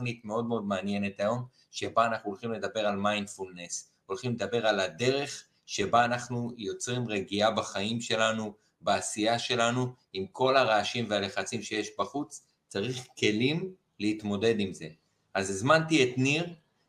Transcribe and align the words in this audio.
תוכנית 0.00 0.24
מאוד 0.24 0.46
מאוד 0.46 0.64
מעניינת 0.64 1.20
היום, 1.20 1.44
שבה 1.70 2.06
אנחנו 2.06 2.30
הולכים 2.30 2.52
לדבר 2.52 2.86
על 2.86 2.96
מיינדפולנס, 2.96 3.90
הולכים 4.06 4.32
לדבר 4.32 4.66
על 4.66 4.80
הדרך 4.80 5.44
שבה 5.66 6.04
אנחנו 6.04 6.52
יוצרים 6.56 7.08
רגיעה 7.08 7.50
בחיים 7.50 8.00
שלנו, 8.00 8.54
בעשייה 8.80 9.38
שלנו, 9.38 9.92
עם 10.12 10.26
כל 10.32 10.56
הרעשים 10.56 11.06
והלחצים 11.10 11.62
שיש 11.62 11.90
בחוץ, 11.98 12.46
צריך 12.68 13.06
כלים 13.18 13.72
להתמודד 13.98 14.54
עם 14.58 14.72
זה. 14.72 14.88
אז 15.34 15.50
הזמנתי 15.50 16.04
את 16.04 16.18
ניר, 16.18 16.46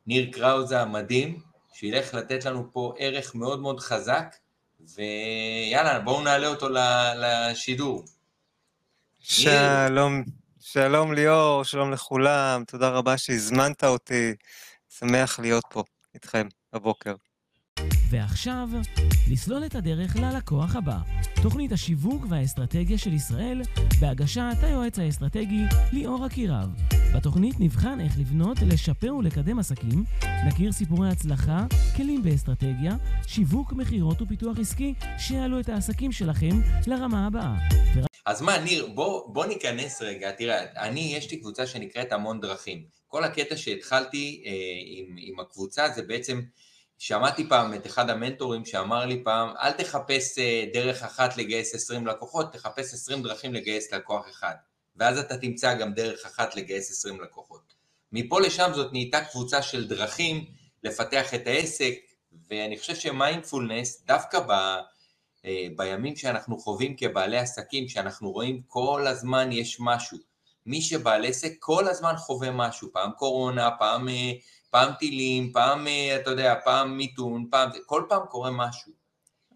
ניר 0.08 0.32
קראוזה 0.32 0.82
המדהים, 0.82 1.40
שילך 1.74 2.14
לתת 2.14 2.46
לנו 2.46 2.74
פה 2.74 2.94
ערך 2.98 3.36
מאוד 3.36 3.60
מאוד 3.60 3.80
חזק, 3.80 4.36
ויאללה, 4.96 6.00
בואו 6.00 6.22
נעלה 6.22 6.48
אותו 6.48 6.68
לשידור. 7.16 8.06
שלום, 9.20 10.24
שלום 10.64 11.14
ליאור, 11.14 11.64
שלום 11.64 11.92
לכולם, 11.92 12.64
תודה 12.68 12.90
רבה 12.90 13.18
שהזמנת 13.18 13.84
אותי, 13.84 14.34
שמח 14.90 15.40
להיות 15.40 15.64
פה 15.70 15.84
איתכם 16.14 16.48
בבוקר. 16.74 17.16
ועכשיו, 18.10 18.70
לסלול 19.32 19.66
את 19.66 19.76
הדרך 19.76 20.16
ללקוח 20.16 20.76
הבא. 20.76 20.98
תוכנית 21.44 21.72
השיווק 21.72 22.26
והאסטרטגיה 22.30 22.98
של 22.98 23.14
ישראל, 23.14 23.62
בהגשת 24.00 24.58
היועץ 24.62 25.00
האסטרטגי 25.00 25.64
ליאור 25.92 26.26
אקירב. 26.26 26.70
בתוכנית 27.16 27.56
נבחן 27.60 28.00
איך 28.00 28.20
לבנות, 28.20 28.58
לשפר 28.62 29.16
ולקדם 29.16 29.60
עסקים, 29.60 30.04
נכיר 30.48 30.72
סיפורי 30.72 31.10
הצלחה, 31.10 31.66
כלים 31.98 32.24
באסטרטגיה, 32.24 32.96
שיווק, 33.28 33.74
מכירות 33.74 34.22
ופיתוח 34.22 34.58
עסקי, 34.60 34.94
שיעלו 35.18 35.60
את 35.60 35.70
העסקים 35.70 36.12
שלכם 36.12 36.62
לרמה 36.88 37.28
הבאה. 37.28 37.56
אז 38.26 38.42
מה, 38.42 38.58
ניר, 38.58 38.88
בוא, 38.88 39.34
בוא 39.34 39.46
ניכנס 39.46 40.02
רגע, 40.02 40.32
תראה, 40.32 40.64
אני, 40.76 41.14
יש 41.18 41.32
לי 41.32 41.38
קבוצה 41.38 41.68
שנקראת 41.68 42.12
המון 42.12 42.42
דרכים. 42.42 42.86
כל 43.08 43.24
הקטע 43.24 43.58
שהתחלתי 43.58 44.44
אה, 44.46 44.52
עם, 44.86 45.16
עם 45.20 45.40
הקבוצה 45.40 45.90
זה 45.90 46.02
בעצם 46.02 46.42
שמעתי 46.98 47.50
פעם 47.50 47.74
את 47.74 47.86
אחד 47.88 48.10
המנטורים 48.10 48.66
שאמר 48.66 49.06
לי 49.06 49.24
פעם, 49.24 49.50
אל 49.62 49.72
תחפש 49.72 50.40
אה, 50.40 50.66
דרך 50.74 51.04
אחת 51.04 51.38
לגייס 51.38 51.76
20 51.76 52.08
לקוחות, 52.08 52.54
תחפש 52.54 52.94
20 52.94 53.24
דרכים 53.24 53.54
לגייס 53.54 53.94
לקוח 53.94 54.30
אחד. 54.30 54.54
ואז 54.96 55.18
אתה 55.18 55.38
תמצא 55.38 55.74
גם 55.74 55.94
דרך 55.94 56.26
אחת 56.26 56.56
לגייס 56.56 56.92
20 56.92 57.22
לקוחות. 57.22 57.74
מפה 58.12 58.42
לשם 58.42 58.72
זאת 58.76 58.92
נהייתה 58.92 59.26
קבוצה 59.26 59.62
של 59.62 59.88
דרכים 59.88 60.46
לפתח 60.84 61.34
את 61.34 61.48
העסק, 61.48 61.96
ואני 62.50 62.80
חושב 62.80 62.96
שמיינדפולנס, 62.96 64.04
דווקא 64.06 64.40
ב, 64.40 64.52
בימים 65.76 66.16
שאנחנו 66.16 66.60
חווים 66.60 66.96
כבעלי 66.98 67.38
עסקים, 67.38 67.88
שאנחנו 67.88 68.32
רואים 68.32 68.62
כל 68.68 69.08
הזמן 69.08 69.52
יש 69.52 69.78
משהו. 69.80 70.18
מי 70.66 70.82
שבעל 70.82 71.26
עסק 71.26 71.54
כל 71.60 71.88
הזמן 71.88 72.14
חווה 72.18 72.52
משהו, 72.52 72.90
פעם 72.94 73.12
קורונה, 73.12 73.70
פעם 73.80 74.10
אה, 74.10 74.32
פעם 74.70 74.94
טילים, 75.00 75.52
פעם, 75.52 75.88
אה, 75.88 76.16
אתה 76.16 76.30
יודע, 76.30 76.56
פעם 76.64 76.98
מיתון, 76.98 77.48
פעם, 77.52 77.70
כל 77.86 78.04
פעם 78.10 78.26
קורה 78.30 78.52
משהו. 78.52 78.92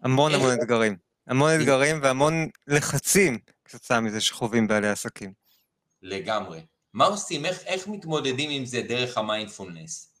המון 0.02 0.34
המון 0.34 0.52
אתגרים. 0.52 0.96
המון 1.26 1.50
אתגרים 1.60 2.00
והמון 2.02 2.48
לחצים 2.66 3.38
כתוצאה 3.64 4.00
מזה 4.00 4.20
שחווים 4.20 4.68
בעלי 4.68 4.88
עסקים. 4.88 5.32
לגמרי. 6.02 6.60
מה 6.94 7.04
עושים? 7.04 7.44
איך, 7.44 7.62
איך 7.66 7.88
מתמודדים 7.88 8.50
עם 8.50 8.64
זה 8.64 8.82
דרך 8.82 9.18
המיינדפולנס? 9.18 10.12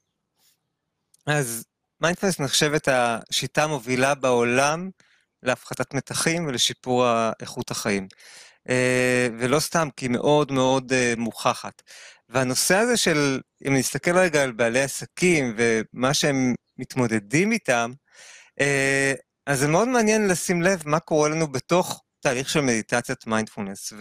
אז 1.26 1.64
מיינדפולנס 2.00 2.40
נחשבת 2.40 2.88
השיטה 2.88 3.64
המובילה 3.64 4.14
בעולם 4.14 4.90
להפחתת 5.46 5.94
מתחים 5.94 6.46
ולשיפור 6.46 7.06
איכות 7.40 7.70
החיים. 7.70 8.08
אה, 8.68 9.28
ולא 9.38 9.60
סתם, 9.60 9.88
כי 9.96 10.04
היא 10.04 10.10
מאוד 10.10 10.52
מאוד 10.52 10.92
אה, 10.92 11.14
מוכחת. 11.16 11.82
והנושא 12.28 12.76
הזה 12.76 12.96
של, 12.96 13.40
אם 13.66 13.74
נסתכל 13.76 14.18
רגע 14.18 14.42
על 14.42 14.52
בעלי 14.52 14.82
עסקים 14.82 15.56
ומה 15.56 16.14
שהם 16.14 16.54
מתמודדים 16.78 17.52
איתם, 17.52 17.92
אה, 18.60 19.12
אז 19.46 19.58
זה 19.58 19.68
מאוד 19.68 19.88
מעניין 19.88 20.28
לשים 20.28 20.62
לב 20.62 20.82
מה 20.86 21.00
קורה 21.00 21.28
לנו 21.28 21.52
בתוך 21.52 22.02
תהליך 22.20 22.48
של 22.48 22.60
מדיטציית 22.60 23.26
מיינדפולנס. 23.26 23.92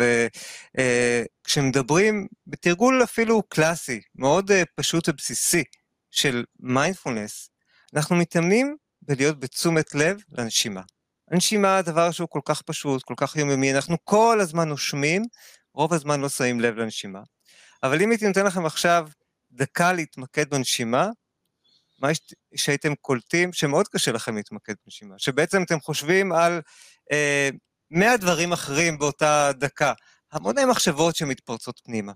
וכשמדברים 1.45 2.28
בתרגול 2.47 3.03
אפילו 3.03 3.44
קלאסי, 3.50 4.01
מאוד 4.16 4.51
פשוט 4.75 5.09
ובסיסי 5.09 5.63
של 6.11 6.44
מיינדפולנס, 6.59 7.50
אנחנו 7.95 8.16
מתאמנים 8.16 8.75
בלהיות 9.01 9.39
בתשומת 9.39 9.95
לב 9.95 10.17
לנשימה. 10.31 10.81
הנשימה, 11.31 11.81
דבר 11.81 12.11
שהוא 12.11 12.27
כל 12.29 12.39
כך 12.45 12.61
פשוט, 12.61 13.03
כל 13.03 13.13
כך 13.17 13.35
יומיומי, 13.35 13.73
אנחנו 13.73 13.97
כל 14.03 14.39
הזמן 14.41 14.69
נושמים, 14.69 15.23
רוב 15.73 15.93
הזמן 15.93 16.21
לא 16.21 16.29
שמים 16.29 16.59
לב 16.59 16.75
לנשימה. 16.75 17.19
אבל 17.83 18.01
אם 18.01 18.09
הייתי 18.09 18.27
נותן 18.27 18.45
לכם 18.45 18.65
עכשיו 18.65 19.07
דקה 19.51 19.93
להתמקד 19.93 20.49
בנשימה, 20.49 21.09
מה 21.99 22.09
שהייתם 22.55 22.95
קולטים 22.95 23.53
שמאוד 23.53 23.87
קשה 23.87 24.11
לכם 24.11 24.35
להתמקד 24.35 24.73
בנשימה, 24.85 25.15
שבעצם 25.17 25.63
אתם 25.63 25.79
חושבים 25.79 26.31
על 26.31 26.61
אה, 27.11 27.49
100 27.91 28.17
דברים 28.17 28.53
אחרים 28.53 28.97
באותה 28.97 29.51
דקה, 29.59 29.93
המוני 30.31 30.65
מחשבות 30.65 31.15
שמתפרצות 31.15 31.81
פנימה. 31.83 32.13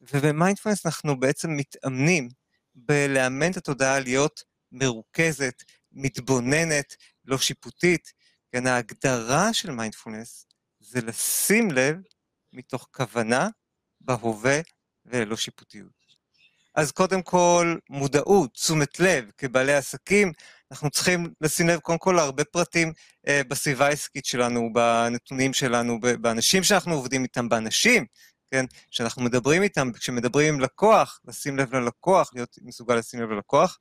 ובמיינדפלנס 0.00 0.86
אנחנו 0.86 1.20
בעצם 1.20 1.56
מתאמנים 1.56 2.28
בלאמן 2.74 3.50
את 3.50 3.56
התודעה 3.56 4.00
להיות 4.00 4.42
מרוכזת, 4.72 5.62
מתבוננת, 5.92 6.96
לא 7.24 7.38
שיפוטית. 7.38 8.12
כן, 8.52 8.66
ההגדרה 8.66 9.52
של 9.52 9.70
מיינדפולנס 9.70 10.46
זה 10.80 11.00
לשים 11.00 11.70
לב 11.70 11.96
מתוך 12.52 12.88
כוונה 12.92 13.48
בהווה 14.00 14.60
וללא 15.06 15.36
שיפוטיות. 15.36 16.00
אז 16.74 16.92
קודם 16.92 17.22
כל, 17.22 17.76
מודעות, 17.90 18.54
תשומת 18.54 19.00
לב, 19.00 19.30
כבעלי 19.38 19.74
עסקים, 19.74 20.32
אנחנו 20.70 20.90
צריכים 20.90 21.32
לשים 21.40 21.68
לב 21.68 21.80
קודם 21.80 21.98
כל 21.98 22.12
להרבה 22.16 22.44
פרטים 22.44 22.92
אה, 23.28 23.42
בסביבה 23.48 23.86
העסקית 23.86 24.24
שלנו, 24.24 24.72
בנתונים 24.72 25.52
שלנו, 25.52 26.00
באנשים 26.00 26.62
שאנחנו 26.62 26.94
עובדים 26.94 27.22
איתם, 27.22 27.48
באנשים, 27.48 28.06
כן, 28.50 28.64
שאנחנו 28.90 29.22
מדברים 29.22 29.62
איתם, 29.62 29.92
כשמדברים 29.92 30.54
עם 30.54 30.60
לקוח, 30.60 31.20
לשים 31.24 31.56
לב 31.56 31.74
ללקוח, 31.74 32.30
להיות 32.34 32.56
מסוגל 32.62 32.94
לשים 32.94 33.20
לב 33.22 33.30
ללקוח, 33.30 33.78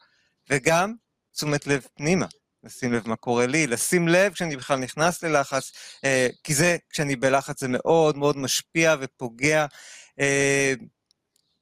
וגם 0.50 0.94
תשומת 1.32 1.68
לב 1.68 1.88
פנימה, 1.96 2.26
לשים 2.64 2.94
לב 2.94 3.08
מה 3.08 3.16
קורה 3.16 3.48
לי, 3.48 3.68
לשים 3.68 4.08
לב 4.08 4.34
כשאני 4.34 4.58
בכלל 4.58 4.80
נכנס 4.80 5.24
ללחץ, 5.24 5.72
אה, 6.04 6.28
כי 6.44 6.54
זה, 6.54 6.78
כשאני 6.90 7.16
בלחץ 7.16 7.60
זה 7.60 7.68
מאוד 7.70 8.18
מאוד 8.18 8.38
משפיע 8.38 8.96
ופוגע. 9.00 9.66
אה, 10.20 10.74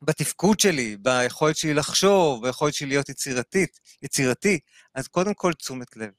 בתפקוד 0.02 0.60
שלי, 0.60 0.98
ביכולת 0.98 1.58
שלי 1.58 1.74
לחשוב, 1.74 2.46
ביכולת 2.48 2.74
שלי 2.74 2.88
להיות 2.88 3.10
יצירתית, 3.10 3.80
יצירתי, 4.02 4.60
אז 4.96 5.08
קודם 5.08 5.34
כל 5.34 5.54
תשומת 5.54 5.98
לב. 5.98 6.12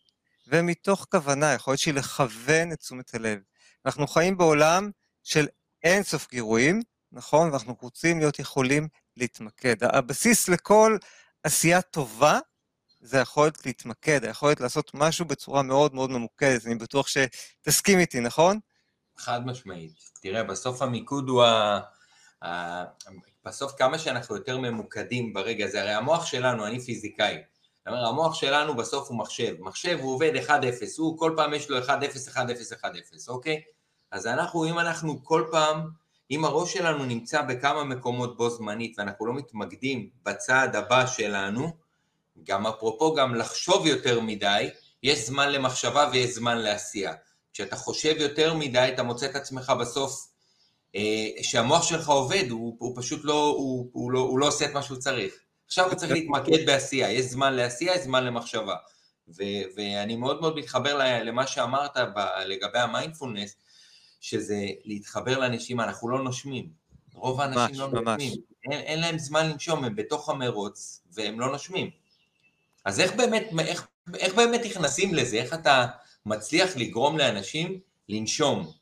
ומתוך 0.46 1.06
כוונה, 1.10 1.52
יכולת 1.52 1.78
שלי 1.78 1.92
לכוון 1.92 2.72
את 2.72 2.78
תשומת 2.78 3.14
הלב. 3.14 3.38
אנחנו 3.86 4.06
חיים 4.06 4.36
בעולם 4.36 4.90
של 5.24 5.46
אינסוף 5.84 6.28
גירויים, 6.30 6.82
נכון? 7.12 7.50
ואנחנו 7.50 7.76
רוצים 7.80 8.18
להיות 8.18 8.38
יכולים 8.38 8.88
להתמקד. 9.16 9.84
הבסיס 9.84 10.48
לכל 10.48 10.96
עשייה 11.42 11.82
טובה 11.82 12.38
זה 13.08 13.18
היכולת 13.18 13.66
להתמקד, 13.66 14.24
היכולת 14.24 14.60
לעשות 14.60 14.90
משהו 14.94 15.24
בצורה 15.24 15.62
מאוד 15.62 15.94
מאוד 15.94 16.10
ממוקדת. 16.10 16.66
אני 16.66 16.74
בטוח 16.74 17.06
שתסכים 17.08 17.98
איתי, 17.98 18.20
נכון? 18.20 18.58
חד 19.18 19.46
משמעית. 19.46 19.92
תראה, 20.22 20.44
בסוף 20.44 20.82
המיקוד 20.82 21.28
הוא 21.28 21.44
ה... 21.44 21.80
בסוף 23.44 23.72
כמה 23.78 23.98
שאנחנו 23.98 24.36
יותר 24.36 24.58
ממוקדים 24.58 25.32
ברגע 25.32 25.64
הזה, 25.64 25.82
הרי 25.82 25.92
המוח 25.92 26.26
שלנו, 26.26 26.66
אני 26.66 26.80
פיזיקאי, 26.80 27.36
אומרת, 27.88 28.08
המוח 28.08 28.34
שלנו 28.34 28.76
בסוף 28.76 29.08
הוא 29.08 29.18
מחשב, 29.18 29.54
מחשב 29.60 29.98
הוא 30.00 30.14
עובד 30.14 30.32
1-0, 30.46 30.50
הוא 30.98 31.18
כל 31.18 31.32
פעם 31.36 31.54
יש 31.54 31.70
לו 31.70 31.78
1-0, 31.78 31.90
1-0, 32.34 32.36
1-0, 32.36 32.84
אוקיי? 33.28 33.62
אז 34.10 34.26
אנחנו, 34.26 34.64
אם 34.64 34.78
אנחנו 34.78 35.24
כל 35.24 35.44
פעם, 35.50 35.90
אם 36.30 36.44
הראש 36.44 36.72
שלנו 36.72 37.04
נמצא 37.04 37.42
בכמה 37.42 37.84
מקומות 37.84 38.36
בו 38.36 38.50
זמנית 38.50 38.98
ואנחנו 38.98 39.26
לא 39.26 39.34
מתמקדים 39.34 40.10
בצעד 40.22 40.76
הבא 40.76 41.06
שלנו, 41.06 41.87
גם 42.44 42.66
אפרופו 42.66 43.14
גם 43.14 43.34
לחשוב 43.34 43.86
יותר 43.86 44.20
מדי, 44.20 44.68
יש 45.02 45.26
זמן 45.26 45.52
למחשבה 45.52 46.10
ויש 46.12 46.30
זמן 46.30 46.58
לעשייה. 46.58 47.12
כשאתה 47.52 47.76
חושב 47.76 48.14
יותר 48.18 48.54
מדי, 48.54 48.90
אתה 48.94 49.02
מוצא 49.02 49.26
את 49.26 49.36
עצמך 49.36 49.72
בסוף 49.80 50.28
אה, 50.94 51.28
שהמוח 51.42 51.82
שלך 51.82 52.08
עובד, 52.08 52.44
הוא, 52.50 52.76
הוא 52.78 52.96
פשוט 52.96 53.20
לא 53.24 53.54
הוא, 53.58 53.90
הוא, 53.92 54.12
לא, 54.12 54.20
הוא 54.20 54.38
לא 54.38 54.46
עושה 54.46 54.64
את 54.64 54.74
מה 54.74 54.82
שהוא 54.82 54.98
צריך. 54.98 55.34
עכשיו 55.66 55.86
הוא 55.86 55.94
צריך 55.94 56.12
להתמקד 56.12 56.66
בעשייה, 56.66 57.12
יש 57.12 57.26
זמן 57.26 57.54
לעשייה, 57.54 57.94
יש 57.94 58.00
זמן 58.00 58.24
למחשבה. 58.24 58.74
ו, 59.28 59.42
ואני 59.76 60.16
מאוד 60.16 60.40
מאוד 60.40 60.56
מתחבר 60.56 60.98
למה 61.24 61.46
שאמרת 61.46 61.96
ב, 61.96 62.18
לגבי 62.46 62.78
המיינדפולנס, 62.78 63.56
שזה 64.20 64.66
להתחבר 64.84 65.38
לאנשים, 65.38 65.80
אנחנו 65.80 66.08
לא 66.08 66.22
נושמים. 66.22 66.68
רוב 67.14 67.40
האנשים 67.40 67.60
ממש, 67.60 67.78
לא 67.78 68.00
נושמים. 68.02 68.32
אין, 68.70 68.80
אין 68.80 69.00
להם 69.00 69.18
זמן 69.18 69.50
לנשום, 69.50 69.84
הם 69.84 69.96
בתוך 69.96 70.28
המרוץ, 70.28 71.02
והם 71.12 71.40
לא 71.40 71.52
נושמים. 71.52 71.90
אז 72.88 73.00
איך 73.00 73.12
באמת, 73.14 73.48
איך, 73.58 73.86
איך 74.14 74.34
באמת 74.34 74.60
נכנסים 74.64 75.14
לזה? 75.14 75.36
איך 75.36 75.54
אתה 75.54 75.86
מצליח 76.26 76.76
לגרום 76.76 77.18
לאנשים 77.18 77.80
לנשום? 78.08 78.72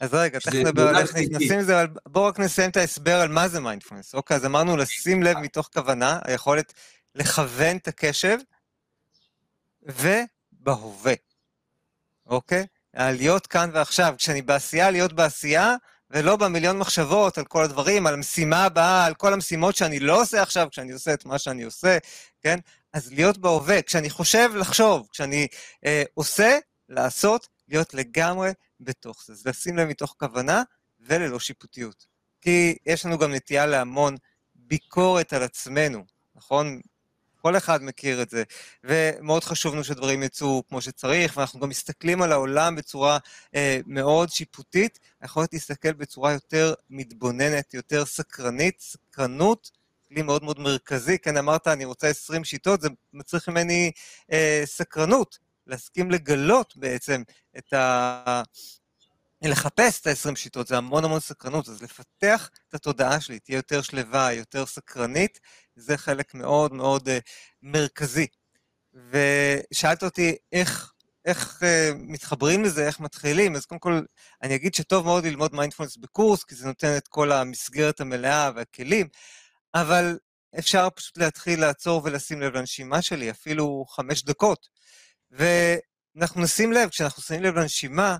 אז 0.00 0.14
רגע, 0.14 0.38
תכף 0.38 0.54
נדבר 0.54 0.88
על 0.88 0.96
איך 0.96 1.16
נכנסים 1.16 1.58
לזה, 1.58 1.82
אבל 1.82 1.90
בואו 2.06 2.24
רק 2.24 2.38
נסיים 2.38 2.70
את 2.70 2.76
ההסבר 2.76 3.20
על 3.20 3.28
מה 3.28 3.48
זה 3.48 3.60
מיינדפולנס. 3.60 4.14
אוקיי, 4.14 4.36
אז 4.36 4.46
אמרנו 4.46 4.76
לשים 4.76 5.22
לב 5.22 5.38
מתוך 5.38 5.68
כוונה, 5.74 6.18
היכולת 6.24 6.72
לכוון 7.14 7.76
את 7.76 7.88
הקשב, 7.88 8.38
ובהווה, 9.82 11.14
אוקיי? 12.26 12.66
להיות 12.94 13.46
כאן 13.46 13.70
ועכשיו. 13.72 14.14
כשאני 14.18 14.42
בעשייה, 14.42 14.90
להיות 14.90 15.12
בעשייה, 15.12 15.76
ולא 16.10 16.36
במיליון 16.36 16.78
מחשבות 16.78 17.38
על 17.38 17.44
כל 17.44 17.64
הדברים, 17.64 18.06
על 18.06 18.14
המשימה 18.14 18.64
הבאה, 18.64 19.06
על 19.06 19.14
כל 19.14 19.32
המשימות 19.32 19.76
שאני 19.76 20.00
לא 20.00 20.22
עושה 20.22 20.42
עכשיו, 20.42 20.68
כשאני 20.70 20.92
עושה 20.92 21.14
את 21.14 21.24
מה 21.24 21.38
שאני 21.38 21.62
עושה, 21.62 21.98
כן? 22.42 22.58
אז 22.92 23.12
להיות 23.12 23.38
בהווה, 23.38 23.82
כשאני 23.82 24.10
חושב, 24.10 24.50
לחשוב, 24.54 25.08
כשאני 25.12 25.46
אה, 25.86 26.02
עושה, 26.14 26.58
לעשות, 26.88 27.48
להיות 27.68 27.94
לגמרי 27.94 28.50
בתוך 28.80 29.24
זה. 29.26 29.32
אז 29.32 29.46
לשים 29.46 29.76
לב 29.76 29.88
מתוך 29.88 30.14
כוונה 30.18 30.62
וללא 31.00 31.40
שיפוטיות. 31.40 32.06
כי 32.40 32.76
יש 32.86 33.06
לנו 33.06 33.18
גם 33.18 33.34
נטייה 33.34 33.66
להמון 33.66 34.16
ביקורת 34.54 35.32
על 35.32 35.42
עצמנו, 35.42 36.04
נכון? 36.34 36.80
כל 37.40 37.56
אחד 37.56 37.82
מכיר 37.82 38.22
את 38.22 38.30
זה, 38.30 38.42
ומאוד 38.84 39.44
חשוב 39.44 39.74
לנו 39.74 39.84
שדברים 39.84 40.22
יצאו 40.22 40.62
כמו 40.68 40.80
שצריך, 40.80 41.36
ואנחנו 41.36 41.60
גם 41.60 41.68
מסתכלים 41.68 42.22
על 42.22 42.32
העולם 42.32 42.76
בצורה 42.76 43.18
אה, 43.54 43.80
מאוד 43.86 44.28
שיפוטית, 44.28 44.98
יכולת 45.24 45.52
להסתכל 45.52 45.92
בצורה 45.92 46.32
יותר 46.32 46.74
מתבוננת, 46.90 47.74
יותר 47.74 48.04
סקרנית, 48.04 48.80
סקרנות, 48.80 49.70
כלי 50.08 50.22
מאוד 50.22 50.44
מאוד 50.44 50.60
מרכזי, 50.60 51.18
כן, 51.18 51.36
אמרת, 51.36 51.68
אני 51.68 51.84
רוצה 51.84 52.08
20 52.08 52.44
שיטות, 52.44 52.80
זה 52.80 52.88
מצריך 53.12 53.48
ממני 53.48 53.90
אה, 54.32 54.62
סקרנות, 54.64 55.38
להסכים 55.66 56.10
לגלות 56.10 56.76
בעצם 56.76 57.22
את 57.58 57.72
ה... 57.72 58.42
לחפש 59.42 60.00
את 60.00 60.06
ה-20 60.06 60.36
שיטות, 60.36 60.66
זה 60.66 60.76
המון 60.76 61.04
המון 61.04 61.20
סקרנות, 61.20 61.68
אז 61.68 61.82
לפתח 61.82 62.50
את 62.68 62.74
התודעה 62.74 63.20
שלי, 63.20 63.38
תהיה 63.38 63.56
יותר 63.56 63.82
שלווה, 63.82 64.32
יותר 64.32 64.66
סקרנית, 64.66 65.40
זה 65.76 65.96
חלק 65.96 66.34
מאוד 66.34 66.72
מאוד 66.72 67.08
uh, 67.08 67.12
מרכזי. 67.62 68.26
ושאלת 69.10 70.02
אותי 70.02 70.36
איך, 70.52 70.92
איך 71.24 71.62
uh, 71.62 71.94
מתחברים 71.96 72.64
לזה, 72.64 72.86
איך 72.86 73.00
מתחילים, 73.00 73.56
אז 73.56 73.66
קודם 73.66 73.78
כל, 73.78 74.00
אני 74.42 74.54
אגיד 74.54 74.74
שטוב 74.74 75.04
מאוד 75.04 75.24
ללמוד 75.24 75.54
מיינדפולנס 75.54 75.96
בקורס, 75.96 76.44
כי 76.44 76.54
זה 76.54 76.66
נותן 76.66 76.96
את 76.96 77.08
כל 77.08 77.32
המסגרת 77.32 78.00
המלאה 78.00 78.50
והכלים, 78.54 79.08
אבל 79.74 80.18
אפשר 80.58 80.88
פשוט 80.94 81.18
להתחיל 81.18 81.60
לעצור 81.60 82.02
ולשים 82.04 82.40
לב 82.40 82.52
לנשימה 82.54 83.02
שלי, 83.02 83.30
אפילו 83.30 83.84
חמש 83.88 84.24
דקות. 84.24 84.68
ואנחנו 85.30 86.42
נשים 86.42 86.72
לב, 86.72 86.88
כשאנחנו 86.88 87.22
שמים 87.22 87.42
לב 87.42 87.54
לנשימה, 87.54 88.16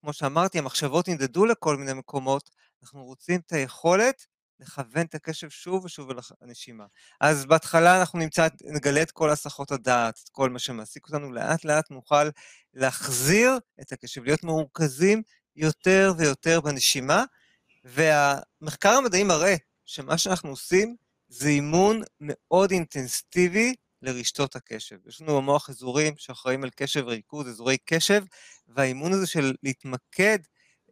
כמו 0.00 0.12
שאמרתי, 0.12 0.58
המחשבות 0.58 1.08
נדדו 1.08 1.46
לכל 1.46 1.76
מיני 1.76 1.92
מקומות, 1.92 2.50
אנחנו 2.82 3.04
רוצים 3.04 3.40
את 3.46 3.52
היכולת 3.52 4.26
לכוון 4.60 5.06
את 5.06 5.14
הקשב 5.14 5.50
שוב 5.50 5.84
ושוב 5.84 6.10
אל 6.10 6.18
הנשימה. 6.40 6.84
אז 7.20 7.46
בהתחלה 7.46 8.00
אנחנו 8.00 8.18
נמצא, 8.18 8.48
נגלה 8.64 9.02
את 9.02 9.10
כל 9.10 9.30
הסחות 9.30 9.72
הדעת, 9.72 10.20
את 10.24 10.28
כל 10.28 10.50
מה 10.50 10.58
שמעסיק 10.58 11.06
אותנו, 11.06 11.32
לאט 11.32 11.64
לאט 11.64 11.90
נוכל 11.90 12.28
להחזיר 12.74 13.58
את 13.80 13.92
הקשב, 13.92 14.24
להיות 14.24 14.44
מרוכזים 14.44 15.22
יותר 15.56 16.12
ויותר 16.18 16.60
בנשימה, 16.60 17.24
והמחקר 17.84 18.92
המדעי 18.92 19.24
מראה 19.24 19.54
שמה 19.88 20.18
שאנחנו 20.18 20.50
עושים 20.50 20.96
זה 21.28 21.48
אימון 21.48 22.02
מאוד 22.20 22.70
אינטנסיבי 22.70 23.74
לרשתות 24.02 24.56
הקשב. 24.56 24.96
יש 25.06 25.20
לנו 25.20 25.36
במוח 25.36 25.70
אזורים 25.70 26.14
שאחראים 26.16 26.64
על 26.64 26.70
קשב 26.76 27.02
וריכוז, 27.06 27.48
אזורי 27.48 27.76
קשב, 27.84 28.22
והאימון 28.68 29.12
הזה 29.12 29.26
של 29.26 29.54
להתמקד 29.62 30.38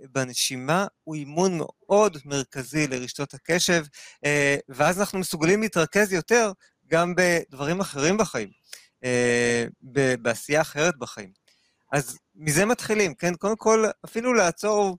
בנשימה 0.01 0.87
הוא 1.05 1.15
אימון 1.15 1.59
מאוד 1.59 2.19
מרכזי 2.25 2.87
לרשתות 2.87 3.35
הקשב, 3.35 3.85
אה, 4.25 4.57
ואז 4.69 5.01
אנחנו 5.01 5.19
מסוגלים 5.19 5.63
להתרכז 5.63 6.13
יותר 6.13 6.53
גם 6.87 7.15
בדברים 7.17 7.81
אחרים 7.81 8.17
בחיים, 8.17 8.51
אה, 9.05 9.65
בעשייה 10.23 10.61
אחרת 10.61 10.99
בחיים. 10.99 11.33
אז 11.93 12.19
מזה 12.35 12.65
מתחילים, 12.65 13.15
כן? 13.15 13.35
קודם 13.35 13.57
כל, 13.57 13.85
אפילו 14.05 14.35
לעצור 14.35 14.97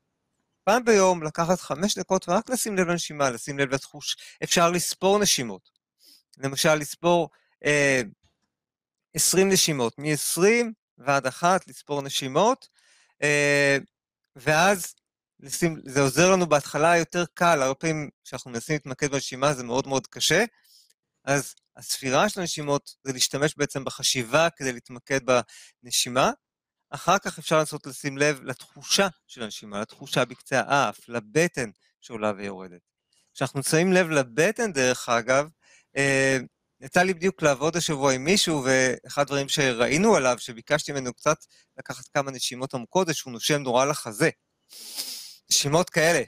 פעם 0.67 0.85
ביום, 0.85 1.23
לקחת 1.23 1.59
חמש 1.59 1.97
דקות 1.97 2.29
ורק 2.29 2.49
לשים 2.49 2.77
לב 2.77 2.87
לנשימה, 2.87 3.29
לשים 3.29 3.59
לב 3.59 3.73
לתחוש. 3.73 4.17
אפשר 4.43 4.71
לספור 4.71 5.19
נשימות. 5.19 5.69
למשל, 6.37 6.75
לספור 6.75 7.29
אה, 7.65 8.01
20 9.13 9.49
נשימות, 9.49 9.93
מ-20 9.97 10.41
ועד 10.97 11.27
אחת, 11.27 11.67
לספור 11.67 12.01
נשימות, 12.01 12.67
אה, 13.23 13.77
ואז 14.35 14.95
לשים, 15.39 15.77
זה 15.85 16.01
עוזר 16.01 16.31
לנו 16.31 16.49
בהתחלה 16.49 16.97
יותר 16.97 17.23
קל, 17.33 17.61
הרבה 17.61 17.75
פעמים 17.75 18.09
כשאנחנו 18.23 18.51
מנסים 18.51 18.75
להתמקד 18.75 19.11
בנשימה 19.11 19.53
זה 19.53 19.63
מאוד 19.63 19.87
מאוד 19.87 20.07
קשה, 20.07 20.45
אז 21.25 21.55
הספירה 21.77 22.29
של 22.29 22.39
הנשימות 22.39 22.95
זה 23.03 23.13
להשתמש 23.13 23.57
בעצם 23.57 23.83
בחשיבה 23.83 24.47
כדי 24.55 24.73
להתמקד 24.73 25.19
בנשימה. 25.83 26.31
אחר 26.89 27.17
כך 27.19 27.39
אפשר 27.39 27.59
לנסות 27.59 27.87
לשים 27.87 28.17
לב 28.17 28.39
לתחושה 28.43 29.07
של 29.27 29.43
הנשימה, 29.43 29.81
לתחושה 29.81 30.25
בקצה 30.25 30.61
האף, 30.67 31.09
לבטן 31.09 31.69
שעולה 32.01 32.31
ויורדת. 32.37 32.81
כשאנחנו 33.33 33.63
שמים 33.63 33.93
לב 33.93 34.09
לבטן, 34.09 34.73
דרך 34.73 35.09
אגב, 35.09 35.47
אה, 35.97 36.37
יצא 36.81 37.03
לי 37.03 37.13
בדיוק 37.13 37.41
לעבוד 37.41 37.75
השבוע 37.77 38.13
עם 38.13 38.23
מישהו, 38.23 38.63
ואחד 38.65 39.21
הדברים 39.21 39.49
שראינו 39.49 40.15
עליו, 40.15 40.35
שביקשתי 40.39 40.91
ממנו 40.91 41.13
קצת 41.13 41.37
לקחת 41.77 42.07
כמה 42.13 42.31
נשימות 42.31 42.73
עמוקות, 42.73 43.07
זה 43.07 43.13
שהוא 43.13 43.33
נושם 43.33 43.61
נורא 43.61 43.85
לחזה. 43.85 44.29
נשימות 45.51 45.89
כאלה. 45.89 46.21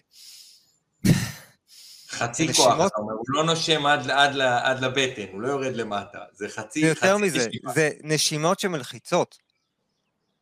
חצי 2.10 2.48
נשימות... 2.48 2.78
כוח, 2.78 2.88
אתה 2.88 2.96
אומר, 2.98 3.14
הוא 3.14 3.26
לא 3.28 3.44
נושם 3.44 3.86
עד, 3.86 4.10
עד, 4.10 4.40
עד 4.40 4.80
לבטן, 4.84 5.26
הוא 5.32 5.42
לא 5.42 5.48
יורד 5.48 5.76
למטה. 5.76 6.20
זה 6.34 6.50
חצי, 6.50 6.80
יותר 6.80 7.16
חצי 7.16 7.26
מזה, 7.26 7.48
נשימה. 7.48 7.74
זה 7.74 7.90
נשימות 8.04 8.60
שמלחיצות. 8.60 9.49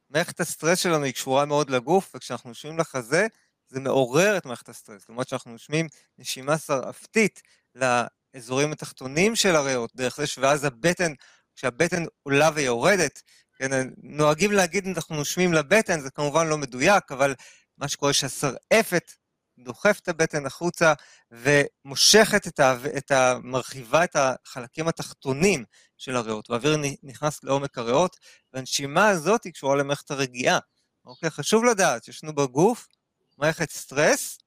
מערכת 0.09 0.39
הסטרס 0.39 0.79
שלנו 0.79 1.03
היא 1.03 1.13
קשורה 1.13 1.45
מאוד 1.45 1.69
לגוף, 1.69 2.11
וכשאנחנו 2.15 2.49
נושמים 2.49 2.79
לחזה, 2.79 3.27
זה 3.69 3.79
מעורר 3.79 4.37
את 4.37 4.45
מערכת 4.45 4.69
הסטרס. 4.69 5.09
למרות 5.09 5.27
שאנחנו 5.27 5.51
נושמים 5.51 5.87
נשימה 6.17 6.57
שרעפתית 6.57 7.41
האזורים 8.33 8.71
התחתונים 8.71 9.35
של 9.35 9.55
הריאות, 9.55 9.95
דרך 9.95 10.17
זה 10.17 10.23
ואז 10.37 10.63
הבטן, 10.63 11.13
כשהבטן 11.55 12.03
עולה 12.23 12.49
ויורדת, 12.53 13.21
כן, 13.57 13.89
נוהגים 13.97 14.51
להגיד 14.51 14.87
אנחנו 14.87 15.15
נושמים 15.15 15.53
לבטן, 15.53 15.99
זה 15.99 16.09
כמובן 16.09 16.47
לא 16.47 16.57
מדויק, 16.57 17.11
אבל 17.11 17.35
מה 17.77 17.87
שקורה 17.87 18.13
שהשרעפת 18.13 19.11
דוחפת 19.59 20.01
את 20.03 20.07
הבטן 20.07 20.45
החוצה 20.45 20.93
ומושכת 21.31 22.47
את 22.47 22.59
ה... 22.59 22.75
את 22.97 23.11
ה... 23.11 23.35
מרחיבה 23.43 24.03
את 24.03 24.15
החלקים 24.15 24.87
התחתונים 24.87 25.65
של 25.97 26.15
הריאות, 26.15 26.49
והאוויר 26.49 26.77
נכנס 27.03 27.43
לעומק 27.43 27.77
הריאות, 27.77 28.17
והנשימה 28.53 29.09
הזאת 29.09 29.43
היא 29.43 29.53
קשורה 29.53 29.75
למערכת 29.75 30.11
הרגיעה. 30.11 30.59
אוקיי? 31.05 31.29
חשוב 31.29 31.63
לדעת 31.65 32.03
שיש 32.03 32.23
לנו 32.23 32.35
בגוף 32.35 32.87
מערכת 33.37 33.69
סטרס, 33.69 34.37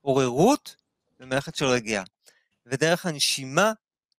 עוררות 0.00 0.76
ומערכת 1.20 1.56
של 1.56 1.64
רגיעה. 1.64 2.04
ודרך 2.66 3.06
הנשימה 3.06 3.72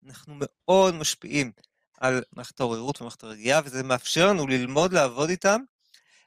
אנחנו 0.06 0.34
מאוד 0.38 0.96
משפיעים 0.96 1.52
על 1.98 2.24
מערכת 2.34 2.60
העוררות 2.60 3.02
ומערכת 3.02 3.24
הרגיעה, 3.24 3.62
וזה 3.66 3.84
מאפשר 3.84 4.28
לנו 4.28 4.48
ללמוד 4.48 4.94
לעבוד 4.94 5.30
איתם, 5.30 5.62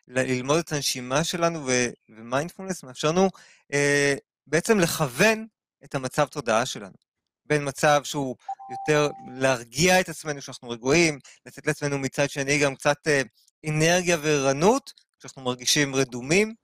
ללמוד 0.08 0.58
את 0.58 0.73
הנשימה 0.73 1.25
שלנו, 1.25 1.68
ומיינדפולנס 2.08 2.82
מאפשר 2.82 3.08
לנו 3.08 3.28
אה, 3.73 4.14
בעצם 4.46 4.78
לכוון 4.78 5.46
את 5.84 5.94
המצב 5.94 6.26
תודעה 6.26 6.66
שלנו. 6.66 6.94
בין 7.46 7.68
מצב 7.68 8.00
שהוא 8.04 8.37
יותר 8.70 9.08
להרגיע 9.34 10.00
את 10.00 10.08
עצמנו 10.08 10.40
כשאנחנו 10.40 10.70
רגועים, 10.70 11.18
לתת 11.46 11.66
לעצמנו 11.66 11.99
מצד 11.99 12.30
שני 12.30 12.58
גם 12.58 12.75
קצת 12.75 13.06
אה, 13.06 13.23
אנרגיה 13.68 14.16
וערנות, 14.23 14.92
כשאנחנו 15.18 15.42
מרגישים 15.42 15.94
רדומים, 15.94 16.54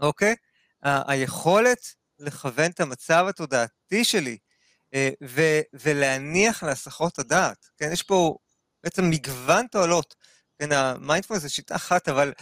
אוקיי? 0.00 0.34
ה- 0.82 1.12
היכולת 1.12 1.78
לכוון 2.18 2.70
את 2.70 2.80
המצב 2.80 3.26
התודעתי 3.28 4.04
שלי 4.04 4.38
אה, 4.94 5.10
ו- 5.24 5.60
ולהניח 5.72 6.62
להסחות 6.62 7.18
הדעת. 7.18 7.66
כן, 7.76 7.92
יש 7.92 8.02
פה 8.02 8.36
בעצם 8.84 9.10
מגוון 9.10 9.66
תועלות. 9.66 10.14
כן, 10.58 10.72
המיינדפולנס 10.72 11.42
זה 11.42 11.48
שיטה 11.48 11.76
אחת, 11.76 12.08
אבל 12.08 12.32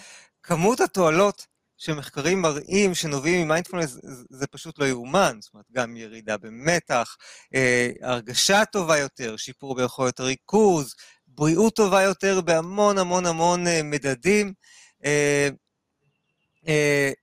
כמות 0.43 0.81
התועלות 0.81 1.47
שמחקרים 1.77 2.43
מראים 2.43 2.95
שנובעים 2.95 3.45
ממיינדפולנס 3.45 3.99
זה 4.31 4.47
פשוט 4.47 4.79
לא 4.79 4.85
יאומן. 4.85 5.39
זאת 5.41 5.55
אומרת, 5.55 5.67
גם 5.73 5.97
ירידה 5.97 6.37
במתח, 6.37 7.17
אה, 7.55 7.91
הרגשה 8.03 8.65
טובה 8.65 8.99
יותר, 8.99 9.37
שיפור 9.37 9.75
ביכולת 9.75 10.21
הריכוז, 10.21 10.95
בריאות 11.27 11.77
טובה 11.77 12.03
יותר 12.03 12.41
בהמון 12.41 12.99
המון 12.99 13.27
המון 13.27 13.67
אה, 13.67 13.81
מדדים, 13.83 14.53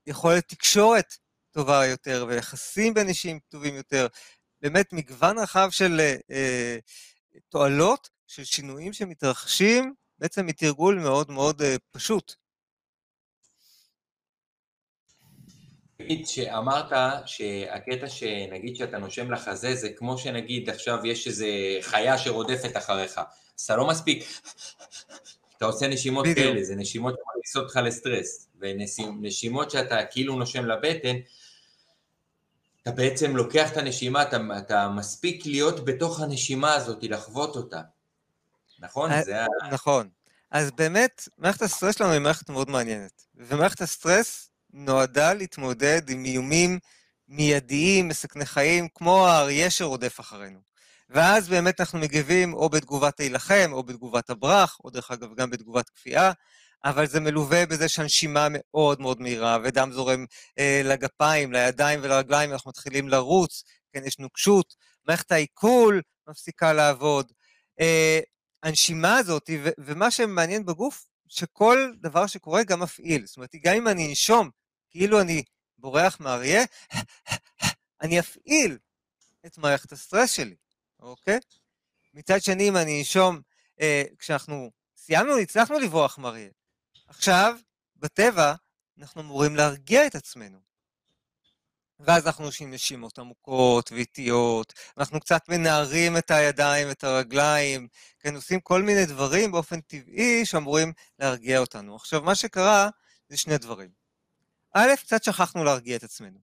יכולת 0.08 0.48
תקשורת 0.48 1.16
טובה 1.52 1.86
יותר, 1.86 2.26
ויחסים 2.28 2.94
בין 2.94 3.08
אישים 3.08 3.40
טובים 3.50 3.76
יותר. 3.76 4.08
באמת 4.62 4.94
מגוון 4.94 5.40
רחב 5.40 5.68
של 5.72 6.00
אה, 6.00 6.16
אה, 6.32 6.78
תועלות, 7.50 8.10
של 8.28 8.44
שינויים 8.44 8.94
שמתרחשים 8.94 9.94
בעצם 10.22 10.46
מתרגול 10.46 11.00
מאוד 11.00 11.32
מאוד 11.32 11.62
אה, 11.62 11.76
פשוט. 11.92 12.34
תגיד 15.98 16.28
שאמרת 16.28 16.92
שהקטע 17.26 18.10
שנגיד 18.10 18.76
שאתה 18.76 18.98
נושם 18.98 19.32
לחזה 19.32 19.76
זה 19.76 19.90
כמו 19.90 20.18
שנגיד 20.18 20.70
עכשיו 20.70 21.06
יש 21.06 21.28
איזה 21.28 21.48
חיה 21.82 22.18
שרודפת 22.18 22.78
אחריך, 22.78 23.18
אז 23.18 23.64
אתה 23.66 23.76
לא 23.76 23.88
מספיק, 23.88 24.24
אתה 25.58 25.66
עושה 25.66 25.88
נשימות 25.88 26.26
בדיוק. 26.26 26.38
כאלה, 26.38 26.64
זה 26.64 26.76
נשימות 26.76 27.16
שמכניסות 27.16 27.64
אותך 27.64 27.80
לסטרס, 27.84 28.48
ונשימות 28.60 29.72
שאתה 29.72 30.06
כאילו 30.06 30.36
נושם 30.36 30.66
לבטן, 30.66 31.16
אתה 32.82 32.92
בעצם 32.92 33.36
לוקח 33.36 33.72
את 33.72 33.78
הנשימה, 33.78 34.22
אתה, 34.22 34.38
אתה 34.58 34.90
מספיק 34.90 35.46
להיות 35.46 35.86
בתוך 35.86 36.22
הנשימה 36.22 36.74
הזאת, 36.74 37.04
לחוות 37.04 37.56
אותה. 37.56 37.82
נכון? 38.82 39.12
אה, 39.12 39.24
זה. 39.24 39.46
נכון. 39.72 40.10
אז 40.52 40.72
באמת, 40.72 41.28
מערכת 41.38 41.62
הסטרס 41.62 41.98
שלנו 41.98 42.12
היא 42.12 42.20
מערכת 42.20 42.50
מאוד 42.50 42.70
מעניינת. 42.70 43.26
ומערכת 43.36 43.82
הסטרס 43.82 44.50
נועדה 44.74 45.34
להתמודד 45.34 46.10
עם 46.10 46.26
איומים 46.26 46.80
מיידיים, 47.28 48.08
מסכני 48.08 48.46
חיים, 48.46 48.88
כמו 48.96 49.28
האריה 49.28 49.70
שרודף 49.70 50.20
אחרינו. 50.20 50.60
ואז 51.10 51.50
באמת 51.50 51.80
אנחנו 51.80 52.00
מגיבים 52.00 52.54
או 52.54 52.70
בתגובת 52.70 53.20
להילחם, 53.20 53.70
או 53.72 53.84
בתגובת 53.84 54.30
הברח, 54.30 54.78
או 54.84 54.90
דרך 54.90 55.12
אגב 55.12 55.36
גם 55.36 55.50
בתגובת 55.50 55.90
כפייה, 55.90 56.32
אבל 56.86 57.08
זה 57.08 57.20
מלווה 57.20 57.66
בזה 57.66 57.90
שהנשימה 57.90 58.48
מאוד 58.50 59.02
מאוד 59.02 59.22
מהירה, 59.22 59.58
ודם 59.64 59.92
זורם 59.92 60.26
אה, 60.60 60.82
לגפיים, 60.84 61.52
לידיים 61.54 62.00
ולרגליים, 62.04 62.52
אנחנו 62.52 62.70
מתחילים 62.70 63.10
לרוץ, 63.10 63.64
כן, 63.94 64.06
יש 64.06 64.20
נוקשות, 64.20 64.76
מערכת 65.08 65.32
העיכול 65.32 66.02
מפסיקה 66.30 66.74
לעבוד. 66.74 67.32
אה, 67.80 68.20
הנשימה 68.64 69.18
הזאת, 69.18 69.50
ו- 69.64 69.70
ומה 69.78 70.12
שמעניין 70.12 70.66
בגוף, 70.66 71.06
שכל 71.28 71.92
דבר 72.02 72.28
שקורה 72.28 72.64
גם 72.64 72.80
מפעיל. 72.80 73.26
זאת 73.26 73.38
אומרת, 73.38 73.56
גם 73.64 73.76
אם 73.76 73.88
אני 73.88 74.10
אנשום, 74.10 74.50
כאילו 74.90 75.22
אני 75.22 75.44
בורח 75.78 76.20
מאריה, 76.20 76.64
אני 78.02 78.20
אפעיל 78.20 78.78
את 79.46 79.58
מערכת 79.58 79.92
הסטרס 79.92 80.32
שלי, 80.32 80.56
אוקיי? 81.00 81.40
מצד 82.14 82.42
שני, 82.42 82.70
אם 82.70 82.78
אני 82.78 83.00
אנשום, 83.00 83.42
אה, 83.82 84.04
כשאנחנו 84.20 84.72
סיימנו, 84.96 85.38
הצלחנו 85.38 85.80
לברוח 85.80 86.18
מאריה. 86.18 86.50
עכשיו, 87.08 87.58
בטבע, 87.96 88.54
אנחנו 88.98 89.22
אמורים 89.22 89.56
להרגיע 89.56 90.08
את 90.08 90.16
עצמנו. 90.16 90.71
ואז 92.06 92.28
אנחנו 92.28 92.46
עושים 92.46 92.72
נשימות 92.72 93.20
עמוקות 93.20 93.92
ואיטיות, 93.92 94.74
אנחנו 94.98 95.20
קצת 95.20 95.50
מנערים 95.50 96.18
את 96.18 96.32
הידיים, 96.32 96.92
את 96.92 97.04
הרגליים, 97.04 97.88
כן, 98.20 98.36
עושים 98.36 98.60
כל 98.60 98.82
מיני 98.82 99.06
דברים 99.06 99.52
באופן 99.52 99.82
טבעי 99.82 100.46
שאמורים 100.46 100.94
להרגיע 101.20 101.60
אותנו. 101.60 101.96
עכשיו, 101.96 102.22
מה 102.22 102.36
שקרה 102.36 102.90
זה 103.30 103.38
שני 103.38 103.58
דברים. 103.58 103.90
א', 104.74 104.90
קצת 105.00 105.24
שכחנו 105.24 105.64
להרגיע 105.64 105.96
את 105.96 106.04
עצמנו. 106.04 106.40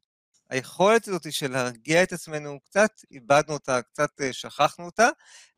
היכולת 0.50 1.08
הזאת 1.08 1.32
של 1.32 1.50
להרגיע 1.50 2.02
את 2.02 2.12
עצמנו, 2.12 2.60
קצת 2.60 2.90
איבדנו 3.10 3.54
אותה, 3.54 3.82
קצת 3.82 4.20
אה, 4.20 4.32
שכחנו 4.32 4.84
אותה, 4.84 5.08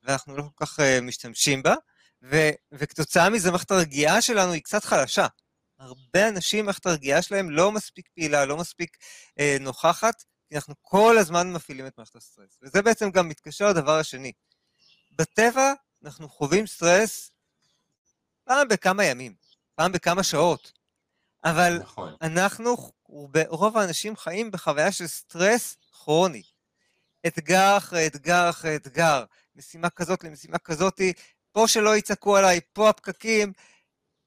ואנחנו 0.02 0.36
לא 0.36 0.42
כל 0.42 0.66
כך 0.66 0.78
uh, 0.78 0.82
משתמשים 1.02 1.62
בה, 1.62 1.74
ו- 2.22 2.50
וכתוצאה 2.72 3.30
מזה 3.30 3.50
מערכת 3.50 3.70
הרגיעה 3.70 4.22
שלנו 4.22 4.52
היא 4.52 4.62
קצת 4.62 4.84
חלשה. 4.84 5.26
הרבה 5.80 6.28
אנשים, 6.28 6.64
מערכת 6.64 6.86
הרגיעה 6.86 7.22
שלהם 7.22 7.50
לא 7.50 7.72
מספיק 7.72 8.08
פעילה, 8.14 8.44
לא 8.44 8.56
מספיק 8.56 8.96
אה, 9.38 9.56
נוכחת, 9.60 10.24
כי 10.48 10.56
אנחנו 10.56 10.74
כל 10.80 11.18
הזמן 11.18 11.52
מפעילים 11.52 11.86
את 11.86 11.98
מערכת 11.98 12.16
הסטרס. 12.16 12.58
וזה 12.62 12.82
בעצם 12.82 13.10
גם 13.10 13.28
מתקשר 13.28 13.68
לדבר 13.68 13.98
השני. 13.98 14.32
בטבע 15.12 15.72
אנחנו 16.04 16.28
חווים 16.28 16.66
סטרס 16.66 17.30
פעם 18.44 18.68
בכמה 18.68 19.04
ימים, 19.04 19.34
פעם 19.74 19.92
בכמה 19.92 20.22
שעות, 20.22 20.72
אבל 21.44 21.78
נכון. 21.78 22.14
אנחנו, 22.22 22.76
רוב 23.48 23.78
האנשים 23.78 24.16
חיים 24.16 24.50
בחוויה 24.50 24.92
של 24.92 25.06
סטרס 25.06 25.76
כרוני. 25.92 26.42
אתגר 27.26 27.76
אחרי 27.76 28.06
אתגר 28.06 28.50
אחרי 28.50 28.76
אתגר, 28.76 29.24
משימה 29.56 29.90
כזאת 29.90 30.24
למשימה 30.24 30.58
כזאתי, 30.58 31.12
פה 31.52 31.68
שלא 31.68 31.96
יצעקו 31.96 32.36
עליי, 32.36 32.60
פה 32.72 32.88
הפקקים, 32.88 33.52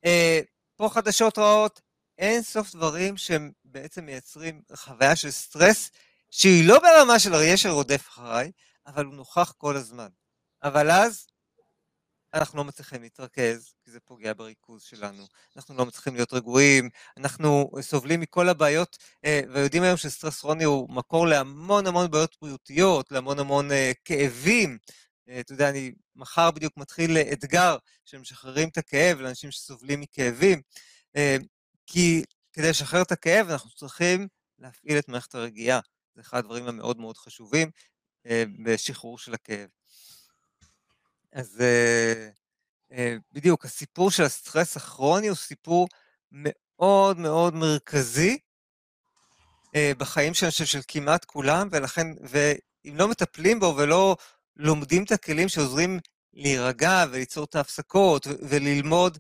אה, 0.06 0.40
פה 0.76 0.90
חדשות 0.90 1.38
רעות, 1.38 1.82
אין 2.18 2.42
סוף 2.42 2.76
דברים 2.76 3.18
שהם 3.18 3.52
בעצם 3.66 4.06
מייצרים 4.06 4.62
חוויה 4.76 5.16
של 5.16 5.32
סטרס, 5.32 5.92
שהיא 6.32 6.68
לא 6.68 6.80
ברמה 6.80 7.20
של 7.20 7.36
אריה 7.36 7.58
שרודף 7.58 8.08
אחריי, 8.10 8.52
אבל 8.88 9.06
הוא 9.06 9.14
נוכח 9.14 9.54
כל 9.58 9.76
הזמן. 9.76 10.08
אבל 10.64 10.92
אז 10.92 11.28
אנחנו 12.34 12.58
לא 12.58 12.64
מצליחים 12.64 13.02
להתרכז, 13.02 13.74
כי 13.84 13.92
זה 13.92 14.00
פוגע 14.00 14.34
בריכוז 14.34 14.84
שלנו, 14.84 15.28
אנחנו 15.56 15.76
לא 15.76 15.86
מצליחים 15.86 16.16
להיות 16.16 16.34
רגועים, 16.34 16.90
אנחנו 17.18 17.72
סובלים 17.82 18.20
מכל 18.20 18.50
הבעיות, 18.50 18.98
אה, 19.26 19.42
ויודעים 19.54 19.84
היום 19.84 19.98
שסטרס 19.98 20.40
כרוני 20.40 20.64
הוא 20.64 20.90
מקור 20.90 21.28
להמון 21.28 21.88
המון 21.88 22.12
בעיות 22.12 22.36
בריאותיות, 22.42 23.12
להמון 23.12 23.40
המון 23.40 23.72
אה, 23.72 23.92
כאבים. 24.06 24.78
אה, 25.30 25.40
אתה 25.40 25.54
יודע, 25.54 25.70
אני 25.70 25.92
מחר 26.16 26.52
בדיוק 26.52 26.78
מתחיל 26.78 27.18
אתגר 27.18 27.78
שמשחררים 28.06 28.70
את 28.70 28.78
הכאב 28.78 29.20
לאנשים 29.20 29.52
שסובלים 29.52 30.02
מכאבים, 30.02 30.62
כי 31.88 32.24
כדי 32.54 32.70
לשחרר 32.70 33.02
את 33.02 33.12
הכאב 33.12 33.50
אנחנו 33.50 33.70
צריכים 33.70 34.28
להפעיל 34.60 34.98
את 34.98 35.08
מערכת 35.08 35.36
הרגיעה. 35.36 35.80
זה 36.16 36.22
אחד 36.22 36.38
הדברים 36.38 36.68
המאוד 36.68 36.98
מאוד 36.98 37.18
חשובים 37.18 37.72
בשחרור 38.64 39.18
של 39.18 39.34
הכאב. 39.34 39.70
אז 41.32 41.64
בדיוק, 43.32 43.66
הסיפור 43.66 44.12
של 44.12 44.24
הסטרס 44.24 44.78
הכרוני 44.78 45.28
הוא 45.28 45.38
סיפור 45.38 45.88
מאוד 46.32 47.18
מאוד 47.18 47.54
מרכזי 47.54 48.38
בחיים 49.78 50.34
של, 50.34 50.50
של 50.50 50.80
כמעט 50.88 51.26
כולם, 51.26 51.68
ולכן, 51.72 52.08
ואם 52.22 52.98
לא 52.98 53.08
מטפלים 53.08 53.60
בו 53.60 53.76
ולא 53.78 54.16
לומדים 54.56 55.04
את 55.04 55.12
הכלים 55.12 55.50
שעוזרים 55.50 56.00
להירגע 56.34 57.06
וליצור 57.12 57.44
את 57.44 57.56
ההפסקות 57.56 58.28
וללמוד 58.28 59.18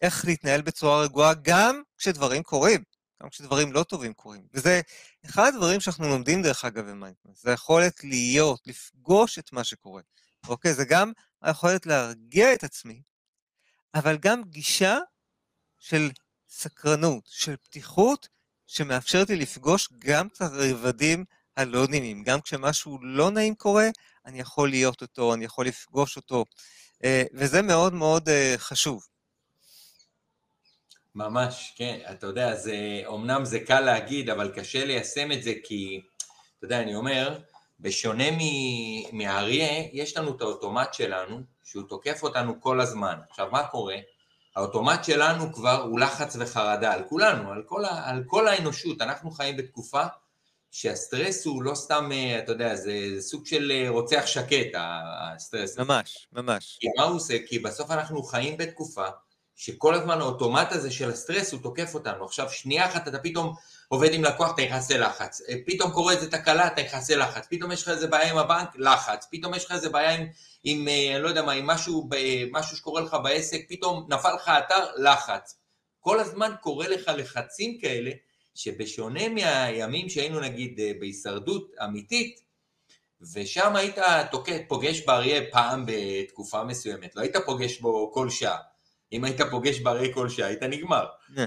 איך 0.00 0.24
להתנהל 0.24 0.62
בצורה 0.62 1.02
רגועה, 1.02 1.34
גם 1.42 1.82
כשדברים 1.98 2.42
קורים, 2.42 2.82
גם 3.22 3.28
כשדברים 3.28 3.72
לא 3.72 3.82
טובים 3.82 4.12
קורים. 4.12 4.46
וזה 4.54 4.80
אחד 5.26 5.52
הדברים 5.54 5.80
שאנחנו 5.80 6.08
לומדים, 6.08 6.42
דרך 6.42 6.64
אגב, 6.64 6.84
במיינדפלנס, 6.90 7.42
זה 7.42 7.50
היכולת 7.50 8.04
להיות, 8.04 8.60
לפגוש 8.66 9.38
את 9.38 9.52
מה 9.52 9.64
שקורה. 9.64 10.02
אוקיי? 10.48 10.74
זה 10.74 10.84
גם 10.84 11.12
היכולת 11.42 11.86
להרגיע 11.86 12.54
את 12.54 12.64
עצמי, 12.64 13.02
אבל 13.94 14.16
גם 14.16 14.42
גישה 14.44 14.98
של 15.78 16.10
סקרנות, 16.48 17.24
של 17.26 17.56
פתיחות, 17.56 18.28
שמאפשרת 18.66 19.30
לי 19.30 19.36
לפגוש 19.36 19.88
גם 19.98 20.26
את 20.26 20.40
הרבדים 20.40 21.24
הלא 21.56 21.86
נעימים. 21.88 22.22
גם 22.22 22.40
כשמשהו 22.40 22.98
לא 23.02 23.30
נעים 23.30 23.54
קורה, 23.54 23.88
אני 24.28 24.40
יכול 24.40 24.70
להיות 24.70 25.02
אותו, 25.02 25.34
אני 25.34 25.44
יכול 25.44 25.66
לפגוש 25.66 26.16
אותו, 26.16 26.44
אה, 27.04 27.22
וזה 27.34 27.62
מאוד 27.62 27.94
מאוד 27.94 28.28
אה, 28.28 28.54
חשוב. 28.56 29.06
ממש, 31.14 31.72
כן. 31.76 32.00
אתה 32.10 32.26
יודע, 32.26 32.54
זה, 32.54 33.02
אמנם 33.08 33.44
זה 33.44 33.60
קל 33.60 33.80
להגיד, 33.80 34.30
אבל 34.30 34.52
קשה 34.56 34.84
ליישם 34.84 35.32
את 35.32 35.42
זה, 35.42 35.52
כי, 35.64 36.00
אתה 36.58 36.66
יודע, 36.66 36.80
אני 36.82 36.94
אומר, 36.94 37.38
בשונה 37.80 38.24
מאריה, 39.12 39.88
יש 39.92 40.16
לנו 40.16 40.36
את 40.36 40.40
האוטומט 40.40 40.94
שלנו, 40.94 41.40
שהוא 41.64 41.82
תוקף 41.88 42.22
אותנו 42.22 42.60
כל 42.60 42.80
הזמן. 42.80 43.18
עכשיו, 43.30 43.48
מה 43.52 43.66
קורה? 43.66 43.96
האוטומט 44.56 45.04
שלנו 45.04 45.52
כבר 45.52 45.82
הוא 45.82 46.00
לחץ 46.00 46.36
וחרדה, 46.40 46.92
על 46.92 47.02
כולנו, 47.08 47.52
על 47.52 47.62
כל, 47.66 47.84
ה, 47.84 48.10
על 48.10 48.24
כל 48.26 48.48
האנושות. 48.48 49.02
אנחנו 49.02 49.30
חיים 49.30 49.56
בתקופה 49.56 50.02
שהסטרס 50.70 51.46
הוא 51.46 51.62
לא 51.62 51.74
סתם, 51.74 52.08
אה, 52.12 52.38
אתה 52.38 52.52
יודע, 52.52 52.76
זה, 52.76 53.14
זה 53.14 53.22
סוג 53.22 53.46
של 53.46 53.72
אה, 53.74 53.88
רוצח 53.88 54.22
שקט, 54.26 54.74
הסטרס. 54.74 55.78
ממש, 55.78 56.28
ממש. 56.32 56.78
כי 56.80 56.86
מה 56.96 57.02
הוא 57.02 57.16
עושה? 57.16 57.36
כי 57.46 57.58
בסוף 57.58 57.90
אנחנו 57.90 58.22
חיים 58.22 58.56
בתקופה 58.56 59.06
שכל 59.56 59.94
הזמן 59.94 60.20
האוטומט 60.20 60.72
הזה 60.72 60.90
של 60.90 61.10
הסטרס 61.10 61.52
הוא 61.52 61.60
תוקף 61.62 61.94
אותנו. 61.94 62.24
עכשיו, 62.24 62.50
שנייה 62.50 62.86
אחת 62.86 63.08
אתה 63.08 63.18
פתאום 63.18 63.54
עובד 63.88 64.12
עם 64.12 64.24
לקוח, 64.24 64.54
אתה 64.54 64.62
נכנס 64.62 64.90
ללחץ. 64.90 65.42
אה, 65.48 65.54
פתאום 65.66 65.90
קורה 65.90 66.12
איזה 66.12 66.30
תקלה, 66.30 66.66
אתה 66.66 66.82
נכנס 66.82 67.10
ללחץ. 67.10 67.46
פתאום 67.50 67.72
יש 67.72 67.82
לך 67.82 67.88
איזה 67.88 68.06
בעיה 68.06 68.30
עם 68.30 68.38
הבנק, 68.38 68.68
לחץ. 68.76 69.26
פתאום 69.30 69.54
יש 69.54 69.64
לך 69.64 69.72
איזה 69.72 69.88
בעיה 69.88 70.10
עם, 70.10 70.26
עם 70.64 70.88
אני 70.88 71.22
לא 71.22 71.28
יודע 71.28 71.42
מה, 71.42 71.52
עם 71.52 71.66
משהו, 71.66 72.08
משהו 72.52 72.76
שקורה 72.76 73.00
לך 73.00 73.16
בעסק, 73.22 73.60
פתאום 73.68 74.06
נפל 74.08 74.34
לך 74.34 74.50
אתר, 74.58 74.86
לחץ. 74.96 75.58
כל 76.00 76.20
הזמן 76.20 76.52
קורה 76.60 76.88
לך 76.88 77.10
לחצים 77.16 77.78
כאלה, 77.80 78.10
שבשונה 78.58 79.28
מהימים 79.28 80.08
שהיינו 80.08 80.40
נגיד 80.40 80.80
אה, 80.80 80.92
בהישרדות 81.00 81.74
אמיתית, 81.84 82.40
ושם 83.32 83.76
היית 83.76 83.98
תוקד, 84.30 84.58
פוגש 84.68 85.00
באריה 85.00 85.42
פעם 85.50 85.84
בתקופה 85.86 86.64
מסוימת, 86.64 87.16
לא 87.16 87.20
היית 87.20 87.36
פוגש 87.46 87.80
בו 87.80 88.12
כל 88.12 88.30
שעה. 88.30 88.56
אם 89.12 89.24
היית 89.24 89.40
פוגש 89.50 89.80
באריה 89.80 90.14
כל 90.14 90.28
שעה, 90.28 90.48
היית 90.48 90.62
נגמר. 90.62 91.06
Yeah. 91.30 91.40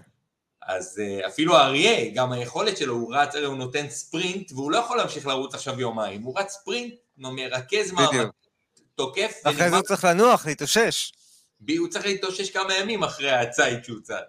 אז 0.62 1.00
אה, 1.00 1.28
אפילו 1.28 1.58
האריה, 1.58 2.12
גם 2.14 2.32
היכולת 2.32 2.78
שלו, 2.78 2.94
הוא 2.94 3.16
רץ, 3.16 3.36
הוא 3.36 3.56
נותן 3.56 3.90
ספרינט, 3.90 4.52
והוא 4.52 4.72
לא 4.72 4.78
יכול 4.78 4.98
להמשיך 4.98 5.28
לרוץ 5.28 5.54
עכשיו 5.54 5.80
יומיים. 5.80 6.22
הוא 6.22 6.40
רץ 6.40 6.52
ספרינט, 6.52 6.94
מרכז 7.18 7.92
מעמד, 7.92 8.26
תוקף 8.96 9.42
ונגמר. 9.46 9.60
אחרי 9.60 9.70
זה 9.70 9.76
הוא 9.76 9.84
צריך 9.84 10.06
לנוח, 10.06 10.46
להתאושש. 10.46 11.12
הוא 11.78 11.88
צריך 11.90 12.06
להתאושש 12.06 12.50
כמה 12.50 12.74
ימים 12.76 13.04
אחרי 13.04 13.32
הציד 13.32 13.84
שהוא 13.84 14.00
צד. 14.04 14.22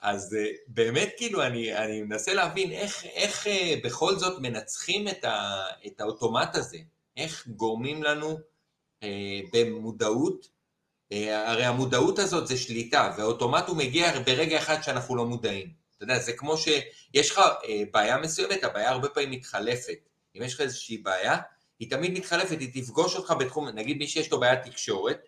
אז 0.00 0.34
אה, 0.34 0.46
באמת 0.68 1.08
כאילו 1.16 1.42
אני, 1.42 1.76
אני 1.76 2.02
מנסה 2.02 2.34
להבין 2.34 2.72
איך, 2.72 3.04
איך 3.04 3.46
אה, 3.46 3.74
בכל 3.84 4.16
זאת 4.16 4.38
מנצחים 4.40 5.08
את, 5.08 5.24
ה, 5.24 5.62
את 5.86 6.00
האוטומט 6.00 6.56
הזה, 6.56 6.78
איך 7.16 7.48
גורמים 7.48 8.02
לנו 8.02 8.38
אה, 9.02 9.40
במודעות, 9.52 10.46
אה, 11.12 11.50
הרי 11.50 11.64
המודעות 11.64 12.18
הזאת 12.18 12.46
זה 12.46 12.56
שליטה, 12.56 13.14
והאוטומט 13.18 13.68
הוא 13.68 13.76
מגיע 13.76 14.20
ברגע 14.26 14.58
אחד 14.58 14.82
שאנחנו 14.82 15.16
לא 15.16 15.26
מודעים. 15.26 15.80
אתה 15.96 16.04
יודע, 16.04 16.18
זה 16.18 16.32
כמו 16.32 16.56
שיש 16.56 17.30
לך 17.30 17.38
אה, 17.38 17.82
בעיה 17.92 18.18
מסוימת, 18.18 18.64
הבעיה 18.64 18.90
הרבה 18.90 19.08
פעמים 19.08 19.30
מתחלפת. 19.30 20.08
אם 20.36 20.42
יש 20.42 20.54
לך 20.54 20.60
איזושהי 20.60 20.98
בעיה, 20.98 21.36
היא 21.78 21.90
תמיד 21.90 22.12
מתחלפת, 22.12 22.60
היא 22.60 22.82
תפגוש 22.82 23.16
אותך 23.16 23.34
בתחום, 23.40 23.68
נגיד 23.68 23.98
מי 23.98 24.06
שיש 24.06 24.32
לו 24.32 24.40
בעיית 24.40 24.62
תקשורת, 24.62 25.18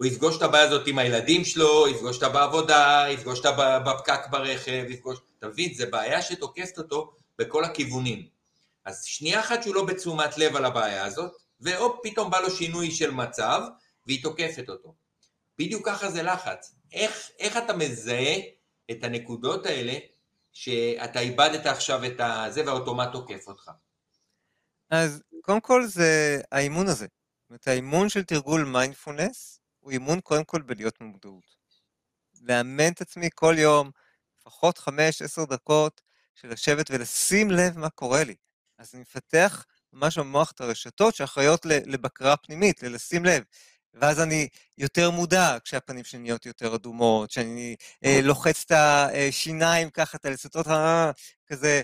הוא 0.00 0.06
יפגוש 0.06 0.36
את 0.36 0.42
הבעיה 0.42 0.64
הזאת 0.64 0.86
עם 0.86 0.98
הילדים 0.98 1.44
שלו, 1.44 1.88
יפגוש 1.88 2.16
אותה 2.16 2.28
בעבודה, 2.28 3.04
יפגוש 3.10 3.38
אותה 3.38 3.80
בפקק 3.86 4.20
ברכב, 4.30 4.84
יפגוש... 4.88 5.18
אתה 5.38 5.48
מבין, 5.48 5.74
זו 5.74 5.84
בעיה 5.90 6.22
שתוקפת 6.22 6.78
אותו 6.78 7.12
בכל 7.38 7.64
הכיוונים. 7.64 8.26
אז 8.84 9.04
שנייה 9.04 9.40
אחת 9.40 9.62
שהוא 9.62 9.74
לא 9.74 9.84
בתשומת 9.84 10.38
לב 10.38 10.56
על 10.56 10.64
הבעיה 10.64 11.04
הזאת, 11.04 11.32
והופ, 11.60 12.00
פתאום 12.02 12.30
בא 12.30 12.40
לו 12.40 12.50
שינוי 12.50 12.90
של 12.90 13.10
מצב, 13.10 13.62
והיא 14.06 14.22
תוקפת 14.22 14.68
אותו. 14.68 14.94
בדיוק 15.58 15.86
ככה 15.86 16.10
זה 16.10 16.22
לחץ. 16.22 16.74
איך, 16.92 17.30
איך 17.38 17.56
אתה 17.56 17.76
מזהה 17.76 18.36
את 18.90 19.04
הנקודות 19.04 19.66
האלה 19.66 19.94
שאתה 20.52 21.20
איבדת 21.20 21.66
עכשיו 21.66 22.04
את 22.04 22.16
הזה 22.18 22.66
והאוטומט 22.66 23.08
תוקף 23.12 23.48
אותך? 23.48 23.70
אז 24.90 25.22
קודם 25.42 25.60
כל 25.60 25.86
זה 25.86 26.40
האימון 26.52 26.86
הזה. 26.86 27.06
זאת 27.06 27.50
אומרת, 27.50 27.68
האימון 27.68 28.08
של 28.08 28.22
תרגול 28.22 28.64
מיינדפולנס 28.64 29.59
הוא 29.80 29.92
אימון 29.92 30.20
קודם 30.20 30.44
כל 30.44 30.62
בלהיות 30.62 30.94
במודעות. 31.00 31.56
לאמן 32.42 32.92
את 32.92 33.00
עצמי 33.00 33.28
כל 33.34 33.54
יום, 33.58 33.90
לפחות 34.40 34.78
5-10 34.78 34.82
דקות, 35.50 36.00
של 36.34 36.48
לשבת 36.48 36.90
ולשים 36.90 37.50
לב 37.50 37.78
מה 37.78 37.90
קורה 37.90 38.24
לי. 38.24 38.34
אז 38.78 38.90
אני 38.94 39.02
מפתח 39.02 39.64
ממש 39.92 40.18
במוח 40.18 40.50
את 40.50 40.60
הרשתות 40.60 41.14
שאחראיות 41.14 41.66
לבקרה 41.66 42.36
פנימית, 42.36 42.82
ללשים 42.82 43.24
לב. 43.24 43.42
ואז 43.94 44.20
אני 44.20 44.48
יותר 44.78 45.10
מודע 45.10 45.56
כשהפנים 45.64 46.04
שלי 46.04 46.18
נהיות 46.20 46.46
יותר 46.46 46.74
אדומות, 46.74 47.30
שאני 47.30 47.76
אה, 48.04 48.20
לוחץ 48.22 48.64
את 48.66 48.72
השיניים 48.72 49.90
ככה, 49.90 50.16
את 50.16 50.24
הלסתות 50.24 50.66
כזה, 51.46 51.82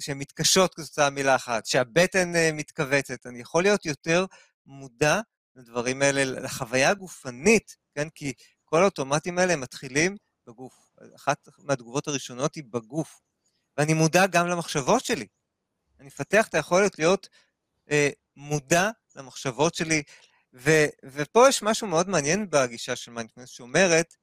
שהן 0.00 0.18
מתקשות 0.18 0.74
כתוצאה 0.74 1.10
מלחץ, 1.10 1.68
שהבטן 1.68 2.36
אה, 2.36 2.50
מתכווצת. 2.52 3.26
אני 3.26 3.40
יכול 3.40 3.62
להיות 3.62 3.86
יותר 3.86 4.26
מודע 4.66 5.20
לדברים 5.56 6.02
האלה, 6.02 6.24
לחוויה 6.24 6.90
הגופנית, 6.90 7.76
כן? 7.94 8.08
כי 8.08 8.32
כל 8.64 8.82
האוטומטים 8.82 9.38
האלה 9.38 9.56
מתחילים 9.56 10.16
בגוף. 10.46 10.92
אחת 11.16 11.48
מהתגובות 11.58 12.08
הראשונות 12.08 12.54
היא 12.54 12.64
בגוף. 12.70 13.20
ואני 13.76 13.94
מודע 13.94 14.26
גם 14.26 14.46
למחשבות 14.46 15.04
שלי. 15.04 15.26
אני 15.98 16.06
מפתח 16.06 16.48
את 16.48 16.54
היכולת 16.54 16.98
להיות 16.98 17.28
אה, 17.90 18.10
מודע 18.36 18.90
למחשבות 19.16 19.74
שלי, 19.74 20.02
ו, 20.54 20.70
ופה 21.04 21.48
יש 21.48 21.62
משהו 21.62 21.86
מאוד 21.86 22.08
מעניין 22.08 22.50
בגישה 22.50 22.96
של 22.96 23.10
מיינדפלנס, 23.10 23.48
שאומרת, 23.48 24.16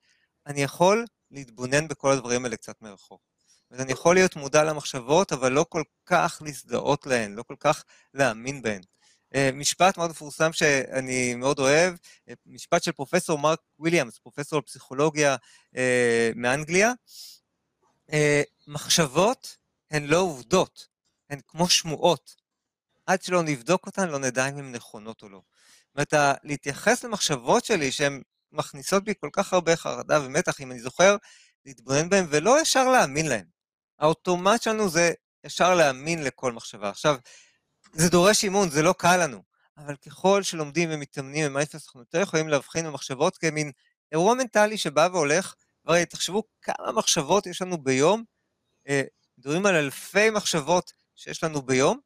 אני 0.47 0.63
יכול 0.63 1.05
להתבונן 1.31 1.87
בכל 1.87 2.11
הדברים 2.11 2.45
האלה 2.45 2.57
קצת 2.57 2.81
מרחוק. 2.81 3.21
אז 3.71 3.81
אני 3.81 3.91
יכול 3.91 4.15
להיות 4.15 4.35
מודע 4.35 4.63
למחשבות, 4.63 5.33
אבל 5.33 5.51
לא 5.51 5.65
כל 5.69 5.83
כך 6.05 6.41
להזדהות 6.45 7.05
להן, 7.05 7.33
לא 7.33 7.43
כל 7.43 7.55
כך 7.59 7.83
להאמין 8.13 8.61
בהן. 8.61 8.81
אה, 9.35 9.49
משפט 9.53 9.97
מאוד 9.97 10.09
מפורסם 10.09 10.53
שאני 10.53 11.35
מאוד 11.35 11.59
אוהב, 11.59 11.95
אה, 12.29 12.33
משפט 12.45 12.83
של 12.83 12.91
פרופסור 12.91 13.39
מרק 13.39 13.59
וויליאמס, 13.79 14.17
פרופסור 14.17 14.59
לפסיכולוגיה 14.59 15.35
אה, 15.77 16.31
מאנגליה. 16.35 16.91
מחשבות 18.67 19.57
הן 19.91 20.05
לא 20.05 20.17
עובדות, 20.17 20.87
הן 21.29 21.39
כמו 21.47 21.69
שמועות. 21.69 22.35
עד 23.05 23.23
שלא 23.23 23.43
נבדוק 23.43 23.85
אותן, 23.85 24.09
לא 24.09 24.19
נדע 24.19 24.49
אם 24.49 24.57
הן 24.57 24.71
נכונות 24.71 25.23
או 25.23 25.29
לא. 25.29 25.41
זאת 25.97 26.13
אומרת, 26.13 26.37
להתייחס 26.43 27.03
למחשבות 27.03 27.65
שלי, 27.65 27.91
שהן 27.91 28.21
מכניסות 28.51 29.03
בי 29.03 29.13
כל 29.19 29.29
כך 29.33 29.53
הרבה 29.53 29.75
חרדה 29.75 30.21
ומתח, 30.23 30.61
אם 30.61 30.71
אני 30.71 30.79
זוכר, 30.79 31.15
להתבונן 31.65 32.09
בהן 32.09 32.25
ולא 32.29 32.61
ישר 32.61 32.91
להאמין 32.91 33.27
להן. 33.27 33.45
האוטומט 33.99 34.61
שלנו 34.61 34.89
זה 34.89 35.11
ישר 35.43 35.75
להאמין 35.75 36.23
לכל 36.23 36.51
מחשבה. 36.51 36.89
עכשיו, 36.89 37.17
זה 37.93 38.09
דורש 38.09 38.43
אימון, 38.43 38.69
זה 38.69 38.81
לא 38.81 38.93
קל 38.97 39.17
לנו, 39.23 39.43
אבל 39.77 39.95
ככל 39.95 40.43
שלומדים 40.43 40.89
ומתאמנים 40.91 41.45
במייפלס, 41.45 41.85
אנחנו 41.85 41.99
יותר 41.99 42.21
יכולים 42.21 42.47
להבחין 42.47 42.85
במחשבות 42.85 43.37
כמין 43.37 43.71
אירוע 44.11 44.33
מנטלי 44.33 44.77
שבא 44.77 45.07
והולך, 45.11 45.55
והרי 45.85 46.05
תחשבו 46.05 46.43
כמה 46.61 46.91
מחשבות 46.91 47.47
יש 47.47 47.61
לנו 47.61 47.77
ביום, 47.77 48.23
אה, 48.87 49.01
מדברים 49.37 49.65
על 49.65 49.75
אלפי 49.75 50.29
מחשבות 50.29 50.93
שיש 51.15 51.43
לנו 51.43 51.61
ביום. 51.61 51.99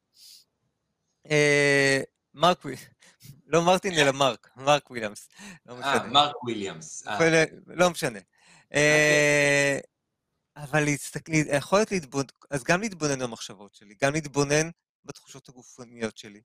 אה, 1.31 2.01
מרק, 2.33 2.65
לא 3.45 3.61
מרטין 3.61 3.93
אלא 3.93 4.11
מרק, 4.11 4.49
מרק 4.55 4.89
וויליאמס. 4.89 5.29
לא 5.65 5.73
אה, 5.83 6.03
מרק 6.07 6.43
וויליאמס. 6.43 7.03
לא 7.67 7.89
משנה. 7.89 8.19
אוקיי. 8.65 9.81
אבל 10.55 10.85
היכולת 11.27 11.91
להתבונן, 11.91 12.25
אז 12.49 12.63
גם 12.63 12.81
להתבונן 12.81 13.19
במחשבות 13.19 13.75
שלי, 13.75 13.95
גם 14.01 14.13
להתבונן 14.13 14.69
בתחושות 15.05 15.49
הגופניות 15.49 16.17
שלי. 16.17 16.41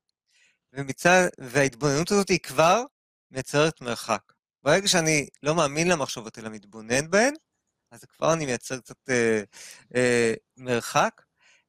ומצד, 0.73 1.29
וההתבוננות 1.39 2.11
הזאת 2.11 2.29
היא 2.29 2.39
כבר 2.39 2.83
מייצרת 3.31 3.81
מרחק. 3.81 4.33
ברגע 4.63 4.89
שאני 4.89 5.29
לא 5.43 5.55
מאמין 5.55 5.89
למחשבות 5.89 6.39
אלא 6.39 6.49
מתבונן 6.49 7.11
בהן, 7.11 7.35
אז 7.91 8.05
כבר 8.05 8.33
אני 8.33 8.47
מייצר 8.47 8.81
קצת 8.81 9.11
אה, 9.11 9.43
אה, 9.97 10.35
מרחק, 10.57 11.23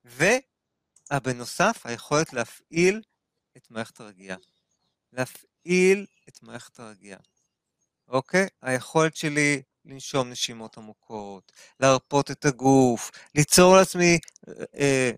ובנוסף, 0.05 1.81
היכולת 1.83 2.33
להפעיל 2.33 3.01
את 3.57 3.71
מערכת 3.71 3.99
הרגיעה. 3.99 4.37
להפעיל 5.13 6.05
את 6.29 6.43
מערכת 6.43 6.79
הרגיעה. 6.79 7.19
אוקיי? 8.07 8.47
היכולת 8.61 9.15
שלי 9.15 9.61
לנשום 9.85 10.29
נשימות 10.29 10.77
עמוקות, 10.77 11.51
להרפות 11.79 12.31
את 12.31 12.45
הגוף, 12.45 13.11
ליצור 13.35 13.75
לעצמי 13.77 14.19
אה, 14.47 14.53
אה 14.79 15.11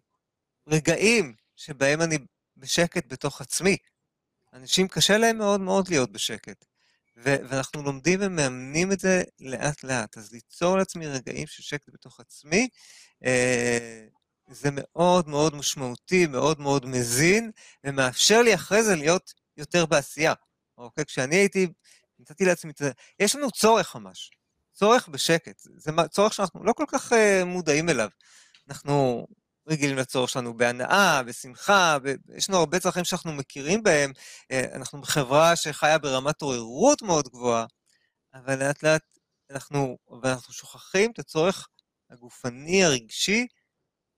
רגעים 0.67 1.35
שבהם 1.61 2.01
אני 2.01 2.17
בשקט 2.57 3.05
בתוך 3.07 3.41
עצמי. 3.41 3.77
אנשים 4.53 4.87
קשה 4.87 5.17
להם 5.17 5.37
מאוד 5.37 5.61
מאוד 5.61 5.89
להיות 5.89 6.11
בשקט. 6.11 6.65
ו- 7.17 7.35
ואנחנו 7.49 7.83
לומדים 7.83 8.19
ומאמנים 8.21 8.91
את 8.91 8.99
זה 8.99 9.23
לאט-לאט. 9.39 10.17
אז 10.17 10.31
ליצור 10.31 10.77
לעצמי 10.77 11.07
רגעים 11.07 11.47
של 11.47 11.63
שקט 11.63 11.89
בתוך 11.93 12.19
עצמי, 12.19 12.69
אה, 13.25 14.05
זה 14.51 14.69
מאוד 14.71 15.27
מאוד 15.27 15.55
משמעותי, 15.55 16.27
מאוד 16.27 16.59
מאוד 16.59 16.85
מזין, 16.85 17.51
ומאפשר 17.83 18.41
לי 18.41 18.55
אחרי 18.55 18.83
זה 18.83 18.95
להיות 18.95 19.33
יותר 19.57 19.85
בעשייה. 19.85 20.33
אוקיי? 20.77 21.05
כשאני 21.05 21.35
הייתי, 21.35 21.67
נתתי 22.19 22.45
לעצמי 22.45 22.71
את 22.71 22.77
זה, 22.77 22.91
יש 23.19 23.35
לנו 23.35 23.51
צורך 23.51 23.95
ממש. 23.95 24.31
צורך 24.73 25.07
בשקט. 25.07 25.61
זה 25.77 25.91
צורך 26.11 26.33
שאנחנו 26.33 26.63
לא 26.63 26.73
כל 26.73 26.85
כך 26.87 27.11
uh, 27.11 27.15
מודעים 27.45 27.89
אליו. 27.89 28.09
אנחנו 28.69 29.27
רגילים 29.71 29.97
לצורך 29.97 30.29
שלנו 30.29 30.57
בהנאה, 30.57 31.23
בשמחה, 31.23 31.97
יש 32.35 32.49
לנו 32.49 32.59
הרבה 32.59 32.79
צרכים 32.79 33.03
שאנחנו 33.03 33.33
מכירים 33.33 33.83
בהם. 33.83 34.11
אה, 34.51 34.65
אנחנו 34.75 35.01
בחברה 35.01 35.55
שחיה 35.55 35.97
ברמת 35.97 36.41
עוררות 36.41 37.01
מאוד 37.01 37.27
גבוהה, 37.27 37.65
אבל 38.33 38.59
לאט 38.59 38.83
לאט 38.83 39.03
אנחנו, 39.51 39.97
ואנחנו 40.21 40.53
שוכחים 40.53 41.11
את 41.11 41.19
הצורך 41.19 41.67
הגופני, 42.09 42.83
הרגשי, 42.83 43.47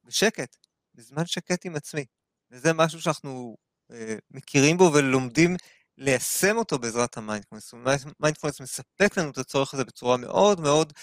בשקט, 0.03 0.55
בזמן 0.95 1.25
שקט 1.25 1.65
עם 1.65 1.75
עצמי. 1.75 2.05
וזה 2.51 2.73
משהו 2.73 3.01
שאנחנו 3.01 3.57
אה, 3.91 4.15
מכירים 4.31 4.77
בו 4.77 4.91
ולומדים 4.93 5.55
ליישם 5.97 6.57
אותו 6.57 6.79
בעזרת 6.79 7.17
המיינדפולנס. 7.17 7.73
מיינדפולנס 8.19 8.61
מספק 8.61 9.17
לנו 9.17 9.29
את 9.29 9.37
הצורך 9.37 9.73
הזה 9.73 9.85
בצורה 9.85 10.17
מאוד 10.17 10.59
מאוד 10.61 10.93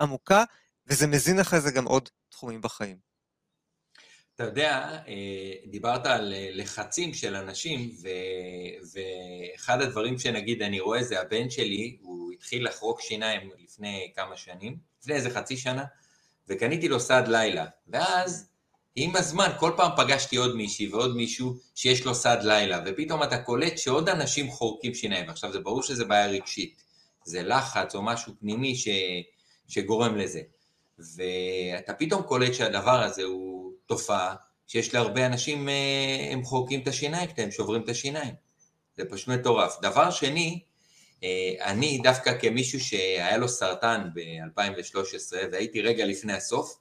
עמוקה, 0.00 0.44
וזה 0.86 1.06
מזין 1.06 1.40
אחרי 1.40 1.60
זה 1.60 1.70
גם 1.70 1.84
עוד 1.84 2.08
תחומים 2.28 2.60
בחיים. 2.60 3.09
אתה 4.40 4.48
יודע, 4.48 4.98
אה, 5.08 5.52
דיברת 5.66 6.06
על 6.06 6.32
אה, 6.32 6.48
לחצים 6.52 7.14
של 7.14 7.36
אנשים, 7.36 7.90
ו... 8.02 8.08
ואחד 8.92 9.80
הדברים 9.80 10.18
שנגיד 10.18 10.62
אני 10.62 10.80
רואה 10.80 11.02
זה 11.02 11.20
הבן 11.20 11.50
שלי, 11.50 11.96
הוא 12.00 12.32
התחיל 12.32 12.66
לחרוק 12.68 13.00
שיניים 13.00 13.50
לפני 13.64 14.12
כמה 14.16 14.36
שנים, 14.36 14.76
לפני 15.00 15.14
איזה 15.14 15.30
חצי 15.30 15.56
שנה, 15.56 15.84
וקניתי 16.48 16.88
לו 16.88 17.00
סד 17.00 17.28
לילה, 17.28 17.66
ואז 17.88 18.48
עם 18.96 19.16
הזמן 19.16 19.50
כל 19.58 19.72
פעם 19.76 19.90
פגשתי 19.96 20.36
עוד 20.36 20.56
מישהי 20.56 20.88
ועוד 20.88 21.16
מישהו 21.16 21.56
שיש 21.74 22.04
לו 22.04 22.14
סעד 22.14 22.42
לילה, 22.42 22.82
ופתאום 22.86 23.22
אתה 23.22 23.38
קולט 23.38 23.78
שעוד 23.78 24.08
אנשים 24.08 24.50
חורקים 24.50 24.94
שיניים, 24.94 25.28
עכשיו 25.30 25.52
זה 25.52 25.60
ברור 25.60 25.82
שזה 25.82 26.04
בעיה 26.04 26.26
רגשית, 26.26 26.82
זה 27.24 27.42
לחץ 27.42 27.94
או 27.94 28.02
משהו 28.02 28.32
פנימי 28.40 28.74
ש... 28.74 28.88
שגורם 29.68 30.16
לזה, 30.16 30.40
ואתה 30.98 31.94
פתאום 31.94 32.22
קולט 32.22 32.54
שהדבר 32.54 33.02
הזה 33.02 33.22
הוא 33.22 33.69
תופעה 33.90 34.34
שיש 34.66 34.94
להרבה 34.94 35.26
אנשים, 35.26 35.68
אה, 35.68 36.28
הם 36.32 36.44
חורקים 36.44 36.80
את 36.80 36.88
השיניים 36.88 37.30
הם 37.36 37.50
שוברים 37.50 37.82
את 37.82 37.88
השיניים. 37.88 38.34
זה 38.96 39.02
פשוט 39.10 39.28
מטורף. 39.28 39.80
דבר 39.82 40.10
שני, 40.10 40.60
אני 41.60 42.00
דווקא 42.02 42.38
כמישהו 42.38 42.80
שהיה 42.80 43.36
לו 43.36 43.48
סרטן 43.48 44.08
ב-2013, 44.14 45.36
והייתי 45.52 45.80
רגע 45.80 46.06
לפני 46.06 46.32
הסוף, 46.32 46.78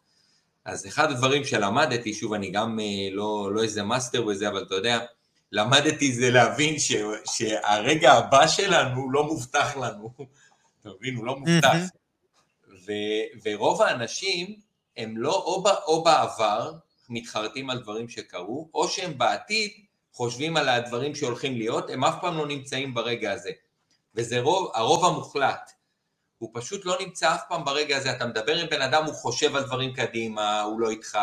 אז 0.66 0.88
אחד 0.88 1.12
הדברים 1.12 1.44
שלמדתי, 1.44 2.14
שוב, 2.14 2.34
אני 2.34 2.52
גם 2.52 2.80
לא, 3.12 3.54
לא 3.54 3.64
איזה 3.64 3.84
מאסטר 3.84 4.22
בזה, 4.22 4.50
אבל 4.50 4.64
אתה 4.64 4.76
יודע, 4.76 5.00
למדתי 5.52 6.14
זה 6.14 6.30
להבין 6.30 6.80
ש, 6.80 6.94
שהרגע 7.26 8.12
הבא 8.12 8.48
שלנו 8.48 9.12
לא 9.12 9.24
מובטח 9.24 9.78
לנו, 9.78 10.14
אתה 10.82 10.90
מבין? 11.00 11.16
הוא 11.16 11.26
לא 11.26 11.36
מובטח. 11.36 11.76
ו, 12.86 12.92
ורוב 13.44 13.82
האנשים 13.82 14.56
הם 14.98 15.18
לא 15.18 15.36
או, 15.36 15.64
או 15.86 16.04
בעבר 16.04 16.72
מתחרטים 17.10 17.70
על 17.70 17.80
דברים 17.80 18.10
שקרו, 18.10 18.70
או 18.74 18.88
שהם 18.88 19.18
בעתיד 19.18 19.72
חושבים 20.14 20.58
על 20.58 20.70
הדברים 20.70 21.16
שהולכים 21.16 21.58
להיות, 21.58 21.90
הם 21.90 22.04
אף 22.04 22.16
פעם 22.22 22.38
לא 22.38 22.48
נמצאים 22.48 22.94
ברגע 22.94 23.32
הזה. 23.32 23.52
וזה 24.16 24.40
רוב, 24.40 24.72
הרוב 24.74 25.06
המוחלט. 25.06 25.72
הוא 26.38 26.50
פשוט 26.54 26.86
לא 26.86 26.98
נמצא 27.00 27.36
אף 27.36 27.42
פעם 27.50 27.66
ברגע 27.66 27.98
הזה, 27.98 28.12
אתה 28.12 28.26
מדבר 28.26 28.56
עם 28.56 28.68
בן 28.70 28.82
אדם, 28.82 29.06
הוא 29.06 29.14
חושב 29.14 29.56
על 29.56 29.64
דברים 29.64 29.94
קדימה, 29.94 30.62
הוא 30.62 30.80
לא 30.80 30.90
איתך, 30.90 31.18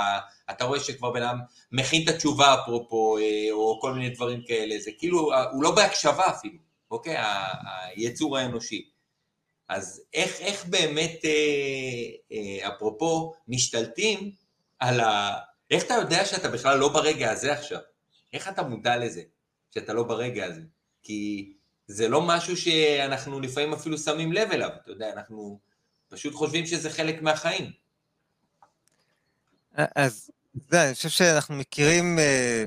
אתה 0.50 0.64
רואה 0.64 0.80
שכבר 0.80 1.10
בן 1.10 1.22
אדם 1.22 1.38
מכין 1.72 2.02
את 2.04 2.14
התשובה 2.14 2.54
אפרופו, 2.54 3.18
אה, 3.18 3.48
או 3.52 3.78
כל 3.80 3.92
מיני 3.92 4.10
דברים 4.10 4.42
כאלה, 4.46 4.78
זה 4.78 4.90
כאילו, 4.98 5.30
הוא 5.52 5.62
לא 5.62 5.74
בהקשבה 5.74 6.26
אפילו, 6.30 6.58
אוקיי? 6.90 7.16
היצור 7.96 8.38
האנושי. 8.38 8.90
אז 9.68 10.02
איך, 10.14 10.40
איך 10.40 10.64
באמת, 10.66 11.24
אה, 11.24 11.30
אה, 12.32 12.68
אפרופו, 12.68 13.34
משתלטים 13.48 14.30
על. 14.78 15.00
איך 15.70 15.84
אתה 15.84 15.94
יודע 15.94 16.24
שאתה 16.24 16.48
בכלל 16.48 16.78
לא 16.78 16.88
ברגע 16.88 17.30
הזה 17.30 17.52
עכשיו? 17.52 17.80
איך 18.32 18.48
אתה 18.48 18.62
מודע 18.62 18.96
לזה, 18.96 19.22
שאתה 19.74 19.92
לא 19.92 20.02
ברגע 20.02 20.44
הזה? 20.44 20.60
כי 21.02 21.52
זה 21.86 22.08
לא 22.08 22.22
משהו 22.22 22.56
שאנחנו 22.56 23.40
לפעמים 23.40 23.72
אפילו 23.72 23.98
שמים 23.98 24.32
לב 24.32 24.50
אליו, 24.50 24.70
אתה 24.82 24.90
יודע, 24.90 25.12
אנחנו 25.12 25.58
פשוט 26.08 26.34
חושבים 26.34 26.66
שזה 26.66 26.90
חלק 26.90 27.22
מהחיים. 27.22 27.72
אז, 29.74 30.30
זה, 30.70 30.84
אני 30.84 30.94
חושב 30.94 31.08
שאנחנו 31.08 31.54
מכירים, 31.54 32.18
אה, 32.18 32.64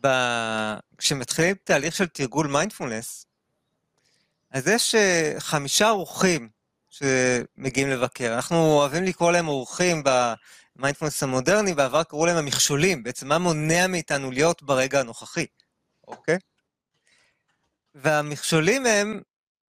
ב... 0.00 0.08
כשמתחילים 0.98 1.56
תהליך 1.64 1.96
של 1.96 2.06
תרגול 2.06 2.46
מיינדפולנס, 2.46 3.26
אז 4.50 4.68
יש 4.68 4.94
אה, 4.94 5.34
חמישה 5.38 5.90
אורחים 5.90 6.48
שמגיעים 6.90 7.90
לבקר. 7.90 8.34
אנחנו 8.34 8.56
אוהבים 8.56 9.04
לקרוא 9.04 9.32
להם 9.32 9.48
אורחים 9.48 10.02
במיינדפולנס 10.76 11.22
המודרני, 11.22 11.74
בעבר 11.74 12.02
קראו 12.02 12.26
להם 12.26 12.36
המכשולים, 12.36 13.02
בעצם 13.02 13.28
מה 13.28 13.38
מונע 13.38 13.86
מאיתנו 13.86 14.30
להיות 14.30 14.62
ברגע 14.62 15.00
הנוכחי, 15.00 15.46
אוקיי? 16.08 16.38
והמכשולים 17.94 18.86
הם 18.86 19.20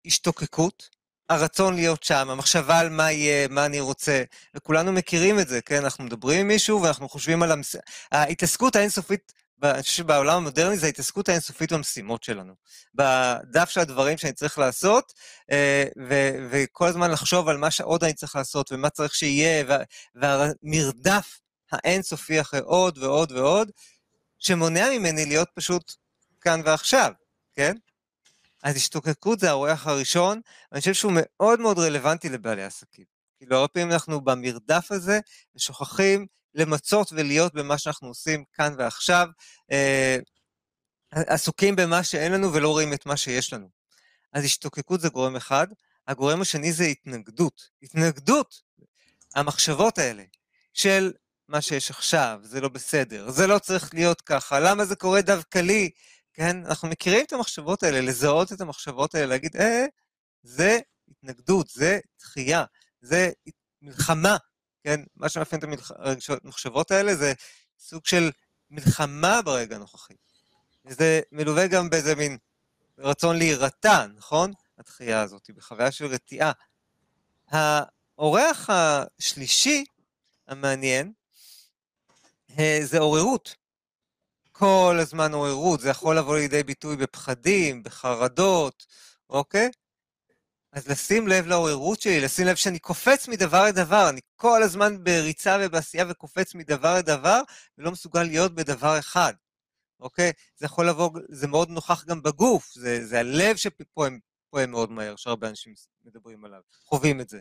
השתוקקות, 0.05 0.89
הרצון 1.29 1.75
להיות 1.75 2.03
שם, 2.03 2.29
המחשבה 2.29 2.79
על 2.79 2.89
מה 2.89 3.11
יהיה, 3.11 3.47
מה 3.47 3.65
אני 3.65 3.79
רוצה, 3.79 4.23
וכולנו 4.55 4.91
מכירים 4.91 5.39
את 5.39 5.47
זה, 5.47 5.61
כן? 5.61 5.83
אנחנו 5.83 6.03
מדברים 6.03 6.39
עם 6.39 6.47
מישהו 6.47 6.81
ואנחנו 6.81 7.09
חושבים 7.09 7.43
על 7.43 7.51
המס... 7.51 7.75
ההתעסקות 8.11 8.75
האינסופית, 8.75 9.33
אני 9.63 9.81
חושב 9.81 9.93
שבעולם 9.95 10.37
המודרני 10.37 10.77
זה 10.77 10.85
ההתעסקות 10.85 11.29
האינסופית 11.29 11.73
במשימות 11.73 12.23
שלנו. 12.23 12.53
בדף 12.93 13.69
של 13.69 13.79
הדברים 13.79 14.17
שאני 14.17 14.33
צריך 14.33 14.57
לעשות, 14.57 15.13
אה, 15.51 15.85
ו- 16.09 16.47
וכל 16.49 16.87
הזמן 16.87 17.11
לחשוב 17.11 17.47
על 17.47 17.57
מה 17.57 17.71
שעוד 17.71 18.03
אני 18.03 18.13
צריך 18.13 18.35
לעשות, 18.35 18.71
ומה 18.71 18.89
צריך 18.89 19.15
שיהיה, 19.15 19.65
והמרדף 20.15 21.39
האינסופי 21.71 22.41
אחרי 22.41 22.59
עוד 22.59 22.97
ועוד 22.97 23.31
ועוד, 23.31 23.71
שמונע 24.39 24.89
ממני 24.89 25.25
להיות 25.25 25.49
פשוט 25.55 25.93
כאן 26.41 26.61
ועכשיו, 26.65 27.11
כן? 27.53 27.75
אז 28.63 28.75
השתוקקות 28.75 29.39
זה 29.39 29.49
האורח 29.49 29.87
הראשון, 29.87 30.41
ואני 30.71 30.79
חושב 30.79 30.93
שהוא 30.93 31.11
מאוד 31.15 31.59
מאוד 31.59 31.79
רלוונטי 31.79 32.29
לבעלי 32.29 32.63
עסקים. 32.63 33.05
כאילו, 33.37 33.55
הרבה 33.55 33.67
פעמים 33.67 33.91
אנחנו 33.91 34.21
במרדף 34.21 34.91
הזה, 34.91 35.19
ושוכחים 35.55 36.25
למצות 36.55 37.11
ולהיות 37.11 37.53
במה 37.53 37.77
שאנחנו 37.77 38.07
עושים 38.07 38.43
כאן 38.53 38.75
ועכשיו, 38.77 39.27
אה, 39.71 40.17
עסוקים 41.11 41.75
במה 41.75 42.03
שאין 42.03 42.31
לנו 42.31 42.53
ולא 42.53 42.69
רואים 42.69 42.93
את 42.93 43.05
מה 43.05 43.17
שיש 43.17 43.53
לנו. 43.53 43.69
אז 44.33 44.43
השתוקקות 44.43 45.01
זה 45.01 45.09
גורם 45.09 45.35
אחד, 45.35 45.67
הגורם 46.07 46.41
השני 46.41 46.73
זה 46.73 46.83
התנגדות. 46.83 47.69
התנגדות, 47.83 48.61
המחשבות 49.35 49.97
האלה, 49.97 50.23
של 50.73 51.13
מה 51.47 51.61
שיש 51.61 51.91
עכשיו, 51.91 52.39
זה 52.43 52.61
לא 52.61 52.69
בסדר, 52.69 53.31
זה 53.31 53.47
לא 53.47 53.59
צריך 53.59 53.93
להיות 53.93 54.21
ככה, 54.21 54.59
למה 54.59 54.85
זה 54.85 54.95
קורה 54.95 55.21
דווקא 55.21 55.59
לי? 55.59 55.89
כן? 56.33 56.65
אנחנו 56.65 56.87
מכירים 56.87 57.25
את 57.25 57.33
המחשבות 57.33 57.83
האלה, 57.83 58.01
לזהות 58.01 58.53
את 58.53 58.61
המחשבות 58.61 59.15
האלה, 59.15 59.25
להגיד, 59.25 59.55
אה, 59.55 59.85
זה 60.43 60.79
התנגדות, 61.07 61.67
זה 61.69 61.99
דחייה, 62.19 62.63
זה 63.01 63.31
מלחמה, 63.81 64.37
כן? 64.85 65.01
מה 65.15 65.29
שמאפיין 65.29 65.61
את 65.61 65.67
המחשבות 66.43 66.91
האלה 66.91 67.15
זה 67.15 67.33
סוג 67.79 68.05
של 68.05 68.31
מלחמה 68.69 69.41
ברגע 69.41 69.75
הנוכחי. 69.75 70.13
וזה 70.85 71.21
מלווה 71.31 71.67
גם 71.67 71.89
באיזה 71.89 72.15
מין 72.15 72.37
רצון 72.97 73.37
להירתע, 73.37 74.05
נכון? 74.15 74.51
התחייה 74.77 75.21
הזאת, 75.21 75.49
בחוויה 75.55 75.91
של 75.91 76.05
רתיעה. 76.05 76.51
האורח 77.47 78.69
השלישי, 78.69 79.85
המעניין, 80.47 81.13
אה, 82.59 82.79
זה 82.83 82.99
עוררות. 82.99 83.55
כל 84.51 84.97
הזמן 85.01 85.33
עוררות, 85.33 85.79
זה 85.79 85.89
יכול 85.89 86.17
לבוא 86.17 86.37
לידי 86.37 86.63
ביטוי 86.63 86.95
בפחדים, 86.95 87.83
בחרדות, 87.83 88.85
אוקיי? 89.29 89.71
אז 90.75 90.87
לשים 90.87 91.27
לב 91.27 91.47
לעוררות 91.47 92.01
שלי, 92.01 92.21
לשים 92.21 92.47
לב 92.47 92.55
שאני 92.55 92.79
קופץ 92.79 93.27
מדבר 93.27 93.65
לדבר, 93.65 94.09
אני 94.09 94.21
כל 94.35 94.63
הזמן 94.63 95.03
בריצה 95.03 95.57
ובעשייה 95.61 96.05
וקופץ 96.09 96.55
מדבר 96.55 96.97
לדבר, 96.97 97.41
ולא 97.77 97.91
מסוגל 97.91 98.23
להיות 98.23 98.55
בדבר 98.55 98.99
אחד, 98.99 99.33
אוקיי? 99.99 100.31
זה 100.55 100.65
יכול 100.65 100.89
לבוא, 100.89 101.09
זה 101.29 101.47
מאוד 101.47 101.69
נוכח 101.69 102.05
גם 102.05 102.21
בגוף, 102.21 102.71
זה, 102.73 103.05
זה 103.05 103.19
הלב 103.19 103.55
שפועם 103.55 104.19
מאוד 104.67 104.91
מהר, 104.91 105.15
שהרבה 105.15 105.49
אנשים 105.49 105.73
מדברים 106.03 106.45
עליו, 106.45 106.61
חווים 106.85 107.21
את 107.21 107.29
זה, 107.29 107.39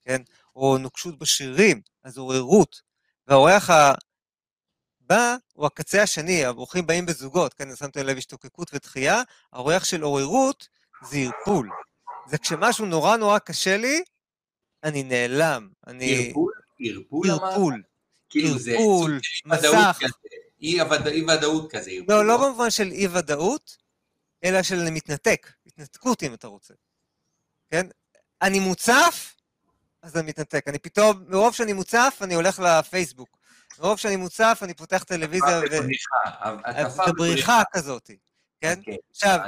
כן? 0.00 0.22
או 0.56 0.78
נוקשות 0.78 1.18
בשרירים, 1.18 1.80
אז 2.04 2.18
עוררות. 2.18 2.82
והאורח 3.26 3.70
בא, 5.00 5.36
הוא 5.54 5.66
הקצה 5.66 6.02
השני, 6.02 6.44
הברוכים 6.44 6.86
באים 6.86 7.06
בזוגות, 7.06 7.54
כן, 7.54 7.76
שמתם 7.76 8.06
לב 8.06 8.16
השתוקקות 8.16 8.70
ותחייה, 8.74 9.22
האורח 9.52 9.84
של 9.84 10.02
עוררות 10.02 10.68
זה 11.08 11.16
ערפול. 11.16 11.70
זה 12.32 12.38
כשמשהו 12.38 12.86
נורא 12.86 13.16
נורא 13.16 13.38
קשה 13.38 13.76
לי, 13.76 14.02
אני 14.84 15.02
נעלם. 15.02 15.68
אני... 15.86 16.26
ערפול? 16.26 16.52
ערפול 16.80 17.30
ערפול. 17.30 17.82
כאילו 18.30 18.58
זה 18.58 18.70
ערפול, 18.70 19.20
מסך. 19.44 19.98
אי-ודאות 20.60 21.72
כזה. 21.72 21.90
לא, 22.08 22.26
לא 22.26 22.36
במובן 22.36 22.70
של 22.70 22.90
אי-ודאות, 22.90 23.76
אלא 24.44 24.62
של 24.62 24.90
מתנתק, 24.90 25.52
התנתקות 25.66 26.22
אם 26.22 26.34
אתה 26.34 26.46
רוצה. 26.46 26.74
כן? 27.70 27.86
אני 28.42 28.60
מוצף, 28.60 29.36
אז 30.02 30.16
אני 30.16 30.26
מתנתק. 30.28 30.68
אני 30.68 30.78
פתאום, 30.78 31.24
מרוב 31.28 31.54
שאני 31.54 31.72
מוצף, 31.72 32.18
אני 32.22 32.34
הולך 32.34 32.58
לפייסבוק. 32.58 33.38
מרוב 33.78 33.98
שאני 33.98 34.16
מוצף, 34.16 34.60
אני 34.62 34.74
פותח 34.74 35.02
טלוויזיה 35.02 35.60
ו... 35.70 35.76
זה 37.06 37.12
בריחה 37.16 37.62
כזאת, 37.72 38.10
כן? 38.60 38.78
אוקיי, 38.78 38.96
עכשיו, 39.10 39.38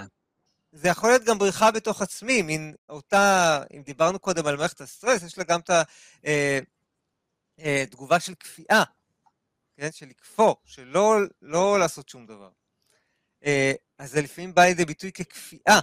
זה 0.75 0.89
יכול 0.89 1.11
להיות 1.11 1.25
גם 1.25 1.39
בריחה 1.39 1.71
בתוך 1.71 2.03
עצמי, 2.03 2.43
מין 2.43 2.75
אותה, 2.89 3.63
אם 3.77 3.83
דיברנו 3.83 4.19
קודם 4.19 4.47
על 4.47 4.57
מערכת 4.57 4.81
הסטרס, 4.81 5.23
יש 5.23 5.39
לה 5.39 5.45
גם 5.45 5.61
את 5.61 5.71
התגובה 7.59 8.15
אה, 8.15 8.21
של 8.21 8.35
כפייה, 8.35 8.83
כן? 9.77 9.93
של 9.93 10.07
לקפוא, 10.07 10.55
של 10.65 10.85
לא, 10.85 11.17
לא 11.43 11.79
לעשות 11.79 12.09
שום 12.09 12.27
דבר. 12.27 12.51
אה, 13.45 13.73
אז 13.99 14.11
זה 14.11 14.23
לפעמים 14.23 14.55
בא 14.55 14.63
לידי 14.63 14.85
ביטוי 14.85 15.13
ככפייה, 15.13 15.81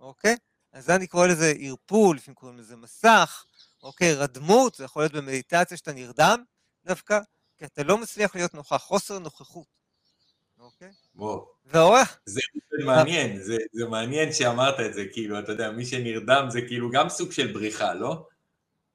אוקיי? 0.00 0.36
אז 0.72 0.90
אני 0.90 1.06
קורא 1.06 1.26
לזה 1.26 1.52
ערפול, 1.58 2.16
לפעמים 2.16 2.34
קוראים 2.34 2.58
לזה 2.58 2.76
מסך, 2.76 3.44
אוקיי? 3.82 4.14
רדמות, 4.14 4.74
זה 4.74 4.84
יכול 4.84 5.02
להיות 5.02 5.12
במדיטציה 5.12 5.76
שאתה 5.76 5.92
נרדם 5.92 6.44
דווקא, 6.84 7.20
כי 7.56 7.64
אתה 7.64 7.82
לא 7.82 7.98
מצליח 7.98 8.34
להיות 8.34 8.54
נוכח, 8.54 8.76
חוסר 8.76 9.18
נוכחות. 9.18 9.79
אוקיי? 10.74 10.90
וואו. 11.14 11.46
והאורח... 11.64 12.18
זה 12.26 12.40
מעניין, 12.84 13.42
זה, 13.42 13.56
זה 13.72 13.86
מעניין 13.86 14.32
שאמרת 14.32 14.80
את 14.80 14.94
זה, 14.94 15.04
כאילו, 15.12 15.38
אתה 15.38 15.52
יודע, 15.52 15.70
מי 15.70 15.86
שנרדם 15.86 16.46
זה 16.50 16.60
כאילו 16.68 16.90
גם 16.90 17.08
סוג 17.08 17.32
של 17.32 17.52
בריחה, 17.52 17.94
לא? 17.94 18.26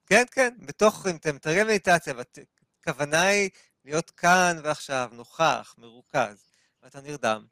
כן, 0.06 0.24
כן, 0.32 0.54
בתוך, 0.60 1.08
אם 1.08 1.16
אתה 1.16 1.34
מתרגם 1.34 1.68
מדיטציה, 1.68 2.14
והכוונה 2.18 3.22
היא 3.22 3.50
להיות 3.86 4.10
כאן 4.10 4.58
ועכשיו, 4.64 5.10
נוכח, 5.14 5.76
מרוכז, 5.78 6.44
ואתה 6.84 7.02
נרדם. 7.02 7.46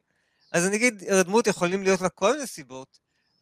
אז 0.52 0.66
אני 0.66 0.76
אגיד, 0.76 1.02
הרדמות 1.08 1.46
יכולים 1.46 1.82
להיות 1.82 2.00
לה 2.00 2.08
כל 2.08 2.32
מיני 2.32 2.46
סיבות, 2.46 2.98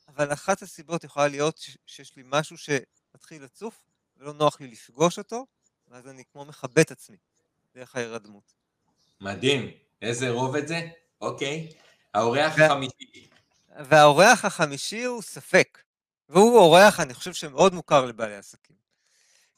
אבל 0.08 0.32
אחת 0.32 0.62
הסיבות 0.62 1.04
יכולה 1.04 1.28
להיות 1.28 1.66
שיש 1.86 2.16
לי 2.16 2.22
משהו 2.26 2.56
שמתחיל 2.58 3.42
לצוף, 3.42 3.84
ולא 4.16 4.32
נוח 4.32 4.60
לי 4.60 4.66
לפגוש 4.66 5.18
אותו, 5.18 5.46
ואז 5.88 6.08
אני 6.08 6.22
כמו 6.32 6.44
מכבה 6.44 6.82
את 6.82 6.90
עצמי. 6.90 7.16
דרך 7.74 7.96
ההירדמות. 7.96 8.54
מדהים, 9.20 9.70
איזה 10.02 10.30
רובד 10.30 10.66
זה? 10.66 10.80
אוקיי. 11.20 11.68
האורח 12.14 12.58
החמישי. 12.58 13.28
והאורח 13.78 14.44
החמישי 14.44 15.04
הוא 15.04 15.22
ספק. 15.22 15.78
והוא 16.28 16.58
אורח, 16.58 17.00
אני 17.00 17.14
חושב, 17.14 17.32
שמאוד 17.32 17.74
מוכר 17.74 18.06
לבעלי 18.06 18.36
עסקים. 18.36 18.76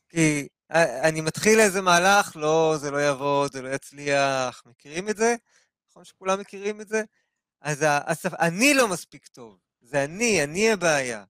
כי 0.09 0.49
אני 0.71 1.21
מתחיל 1.21 1.61
איזה 1.61 1.83
מהלך, 1.83 2.37
לא, 2.37 2.75
זה 2.81 2.91
לא 2.91 2.97
יעבוד, 2.97 3.53
זה 3.53 3.63
לא 3.63 3.69
יצליח, 3.69 4.63
מכירים 4.67 5.09
את 5.09 5.17
זה? 5.17 5.35
נכון 5.91 6.05
שכולם 6.05 6.41
מכירים 6.41 6.81
את 6.81 6.89
זה? 6.89 7.03
אז 7.61 7.85
הספ... 7.89 8.35
אני 8.35 8.75
לא 8.75 8.89
מספיק 8.89 9.27
טוב, 9.27 9.59
זה 9.81 10.05
אני, 10.05 10.45
אני 10.45 10.73
הבעיה. 10.73 11.25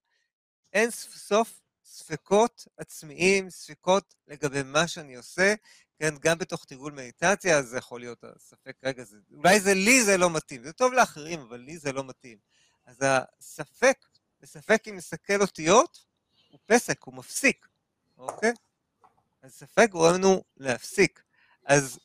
אין 0.73 0.91
סוף 0.91 1.61
ספקות 1.85 2.67
עצמיים, 2.77 3.49
ספקות 3.49 4.15
לגבי 4.27 4.63
מה 4.63 4.87
שאני 4.87 5.15
עושה, 5.15 5.53
כן, 5.99 6.15
גם 6.19 6.37
בתוך 6.37 6.65
תרגול 6.65 6.93
מדיטציה, 6.93 7.61
זה 7.61 7.77
יכול 7.77 7.99
להיות 7.99 8.23
הספק, 8.23 8.77
רגע, 8.83 9.03
זה, 9.03 9.17
אולי 9.31 9.59
זה 9.59 9.73
לי 9.73 10.03
זה 10.03 10.17
לא 10.17 10.29
מתאים, 10.29 10.63
זה 10.63 10.73
טוב 10.73 10.93
לאחרים, 10.93 11.39
אבל 11.41 11.59
לי 11.59 11.77
זה 11.77 11.91
לא 11.91 12.03
מתאים. 12.03 12.37
אז 12.85 12.97
הספק, 13.01 13.97
בספק 14.41 14.87
אם 14.87 14.95
מסכל 14.95 15.41
אותיות, 15.41 16.05
הוא 16.49 16.59
פסק, 16.65 17.03
הוא 17.03 17.13
מפסיק, 17.13 17.67
אוקיי? 18.17 18.53
אז 19.41 19.53
ספק 19.53 19.87
גורם 19.91 20.13
לנו 20.13 20.43
להפסיק. 20.57 21.23
אז 21.65 21.99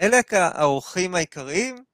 אלה 0.00 0.20
האורחים 0.30 1.14
העיקריים, 1.14 1.84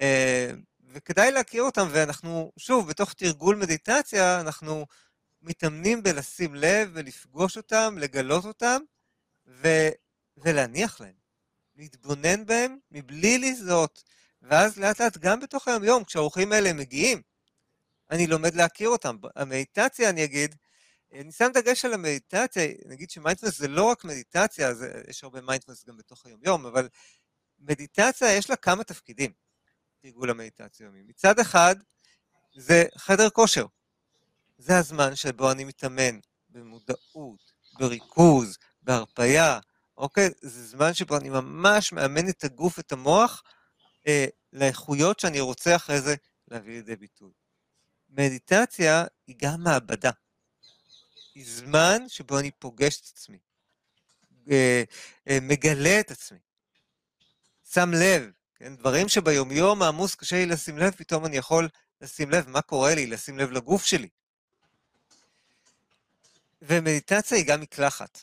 אה, 0.00 0.50
וכדאי 0.92 1.30
להכיר 1.30 1.62
אותם, 1.62 1.88
ואנחנו, 1.90 2.52
שוב, 2.56 2.88
בתוך 2.88 3.12
תרגול 3.12 3.56
מדיטציה, 3.56 4.40
אנחנו 4.40 4.86
מתאמנים 5.42 6.02
בלשים 6.02 6.54
לב 6.54 6.90
ולפגוש 6.94 7.56
אותם, 7.56 7.96
לגלות 7.98 8.44
אותם, 8.44 8.80
ו... 9.46 9.68
ולהניח 10.36 11.00
להם, 11.00 11.14
להתבונן 11.76 12.46
בהם 12.46 12.78
מבלי 12.90 13.38
לזהות. 13.38 14.04
ואז 14.42 14.78
לאט 14.78 15.00
לאט, 15.00 15.16
גם 15.16 15.40
בתוך 15.40 15.68
היום-יום, 15.68 16.04
כשהאורחים 16.04 16.52
האלה 16.52 16.72
מגיעים, 16.72 17.22
אני 18.10 18.26
לומד 18.26 18.54
להכיר 18.54 18.88
אותם. 18.88 19.16
המדיטציה, 19.36 20.10
אני 20.10 20.24
אגיד, 20.24 20.54
אני 21.12 21.32
שם 21.32 21.48
דגש 21.54 21.84
על 21.84 21.94
המדיטציה, 21.94 22.68
נגיד 22.86 23.10
שמיינדפולנס 23.10 23.58
זה 23.58 23.68
לא 23.68 23.82
רק 23.82 24.04
מדיטציה, 24.04 24.74
זה, 24.74 25.02
יש 25.08 25.24
הרבה 25.24 25.40
מיינדפולנס 25.40 25.84
גם 25.84 25.96
בתוך 25.96 26.26
היום-יום, 26.26 26.66
אבל 26.66 26.88
מדיטציה 27.58 28.32
יש 28.32 28.50
לה 28.50 28.56
כמה 28.56 28.84
תפקידים, 28.84 29.32
תרגול 30.02 30.30
המדיטציה 30.30 30.84
יומי. 30.84 31.02
מצד 31.02 31.38
אחד, 31.38 31.76
זה 32.56 32.84
חדר 32.96 33.30
כושר. 33.30 33.66
זה 34.58 34.78
הזמן 34.78 35.16
שבו 35.16 35.52
אני 35.52 35.64
מתאמן 35.64 36.18
במודעות, 36.48 37.52
בריכוז, 37.78 38.58
בהרפייה, 38.82 39.60
אוקיי? 39.96 40.30
זה 40.40 40.66
זמן 40.66 40.94
שבו 40.94 41.16
אני 41.16 41.28
ממש 41.28 41.92
מאמן 41.92 42.28
את 42.28 42.44
הגוף, 42.44 42.78
את 42.78 42.92
המוח, 42.92 43.42
אה, 44.06 44.26
לאיכויות 44.52 45.20
שאני 45.20 45.40
רוצה 45.40 45.76
אחרי 45.76 46.00
זה 46.00 46.14
להביא 46.48 46.74
לידי 46.74 46.96
ביטוי. 46.96 47.30
מדיטציה 48.08 49.04
היא 49.26 49.36
גם 49.38 49.62
מעבדה. 49.62 50.10
היא 51.34 51.44
זמן 51.48 52.08
שבו 52.08 52.38
אני 52.38 52.50
פוגש 52.50 53.00
את 53.00 53.06
עצמי, 53.12 53.38
אה, 54.50 54.82
אה, 55.28 55.38
מגלה 55.42 56.00
את 56.00 56.10
עצמי, 56.10 56.38
שם 57.72 57.90
לב, 57.92 58.30
כן? 58.54 58.76
דברים 58.76 59.08
שביומיום 59.08 59.82
העמוס 59.82 60.14
קשה 60.14 60.36
לי 60.36 60.46
לשים 60.46 60.78
לב, 60.78 60.90
פתאום 60.90 61.26
אני 61.26 61.36
יכול 61.36 61.68
לשים 62.00 62.30
לב 62.30 62.48
מה 62.48 62.62
קורה 62.62 62.94
לי, 62.94 63.06
לשים 63.06 63.38
לב 63.38 63.50
לגוף 63.50 63.84
שלי. 63.84 64.08
ומדיטציה 66.62 67.38
היא 67.38 67.46
גם 67.46 67.60
מקלחת. 67.60 68.22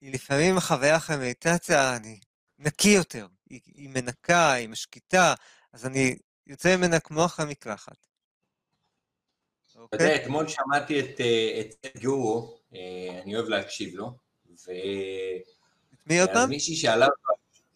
היא 0.00 0.12
לפעמים 0.12 0.56
החוויה 0.56 0.96
אחרי 0.96 1.16
מדיטציה, 1.16 1.96
אני 1.96 2.20
נקי 2.58 2.88
יותר, 2.88 3.26
היא, 3.50 3.60
היא 3.74 3.88
מנקה, 3.88 4.52
היא 4.52 4.68
משקיטה, 4.68 5.34
אז 5.72 5.86
אני 5.86 6.16
יוצא 6.46 6.76
ממנה 6.76 7.00
כמו 7.00 7.24
אחרי 7.24 7.46
מקלחת. 7.46 8.06
אתה 9.70 9.96
יודע, 9.96 10.06
אוקיי? 10.06 10.24
אתמול 10.24 10.48
שמעתי 10.48 11.00
את 11.00 11.20
אה, 11.20 11.90
גורו, 12.02 12.58
אה, 12.74 13.20
אני 13.22 13.36
אוהב 13.36 13.48
להקשיב 13.48 13.94
לו, 13.94 14.10
ו... 14.46 14.70
את 15.94 16.06
מי 16.06 16.20
עוד 16.20 16.30
פעם? 16.32 16.48
מישהי 16.48 16.76
שאלה, 16.76 17.06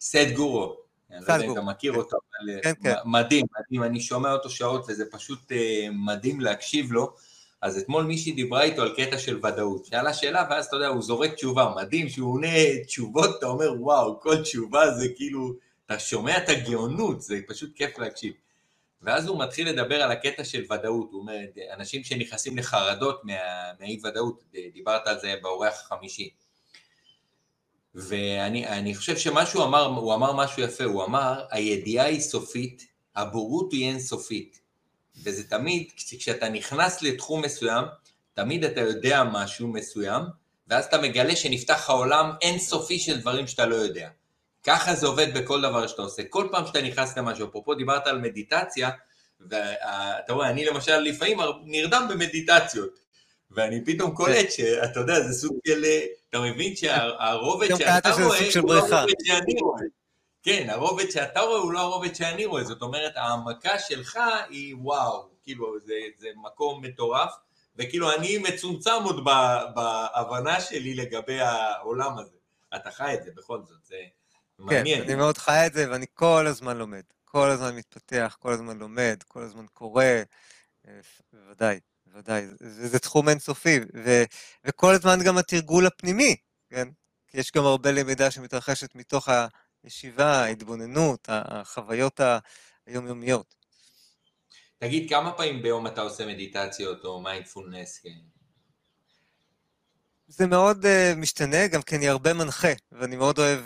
סט 0.01 0.17
גורו, 0.35 0.83
אני 1.11 1.25
לא 1.27 1.33
יודע 1.33 1.45
אם 1.45 1.51
אתה 1.51 1.61
מכיר 1.61 1.93
אותו, 1.93 2.17
אבל 2.17 2.61
כן, 2.63 2.73
כן. 2.83 2.93
מדהים, 3.05 3.45
מדהים, 3.59 3.83
אני 3.83 4.01
שומע 4.01 4.31
אותו 4.31 4.49
שעות 4.49 4.85
וזה 4.87 5.05
פשוט 5.11 5.51
אה, 5.51 5.87
מדהים 5.91 6.41
להקשיב 6.41 6.91
לו. 6.91 7.15
אז 7.63 7.77
אתמול 7.77 8.03
מישהי 8.03 8.31
דיברה 8.31 8.63
איתו 8.63 8.81
על 8.81 8.95
קטע 8.95 9.17
של 9.17 9.39
ודאות. 9.45 9.85
שאלה 9.85 10.13
שאלה, 10.13 10.47
ואז 10.49 10.65
אתה 10.65 10.75
יודע, 10.75 10.87
הוא 10.87 11.01
זורק 11.01 11.33
תשובה, 11.33 11.73
מדהים 11.75 12.09
שהוא 12.09 12.33
עונה 12.33 12.83
תשובות, 12.85 13.37
אתה 13.37 13.45
אומר, 13.45 13.73
וואו, 13.79 14.19
כל 14.19 14.41
תשובה 14.41 14.91
זה 14.91 15.07
כאילו, 15.15 15.53
אתה 15.85 15.99
שומע 15.99 16.37
את 16.37 16.49
הגאונות, 16.49 17.21
זה 17.21 17.39
פשוט 17.47 17.75
כיף 17.75 17.99
להקשיב. 17.99 18.33
ואז 19.01 19.27
הוא 19.27 19.43
מתחיל 19.43 19.69
לדבר 19.69 20.01
על 20.01 20.11
הקטע 20.11 20.43
של 20.43 20.63
ודאות, 20.63 21.09
הוא 21.11 21.21
אומר, 21.21 21.37
אנשים 21.73 22.03
שנכנסים 22.03 22.57
לחרדות 22.57 23.21
מהאי 23.23 23.99
ודאות, 24.03 24.43
דיברת 24.73 25.07
על 25.07 25.19
זה 25.19 25.35
באורח 25.41 25.73
החמישי. 25.73 26.29
ואני 27.95 28.95
חושב 28.95 29.17
שמה 29.17 29.45
שהוא 29.45 29.63
אמר, 29.63 29.85
הוא 29.85 30.13
אמר 30.13 30.33
משהו 30.33 30.63
יפה, 30.63 30.83
הוא 30.83 31.03
אמר, 31.03 31.45
הידיעה 31.51 32.05
היא 32.05 32.19
סופית, 32.19 32.87
הבורות 33.15 33.71
היא 33.71 33.89
אינסופית. 33.89 34.62
וזה 35.23 35.43
תמיד, 35.43 35.87
כשאתה 35.95 36.49
נכנס 36.49 37.01
לתחום 37.01 37.41
מסוים, 37.41 37.85
תמיד 38.33 38.63
אתה 38.63 38.81
יודע 38.81 39.23
משהו 39.23 39.67
מסוים, 39.67 40.21
ואז 40.67 40.85
אתה 40.85 41.01
מגלה 41.01 41.35
שנפתח 41.35 41.89
העולם 41.89 42.31
אינסופי 42.41 42.99
של 42.99 43.19
דברים 43.19 43.47
שאתה 43.47 43.65
לא 43.65 43.75
יודע. 43.75 44.09
ככה 44.63 44.95
זה 44.95 45.07
עובד 45.07 45.37
בכל 45.37 45.61
דבר 45.61 45.87
שאתה 45.87 46.01
עושה. 46.01 46.23
כל 46.29 46.47
פעם 46.51 46.67
שאתה 46.67 46.81
נכנס 46.81 47.17
למשהו, 47.17 47.47
אפרופו 47.49 47.75
דיברת 47.75 48.07
על 48.07 48.17
מדיטציה, 48.17 48.89
ואתה 49.49 50.33
רואה, 50.33 50.49
אני 50.49 50.65
למשל 50.65 50.97
לפעמים 50.97 51.37
נרדם 51.63 52.07
במדיטציות, 52.09 52.99
ואני 53.51 53.85
פתאום 53.85 54.15
קולט 54.15 54.51
שאתה 54.51 54.99
יודע, 54.99 55.21
זה 55.21 55.33
סוג 55.33 55.57
של, 55.67 55.85
אתה 56.29 56.39
מבין 56.41 56.75
שהרובד 56.75 57.67
שאתה 57.77 58.11
רואה, 58.11 58.39
הוא 58.61 58.73
לא 58.73 58.79
הרובד 58.79 59.13
שאני 59.23 59.61
רואה. 59.61 59.81
כן, 60.43 60.69
הרובד 60.69 61.09
שאתה 61.09 61.39
רואה 61.39 61.59
הוא 61.59 61.71
לא 61.71 61.79
הרובד 61.79 62.15
שאני 62.15 62.45
רואה, 62.45 62.63
זאת 62.63 62.81
אומרת, 62.81 63.11
העמקה 63.15 63.79
שלך 63.79 64.19
היא 64.49 64.75
וואו, 64.75 65.29
כאילו, 65.43 65.79
זה, 65.79 65.93
זה 66.17 66.27
מקום 66.35 66.85
מטורף, 66.85 67.33
וכאילו 67.75 68.15
אני 68.15 68.37
מצומצם 68.37 69.03
עוד 69.03 69.25
בהבנה 69.75 70.61
שלי 70.61 70.93
לגבי 70.93 71.39
העולם 71.39 72.17
הזה. 72.17 72.37
אתה 72.75 72.91
חי 72.91 73.13
את 73.13 73.23
זה 73.23 73.31
בכל 73.35 73.59
זאת, 73.61 73.83
זה 73.83 73.95
מעניין. 74.59 74.97
כן, 74.97 75.03
אני 75.03 75.15
מאוד 75.15 75.37
חי 75.37 75.65
את 75.65 75.73
זה, 75.73 75.91
ואני 75.91 76.05
כל 76.13 76.47
הזמן 76.47 76.77
לומד. 76.77 77.03
כל 77.25 77.49
הזמן 77.49 77.75
מתפתח, 77.75 78.37
כל 78.39 78.53
הזמן 78.53 78.77
לומד, 78.77 79.23
כל 79.27 79.41
הזמן 79.41 79.65
קורא, 79.73 80.05
בוודאי, 81.33 81.79
בוודאי. 82.05 82.47
זה, 82.59 82.87
זה 82.87 82.99
תחום 82.99 83.29
אינסופי, 83.29 83.79
ו, 84.05 84.23
וכל 84.65 84.93
הזמן 84.93 85.23
גם 85.25 85.37
התרגול 85.37 85.85
הפנימי, 85.85 86.35
כן? 86.69 86.87
כי 87.27 87.37
יש 87.37 87.51
גם 87.51 87.65
הרבה 87.65 87.91
למידה 87.91 88.31
שמתרחשת 88.31 88.95
מתוך. 88.95 89.29
ישיבה, 89.83 90.45
התבוננות, 90.45 91.25
החוויות 91.29 92.19
היומיומיות. 92.85 93.55
תגיד, 94.77 95.09
כמה 95.09 95.31
פעמים 95.31 95.61
ביום 95.61 95.87
אתה 95.87 96.01
עושה 96.01 96.25
מדיטציות 96.25 97.05
או 97.05 97.21
מיינדפולנס? 97.21 98.01
זה 100.27 100.47
מאוד 100.47 100.85
uh, 100.85 101.15
משתנה, 101.17 101.67
גם 101.67 101.81
כי 101.81 101.95
אני 101.95 102.09
הרבה 102.09 102.33
מנחה, 102.33 102.73
ואני 102.91 103.15
מאוד 103.15 103.39
אוהב, 103.39 103.59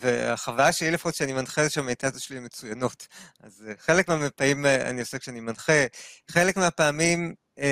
והחוויה 0.00 0.72
שלי 0.72 0.90
לפחות 0.90 1.14
שאני 1.14 1.32
מנחה 1.32 1.64
זה 1.64 1.70
שהמדיטציות 1.70 2.22
שלי 2.22 2.40
מצוינות. 2.40 3.06
אז 3.40 3.64
uh, 3.68 3.80
חלק 3.80 4.08
מהפעמים 4.08 4.64
uh, 4.64 4.68
אני 4.68 5.00
עושה 5.00 5.18
כשאני 5.18 5.40
מנחה, 5.40 5.86
חלק 6.30 6.56
מהפעמים 6.56 7.34
uh, 7.58 7.62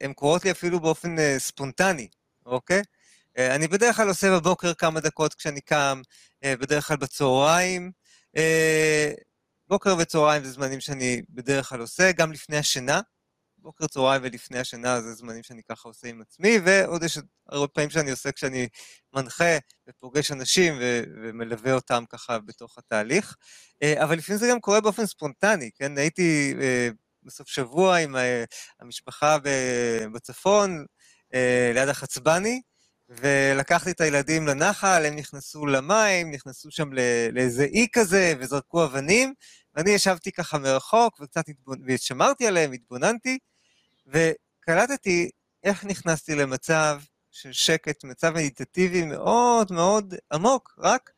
הן 0.00 0.12
קורות 0.12 0.44
לי 0.44 0.50
אפילו 0.50 0.80
באופן 0.80 1.18
uh, 1.18 1.20
ספונטני, 1.38 2.08
אוקיי? 2.46 2.78
אה, 2.78 2.82
אני 3.38 3.68
בדרך 3.68 3.96
כלל 3.96 4.08
עושה 4.08 4.30
בבוקר 4.30 4.74
כמה 4.74 5.00
דקות 5.00 5.34
כשאני 5.34 5.60
קם, 5.60 6.02
אה, 6.44 6.56
בדרך 6.56 6.88
כלל 6.88 6.96
בצהריים. 6.96 7.92
אה, 8.36 9.12
בוקר 9.68 9.96
וצהריים 9.98 10.44
זה 10.44 10.50
זמנים 10.50 10.80
שאני 10.80 11.22
בדרך 11.28 11.68
כלל 11.68 11.80
עושה, 11.80 12.12
גם 12.12 12.32
לפני 12.32 12.56
השינה. 12.56 13.00
בוקר, 13.58 13.86
צהריים 13.86 14.22
ולפני 14.24 14.58
השינה 14.58 15.00
זה 15.00 15.14
זמנים 15.14 15.42
שאני 15.42 15.62
ככה 15.62 15.88
עושה 15.88 16.08
עם 16.08 16.20
עצמי, 16.22 16.58
ועוד 16.64 17.02
יש 17.02 17.18
הרבה 17.48 17.68
פעמים 17.68 17.90
שאני 17.90 18.10
עושה 18.10 18.32
כשאני 18.32 18.68
מנחה 19.14 19.58
ופוגש 19.88 20.32
אנשים 20.32 20.74
ו- 20.80 21.02
ומלווה 21.22 21.72
אותם 21.72 22.04
ככה 22.08 22.38
בתוך 22.38 22.78
התהליך. 22.78 23.36
אבל 23.84 24.18
לפעמים 24.18 24.40
זה 24.40 24.48
גם 24.50 24.60
קורה 24.60 24.80
באופן 24.80 25.06
ספונטני, 25.06 25.70
כן? 25.74 25.98
הייתי 25.98 26.54
בסוף 27.22 27.48
שבוע 27.48 27.96
עם 27.96 28.16
המשפחה 28.80 29.36
בצפון, 30.12 30.84
ליד 31.74 31.88
החצבני, 31.88 32.60
ולקחתי 33.20 33.90
את 33.90 34.00
הילדים 34.00 34.46
לנחל, 34.46 35.04
הם 35.06 35.16
נכנסו 35.16 35.66
למים, 35.66 36.30
נכנסו 36.30 36.70
שם 36.70 36.90
לאיזה 37.32 37.64
אי 37.64 37.86
כזה, 37.92 38.34
וזרקו 38.38 38.84
אבנים, 38.84 39.34
ואני 39.74 39.90
ישבתי 39.90 40.32
ככה 40.32 40.58
מרחוק, 40.58 41.20
וקצת 41.20 41.48
התבונ... 41.48 41.78
ושמרתי 41.86 42.46
עליהם, 42.46 42.72
התבוננתי, 42.72 43.38
וקלטתי 44.06 45.30
איך 45.64 45.84
נכנסתי 45.84 46.34
למצב 46.34 47.00
של 47.30 47.52
שקט, 47.52 48.04
מצב 48.04 48.34
מדיטטיבי 48.34 49.04
מאוד 49.04 49.72
מאוד 49.72 50.14
עמוק, 50.32 50.74
רק 50.78 51.10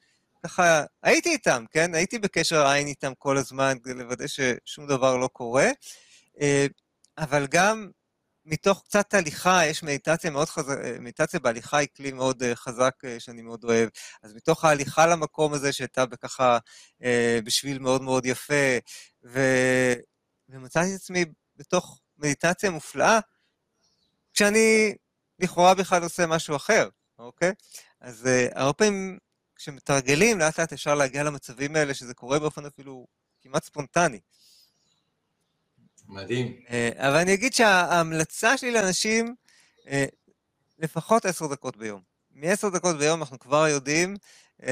ככה, 0.45 0.85
הייתי 1.03 1.29
איתם, 1.29 1.65
כן? 1.71 1.95
הייתי 1.95 2.19
בקשר 2.19 2.67
עין 2.67 2.87
איתם 2.87 3.13
כל 3.19 3.37
הזמן 3.37 3.77
כדי 3.85 3.95
לוודא 3.95 4.27
ששום 4.27 4.87
דבר 4.87 5.17
לא 5.17 5.27
קורה, 5.33 5.71
אבל 7.19 7.47
גם 7.47 7.91
מתוך 8.45 8.83
קצת 8.85 9.15
הליכה, 9.15 9.67
יש 9.67 9.83
מדיטציה 9.83 10.31
מאוד 10.31 10.49
חזקה, 10.49 11.01
מדיטציה 11.01 11.41
בהליכה 11.41 11.77
היא 11.77 11.89
כלי 11.97 12.13
מאוד 12.13 12.43
חזק 12.55 12.95
שאני 13.19 13.43
מאוד 13.43 13.65
אוהב. 13.65 13.89
אז 14.23 14.35
מתוך 14.35 14.65
ההליכה 14.65 15.07
למקום 15.07 15.53
הזה, 15.53 15.73
שהייתה 15.73 16.07
בככה 16.07 16.59
בשביל 17.45 17.79
מאוד 17.79 18.03
מאוד 18.03 18.27
יפה, 18.27 18.79
ו... 19.25 19.41
ומצאתי 20.49 20.91
את 20.91 21.01
עצמי 21.01 21.25
בתוך 21.57 22.01
מדיטציה 22.19 22.71
מופלאה, 22.71 23.19
כשאני 24.35 24.95
לכאורה 25.39 25.75
בכלל 25.75 26.03
עושה 26.03 26.27
משהו 26.27 26.57
אחר, 26.57 26.89
אוקיי? 27.19 27.53
אז 28.01 28.29
הרבה 28.53 28.73
פעמים 28.73 29.19
כשמתרגלים, 29.57 30.39
לאט 30.39 30.61
לאט 30.61 30.73
אפשר 30.73 30.95
להגיע 30.95 31.23
למצבים 31.23 31.77
האלה, 31.77 31.95
שזה 31.95 32.15
קורה 32.15 32.39
באופן 32.39 32.67
אפילו 32.67 33.07
כמעט 33.43 33.65
ספונטני. 33.65 34.21
מדהים. 36.09 36.61
Uh, 36.67 36.73
אבל 36.97 37.17
אני 37.17 37.35
אגיד 37.35 37.55
שההמלצה 37.55 38.57
שלי 38.57 38.73
לאנשים, 38.73 39.35
uh, 39.79 39.89
לפחות 40.79 41.25
עשר 41.25 41.47
דקות 41.47 41.77
ביום. 41.77 42.01
מעשר 42.33 42.69
דקות 42.69 42.99
ביום 42.99 43.21
אנחנו 43.21 43.39
כבר 43.39 43.69
יודעים, 43.69 44.17
uh, 44.61 44.65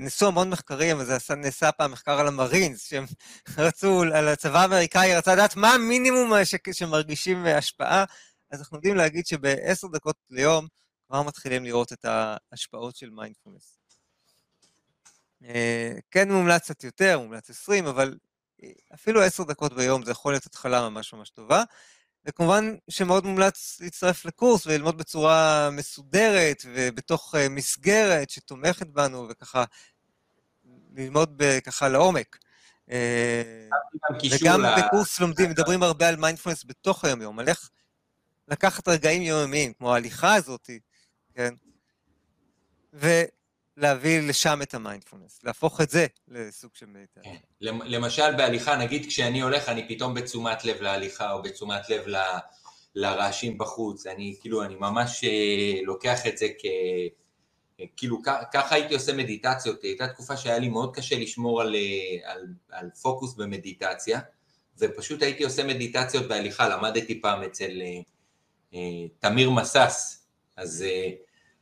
ניסו 0.00 0.26
המון 0.26 0.50
מחקרים, 0.50 0.96
אבל 0.96 1.18
זה 1.18 1.34
נעשה 1.34 1.72
פעם 1.72 1.92
מחקר 1.92 2.20
על 2.20 2.28
המרינס, 2.28 2.88
שהם 2.88 3.04
רצו, 3.58 4.02
על 4.02 4.28
הצבא 4.28 4.60
האמריקאי, 4.62 5.16
רצה 5.16 5.32
לדעת 5.32 5.56
מה 5.56 5.74
המינימום 5.74 6.32
שמרגישים 6.72 7.46
השפעה, 7.46 8.04
אז 8.50 8.60
אנחנו 8.60 8.76
יודעים 8.76 8.96
להגיד 8.96 9.26
שבעשר 9.26 9.86
דקות 9.88 10.16
ליום 10.30 10.66
כבר 11.06 11.22
מתחילים 11.22 11.64
לראות 11.64 11.92
את 11.92 12.04
ההשפעות 12.04 12.96
של 12.96 13.10
מיינדפולנס. 13.10 13.78
אה, 15.44 15.92
כן 16.10 16.32
מומלץ 16.32 16.62
קצת 16.62 16.84
יותר, 16.84 17.18
מומלץ 17.18 17.50
20, 17.50 17.86
אבל 17.86 18.08
אה, 18.08 18.18
אפילו 18.94 19.22
עשר 19.22 19.42
דקות 19.42 19.72
ביום 19.72 20.04
זה 20.04 20.10
יכול 20.10 20.32
להיות 20.32 20.46
התחלה 20.46 20.88
ממש 20.88 21.12
ממש 21.12 21.30
טובה. 21.30 21.62
וכמובן 22.26 22.74
שמאוד 22.88 23.24
מומלץ 23.24 23.78
להצטרף 23.80 24.24
לקורס 24.24 24.66
וללמוד 24.66 24.98
בצורה 24.98 25.68
מסודרת 25.72 26.62
ובתוך 26.74 27.34
אה, 27.34 27.48
מסגרת 27.48 28.30
שתומכת 28.30 28.86
בנו, 28.86 29.26
וככה 29.30 29.64
ללמוד 30.94 31.42
ככה 31.64 31.88
לעומק. 31.88 32.38
וגם 34.30 34.62
בקורס 34.78 35.20
לומדים, 35.20 35.50
מדברים 35.50 35.82
הרבה 35.82 36.08
על 36.08 36.16
מיינדפולנס 36.16 36.64
בתוך 36.66 37.04
היום-יום, 37.04 37.38
על 37.38 37.48
איך 37.48 37.70
לקחת 38.48 38.88
רגעים 38.88 39.22
יומיומיים, 39.22 39.72
כמו 39.72 39.94
ההליכה 39.94 40.34
הזאת, 40.34 40.70
כן? 41.34 41.54
ולהביא 43.76 44.20
לשם 44.20 44.62
את 44.62 44.74
המיינדפולנס, 44.74 45.40
להפוך 45.44 45.80
את 45.80 45.90
זה 45.90 46.06
לסוג 46.28 46.70
של 46.74 46.86
מדיטציה. 46.86 47.22
כן. 47.22 47.36
למשל 47.84 48.36
בהליכה, 48.36 48.76
נגיד 48.76 49.06
כשאני 49.06 49.40
הולך, 49.40 49.68
אני 49.68 49.88
פתאום 49.88 50.14
בתשומת 50.14 50.64
לב 50.64 50.82
להליכה, 50.82 51.32
או 51.32 51.42
בתשומת 51.42 51.90
לב 51.90 52.08
ל... 52.08 52.16
לרעשים 52.96 53.58
בחוץ, 53.58 54.06
אני 54.06 54.36
כאילו, 54.40 54.62
אני 54.62 54.74
ממש 54.74 55.24
אה, 55.24 55.80
לוקח 55.82 56.26
את 56.26 56.38
זה 56.38 56.46
כ... 56.58 56.64
כאילו, 57.96 58.22
ככה 58.52 58.74
הייתי 58.74 58.94
עושה 58.94 59.12
מדיטציות, 59.12 59.82
הייתה 59.82 60.08
תקופה 60.08 60.36
שהיה 60.36 60.58
לי 60.58 60.68
מאוד 60.68 60.96
קשה 60.96 61.18
לשמור 61.18 61.60
על, 61.60 61.74
אה, 61.74 62.32
על, 62.32 62.46
על 62.70 62.90
פוקוס 63.02 63.34
במדיטציה, 63.34 64.20
ופשוט 64.78 65.22
הייתי 65.22 65.44
עושה 65.44 65.64
מדיטציות 65.64 66.28
בהליכה, 66.28 66.68
למדתי 66.68 67.20
פעם 67.20 67.42
אצל 67.42 67.82
אה, 67.82 68.00
אה, 68.74 69.08
תמיר 69.18 69.50
מסס, 69.50 70.26
אז, 70.56 70.84
אה, 70.88 71.10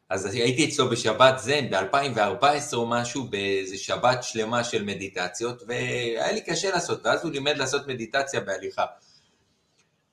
אז 0.09 0.35
הייתי 0.35 0.65
אצלו 0.65 0.91
בשבת 0.91 1.39
זן 1.39 1.71
ב-2014 1.71 2.75
או 2.75 2.87
משהו, 2.87 3.25
באיזה 3.25 3.79
שבת 3.79 4.23
שלמה 4.23 4.65
של 4.65 4.85
מדיטציות, 4.85 5.63
והיה 5.67 6.33
לי 6.33 6.41
קשה 6.41 6.71
לעשות, 6.71 7.07
ואז 7.07 7.25
הוא 7.25 7.33
לימד 7.33 7.57
לעשות 7.57 7.87
מדיטציה 7.87 8.41
בהליכה. 8.41 8.85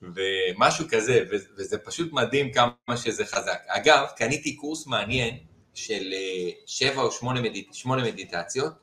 ומשהו 0.01 0.85
כזה, 0.89 1.23
וזה 1.57 1.77
פשוט 1.77 2.13
מדהים 2.13 2.51
כמה 2.53 2.97
שזה 2.97 3.25
חזק. 3.25 3.59
אגב, 3.67 4.05
קניתי 4.17 4.55
קורס 4.55 4.87
מעניין 4.87 5.37
של 5.73 6.13
אה, 6.13 6.49
שבע 6.65 7.01
או 7.01 7.11
שמונה, 7.11 7.41
מדיט... 7.41 7.73
שמונה 7.73 8.03
מדיטציות, 8.03 8.73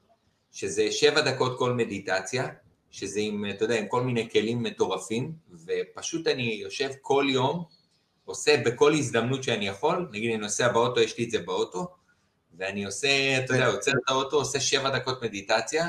שזה 0.53 0.92
שבע 0.92 1.21
דקות 1.21 1.59
כל 1.59 1.73
מדיטציה, 1.73 2.49
שזה 2.90 3.21
עם, 3.21 3.44
אתה 3.51 3.64
יודע, 3.64 3.79
עם 3.79 3.88
כל 3.88 4.03
מיני 4.03 4.31
כלים 4.31 4.62
מטורפים, 4.62 5.33
ופשוט 5.66 6.27
אני 6.27 6.59
יושב 6.62 6.90
כל 7.03 7.27
יום 7.29 7.64
עושה 8.28 8.56
בכל 8.66 8.94
הזדמנות 8.94 9.42
שאני 9.42 9.68
יכול, 9.68 10.08
נגיד 10.10 10.30
אני 10.30 10.38
נוסע 10.38 10.72
באוטו, 10.72 11.00
יש 11.00 11.18
לי 11.18 11.24
את 11.24 11.30
זה 11.30 11.38
באוטו, 11.38 11.88
ואני 12.58 12.84
עושה, 12.84 13.38
אתה 13.38 13.54
יודע, 13.54 13.66
עוצר 13.66 13.90
את 13.90 14.08
האוטו, 14.08 14.36
עושה 14.36 14.60
שבע 14.60 14.98
דקות 14.98 15.22
מדיטציה, 15.22 15.88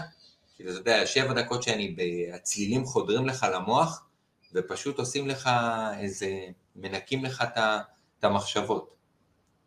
כאילו, 0.56 0.72
אתה 0.72 0.80
יודע, 0.80 1.06
שבע 1.06 1.34
דקות 1.34 1.64
שאני, 1.64 1.96
הצלילים 2.34 2.86
חודרים 2.86 3.28
לך 3.28 3.46
למוח, 3.54 4.06
ופשוט 4.54 5.00
עושים 5.00 5.28
לך 5.28 5.50
איזה, 6.00 6.30
מנקים 6.76 7.26
לך 7.26 7.44
את 8.18 8.24
המחשבות. 8.24 8.96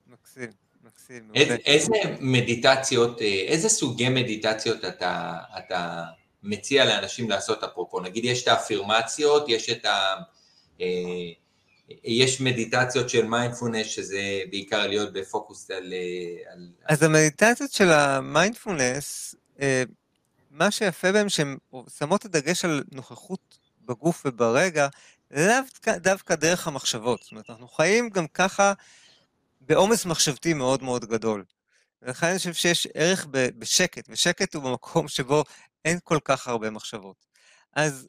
מקסים, 0.06 0.50
מקסים. 0.84 1.30
איזה, 1.34 1.54
איזה 1.54 1.92
מדיטציות, 2.20 3.20
איזה 3.20 3.68
סוגי 3.68 4.08
מדיטציות 4.08 4.84
אתה, 4.84 5.38
אתה 5.58 6.04
מציע 6.42 6.84
לאנשים 6.84 7.30
לעשות 7.30 7.64
אפרופו? 7.64 8.00
נגיד 8.00 8.24
יש 8.24 8.42
את 8.42 8.48
האפירמציות, 8.48 9.48
יש 9.48 9.70
את 9.70 9.84
ה... 9.84 10.14
אה, 10.80 11.41
יש 12.04 12.40
מדיטציות 12.40 13.10
של 13.10 13.26
מיינדפולנס, 13.26 13.86
שזה 13.86 14.40
בעיקר 14.50 14.86
להיות 14.86 15.12
בפוקוס 15.12 15.70
על... 15.70 15.94
על... 16.52 16.68
אז 16.84 17.02
המדיטציות 17.02 17.72
של 17.72 17.90
המיינדפולנס, 17.90 19.34
אה, 19.60 19.82
מה 20.50 20.70
שיפה 20.70 21.12
בהן 21.12 21.28
שהן 21.28 21.56
שמות 21.98 22.20
את 22.20 22.24
הדגש 22.24 22.64
על 22.64 22.84
נוכחות 22.92 23.58
בגוף 23.84 24.22
וברגע, 24.26 24.88
לאו 25.30 25.96
דווקא 25.96 26.34
דרך 26.34 26.68
המחשבות. 26.68 27.22
זאת 27.22 27.32
אומרת, 27.32 27.50
אנחנו 27.50 27.68
חיים 27.68 28.08
גם 28.08 28.26
ככה 28.26 28.72
בעומס 29.60 30.06
מחשבתי 30.06 30.54
מאוד 30.54 30.82
מאוד 30.82 31.04
גדול. 31.04 31.44
ולכן 32.02 32.26
אני 32.26 32.38
חושב 32.38 32.52
שיש 32.52 32.88
ערך 32.94 33.26
בשקט, 33.30 34.04
ושקט 34.08 34.54
הוא 34.54 34.62
במקום 34.62 35.08
שבו 35.08 35.44
אין 35.84 35.98
כל 36.04 36.18
כך 36.24 36.48
הרבה 36.48 36.70
מחשבות. 36.70 37.16
אז 37.72 38.08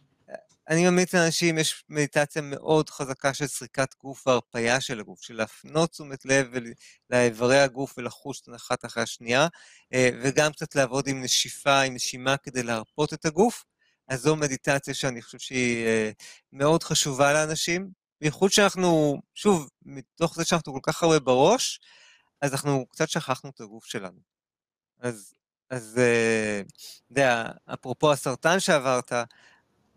אני 0.70 0.90
ממליץ 0.90 1.16
לאנשים, 1.16 1.58
יש 1.58 1.84
מדיטציה 1.90 2.42
מאוד 2.42 2.90
חזקה 2.90 3.34
של 3.34 3.48
סריקת 3.48 3.96
גוף 4.00 4.28
והרפייה 4.28 4.82
של 4.82 5.00
הגוף, 5.00 5.22
של 5.22 5.36
להפנות 5.36 5.92
תשומת 5.92 6.26
לב 6.26 6.48
לאיברי 7.10 7.60
הגוף 7.60 7.98
ולחוש 7.98 8.42
את 8.42 8.50
אחת 8.56 8.86
אחרי 8.86 9.04
השנייה, 9.04 9.48
אה, 9.94 10.10
וגם 10.24 10.52
קצת 10.52 10.76
לעבוד 10.76 11.08
עם 11.08 11.24
נשיפה, 11.24 11.82
עם 11.82 11.94
נשימה 11.94 12.38
כדי 12.38 12.64
להרפות 12.64 13.14
את 13.14 13.26
הגוף. 13.26 13.64
אז 14.08 14.22
זו 14.22 14.36
מדיטציה 14.36 14.94
שאני 14.94 15.22
חושב 15.22 15.40
שהיא 15.40 15.86
אה, 15.86 16.12
מאוד 16.54 16.84
חשובה 16.84 17.34
לאנשים, 17.34 17.90
בייחוד 18.22 18.52
שאנחנו, 18.52 19.22
שוב, 19.36 19.70
מתוך 19.86 20.36
זה 20.36 20.46
שאנחנו 20.46 20.74
כל 20.74 20.92
כך 20.92 21.04
הרבה 21.04 21.20
בראש, 21.20 21.80
אז 22.42 22.52
אנחנו 22.52 22.86
קצת 22.90 23.10
שכחנו 23.10 23.50
את 23.50 23.62
הגוף 23.62 23.86
שלנו. 23.86 24.20
אז, 25.00 25.34
אז, 25.70 25.98
אה, 25.98 26.62
אתה 26.62 27.12
יודע, 27.12 27.46
אפרופו 27.74 28.12
הסרטן 28.12 28.60
שעברת, 28.60 29.14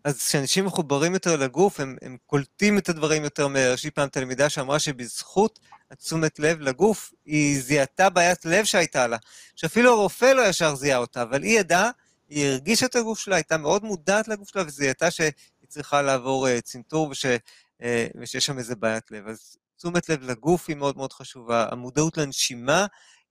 אז 0.07 0.17
כשאנשים 0.17 0.65
מחוברים 0.65 1.13
יותר 1.13 1.35
לגוף, 1.35 1.79
הם, 1.79 1.97
הם 2.01 2.17
קולטים 2.25 2.77
את 2.77 2.89
הדברים 2.89 3.23
יותר 3.23 3.47
מהר. 3.47 3.73
יש 3.73 3.83
לי 3.83 3.91
פעם 3.91 4.09
תלמידה 4.09 4.49
שאמרה 4.49 4.79
שבזכות 4.79 5.59
התשומת 5.91 6.39
לב 6.39 6.61
לגוף, 6.61 7.13
היא 7.25 7.61
זיהתה 7.61 8.09
בעיית 8.09 8.45
לב 8.45 8.65
שהייתה 8.65 9.07
לה, 9.07 9.17
שאפילו 9.55 9.91
הרופא 9.91 10.25
לא 10.25 10.41
ישר 10.47 10.75
זיהה 10.75 10.97
אותה, 10.97 11.21
אבל 11.21 11.43
היא 11.43 11.59
ידעה, 11.59 11.89
היא 12.29 12.47
הרגישה 12.47 12.85
את 12.85 12.95
הגוף 12.95 13.19
שלה, 13.19 13.35
הייתה 13.35 13.57
מאוד 13.57 13.83
מודעת 13.83 14.27
לגוף 14.27 14.49
שלה, 14.49 14.63
וזיהתה 14.67 15.11
שהיא 15.11 15.31
צריכה 15.67 16.01
לעבור 16.01 16.47
uh, 16.47 16.61
צנתור 16.61 17.09
וש, 17.09 17.25
uh, 17.25 17.85
ושיש 18.21 18.45
שם 18.45 18.57
איזה 18.57 18.75
בעיית 18.75 19.11
לב. 19.11 19.27
אז 19.27 19.57
תשומת 19.77 20.09
לב 20.09 20.23
לגוף 20.23 20.65
היא 20.67 20.75
מאוד 20.75 20.97
מאוד 20.97 21.13
חשובה, 21.13 21.67
המודעות 21.71 22.17
לנשימה 22.17 22.85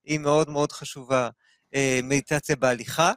היא 0.05 0.19
מאוד 0.19 0.49
מאוד 0.49 0.71
חשובה, 0.71 1.29
uh, 1.73 1.77
מדיטציה 2.03 2.55
בהליכה, 2.55 3.11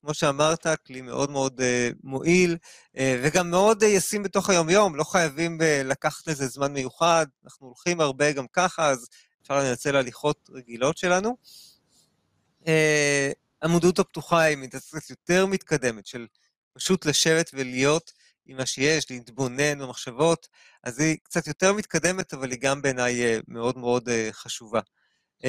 כמו 0.00 0.14
שאמרת, 0.14 0.66
כלי 0.86 1.00
מאוד 1.00 1.30
מאוד 1.30 1.60
uh, 1.60 1.94
מועיל, 2.04 2.56
uh, 2.96 3.00
וגם 3.22 3.50
מאוד 3.50 3.82
uh, 3.82 3.86
ישים 3.86 4.22
בתוך 4.22 4.50
היומיום, 4.50 4.96
לא 4.96 5.04
חייבים 5.04 5.58
uh, 5.60 5.64
לקחת 5.84 6.26
לזה 6.26 6.46
זמן 6.46 6.72
מיוחד, 6.72 7.26
אנחנו 7.44 7.66
הולכים 7.66 8.00
הרבה 8.00 8.32
גם 8.32 8.46
ככה, 8.52 8.90
אז 8.90 9.08
אפשר 9.42 9.58
לנצל 9.58 9.96
הליכות 9.96 10.50
רגילות 10.52 10.96
שלנו. 10.96 11.36
Uh, 12.62 12.68
המודעות 13.62 13.98
הפתוחה 13.98 14.40
היא 14.40 14.56
מתעסקת 14.56 15.10
יותר 15.10 15.46
מתקדמת, 15.46 16.06
של 16.06 16.26
פשוט 16.72 17.06
לשבת 17.06 17.50
ולהיות 17.54 18.12
עם 18.46 18.56
מה 18.56 18.66
שיש, 18.66 19.10
להתבונן 19.10 19.78
במחשבות, 19.78 20.48
אז 20.84 21.00
היא 21.00 21.16
קצת 21.22 21.46
יותר 21.46 21.72
מתקדמת, 21.72 22.34
אבל 22.34 22.50
היא 22.50 22.60
גם 22.60 22.82
בעיניי 22.82 23.40
מאוד 23.48 23.78
מאוד 23.78 24.08
uh, 24.08 24.12
חשובה. 24.32 24.80
Uh, 25.42 25.46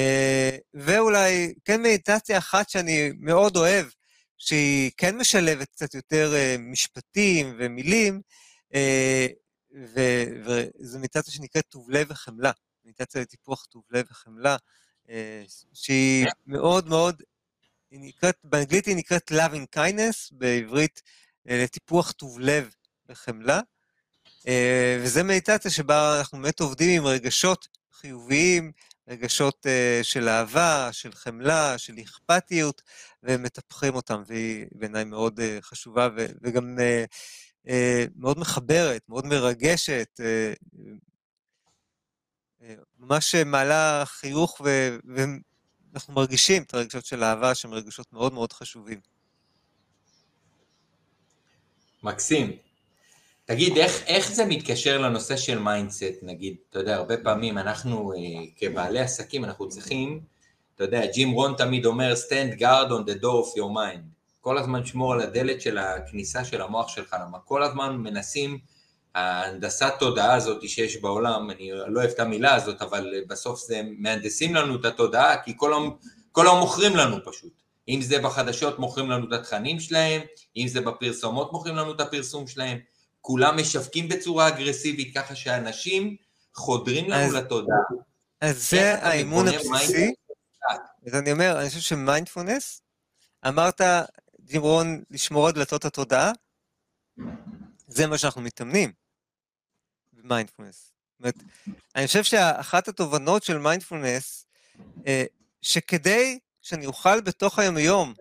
ואולי, 0.74 1.54
כן 1.64 1.82
מדיטציה 1.82 2.38
אחת 2.38 2.68
שאני 2.70 3.12
מאוד 3.18 3.56
אוהב, 3.56 3.86
שהיא 4.38 4.90
כן 4.96 5.16
משלבת 5.16 5.68
קצת 5.70 5.94
יותר 5.94 6.32
uh, 6.34 6.60
משפטים 6.60 7.56
ומילים, 7.58 8.20
uh, 8.72 8.76
וזו 9.94 10.98
מדיטציה 10.98 11.32
שנקראת 11.32 11.64
טוב 11.68 11.90
לב 11.90 12.06
וחמלה, 12.10 12.52
מדיטציה 12.84 13.20
לטיפוח 13.20 13.64
טוב 13.64 13.82
לב 13.90 14.06
וחמלה, 14.10 14.56
uh, 15.06 15.10
שהיא 15.74 16.26
מאוד 16.46 16.88
מאוד, 16.88 17.22
היא 17.90 18.00
נקראת, 18.02 18.36
באנגלית 18.44 18.86
היא 18.86 18.96
נקראת 18.96 19.32
Love 19.32 19.54
in 19.54 19.78
Kindness, 19.78 20.28
בעברית 20.32 21.02
לטיפוח 21.46 22.12
טוב 22.12 22.40
לב 22.40 22.74
וחמלה. 23.08 23.60
אה, 24.48 24.98
וזה 25.02 25.22
מדיטציה 25.22 25.70
שבה 25.70 26.18
אנחנו 26.18 26.38
באמת 26.38 26.60
עובדים 26.60 27.00
עם 27.00 27.06
רגשות 27.06 27.68
חיוביים, 27.92 28.72
רגשות 29.08 29.66
uh, 29.66 30.04
של 30.04 30.28
אהבה, 30.28 30.88
של 30.92 31.12
חמלה, 31.12 31.78
של 31.78 31.94
אכפתיות, 32.02 32.82
ומטפחים 33.22 33.94
אותם, 33.94 34.22
והיא 34.26 34.66
בעיניי 34.72 35.04
מאוד 35.04 35.40
uh, 35.40 35.42
חשובה 35.60 36.08
וגם 36.42 36.78
uh, 36.78 37.08
uh, 37.66 37.70
מאוד 38.16 38.38
מחברת, 38.38 39.02
מאוד 39.08 39.26
מרגשת, 39.26 40.20
uh, 40.20 40.76
uh, 42.60 42.66
ממש 42.98 43.34
מעלה 43.34 44.02
חיוך, 44.06 44.60
ואנחנו 45.92 46.14
מרגישים 46.14 46.62
את 46.62 46.74
הרגשות 46.74 47.04
של 47.04 47.24
אהבה, 47.24 47.54
שהן 47.54 47.72
רגשות 47.72 48.12
מאוד 48.12 48.32
מאוד 48.32 48.52
חשובים. 48.52 49.00
מקסים. 52.02 52.67
תגיד, 53.48 53.76
איך, 53.76 54.02
איך 54.06 54.32
זה 54.32 54.44
מתקשר 54.44 54.98
לנושא 54.98 55.36
של 55.36 55.58
מיינדסט, 55.58 56.18
נגיד, 56.22 56.56
אתה 56.70 56.78
יודע, 56.78 56.96
הרבה 56.96 57.16
פעמים 57.16 57.58
אנחנו 57.58 58.12
אה, 58.12 58.18
כבעלי 58.56 59.00
עסקים, 59.00 59.44
אנחנו 59.44 59.68
צריכים, 59.68 60.20
אתה 60.74 60.84
יודע, 60.84 61.06
ג'ים 61.06 61.30
רון 61.30 61.54
תמיד 61.56 61.86
אומר, 61.86 62.12
stand 62.12 62.60
guard 62.60 62.90
on 62.90 63.10
the 63.10 63.22
door 63.22 63.44
of 63.44 63.58
your 63.58 63.74
mind. 63.76 64.00
כל 64.40 64.58
הזמן 64.58 64.84
שמור 64.84 65.12
על 65.12 65.20
הדלת 65.20 65.60
של 65.60 65.78
הכניסה 65.78 66.44
של 66.44 66.62
המוח 66.62 66.88
שלך, 66.88 67.16
למה 67.20 67.38
כל 67.38 67.62
הזמן 67.62 67.96
מנסים, 67.96 68.58
ההנדסת 69.14 69.92
תודעה 69.98 70.34
הזאת 70.34 70.68
שיש 70.68 70.96
בעולם, 70.96 71.50
אני 71.50 71.70
לא 71.72 72.00
אוהב 72.00 72.10
את 72.10 72.20
המילה 72.20 72.54
הזאת, 72.54 72.82
אבל 72.82 73.14
בסוף 73.28 73.60
זה 73.60 73.82
מהנדסים 73.98 74.54
לנו 74.54 74.76
את 74.76 74.84
התודעה, 74.84 75.42
כי 75.42 75.52
כל 75.56 75.72
היום, 75.72 75.96
כל 76.32 76.46
היום 76.46 76.58
מוכרים 76.58 76.96
לנו 76.96 77.16
פשוט. 77.24 77.52
אם 77.88 78.00
זה 78.02 78.18
בחדשות 78.18 78.78
מוכרים 78.78 79.10
לנו 79.10 79.26
את 79.28 79.32
התכנים 79.32 79.80
שלהם, 79.80 80.20
אם 80.56 80.68
זה 80.68 80.80
בפרסומות 80.80 81.52
מוכרים 81.52 81.76
לנו 81.76 81.92
את 81.92 82.00
הפרסום 82.00 82.46
שלהם. 82.46 82.78
כולם 83.20 83.56
משווקים 83.60 84.08
בצורה 84.08 84.48
אגרסיבית, 84.48 85.14
ככה 85.14 85.34
שאנשים 85.34 86.16
חודרים 86.54 87.10
לנו 87.10 87.26
אז, 87.26 87.34
לתודעה. 87.34 87.78
אז 88.40 88.70
זה 88.70 88.94
האימון 88.94 89.48
הבסיסי. 89.48 90.14
אז 91.06 91.14
אני 91.14 91.32
אומר, 91.32 91.60
אני 91.60 91.68
חושב 91.68 91.80
שמיינדפולנס, 91.80 92.82
אמרת, 93.48 93.80
ג'ימרון, 94.40 95.02
לשמור 95.10 95.46
על 95.46 95.52
דלתות 95.52 95.84
התודעה, 95.84 96.32
זה 97.88 98.06
מה 98.06 98.18
שאנחנו 98.18 98.40
מתאמנים 98.40 98.92
במיינדפולנס. 100.12 100.92
זאת 101.12 101.20
אומרת, 101.20 101.34
אני 101.96 102.06
חושב 102.06 102.22
שאחת 102.24 102.88
התובנות 102.88 103.42
של 103.42 103.58
מיינדפולנס, 103.58 104.46
אה, 105.06 105.24
שכדי 105.62 106.38
שאני 106.62 106.86
אוכל 106.86 107.20
בתוך 107.20 107.58
היום-יום 107.58 108.14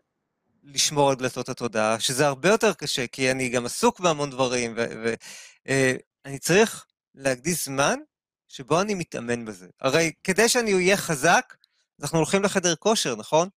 לשמור 0.67 1.09
על 1.09 1.15
דלתות 1.15 1.49
התודעה, 1.49 1.99
שזה 1.99 2.27
הרבה 2.27 2.49
יותר 2.49 2.73
קשה, 2.73 3.07
כי 3.07 3.31
אני 3.31 3.49
גם 3.49 3.65
עסוק 3.65 3.99
בהמון 3.99 4.29
דברים, 4.29 4.73
ואני 4.77 6.35
uh, 6.35 6.39
צריך 6.39 6.85
להקדיש 7.15 7.65
זמן 7.65 7.99
שבו 8.47 8.81
אני 8.81 8.93
מתאמן 8.93 9.45
בזה. 9.45 9.67
הרי 9.79 10.11
כדי 10.23 10.49
שאני 10.49 10.73
אהיה 10.73 10.97
חזק, 10.97 11.55
אנחנו 12.01 12.17
הולכים 12.17 12.43
לחדר 12.43 12.75
כושר, 12.75 13.15
נכון? 13.15 13.49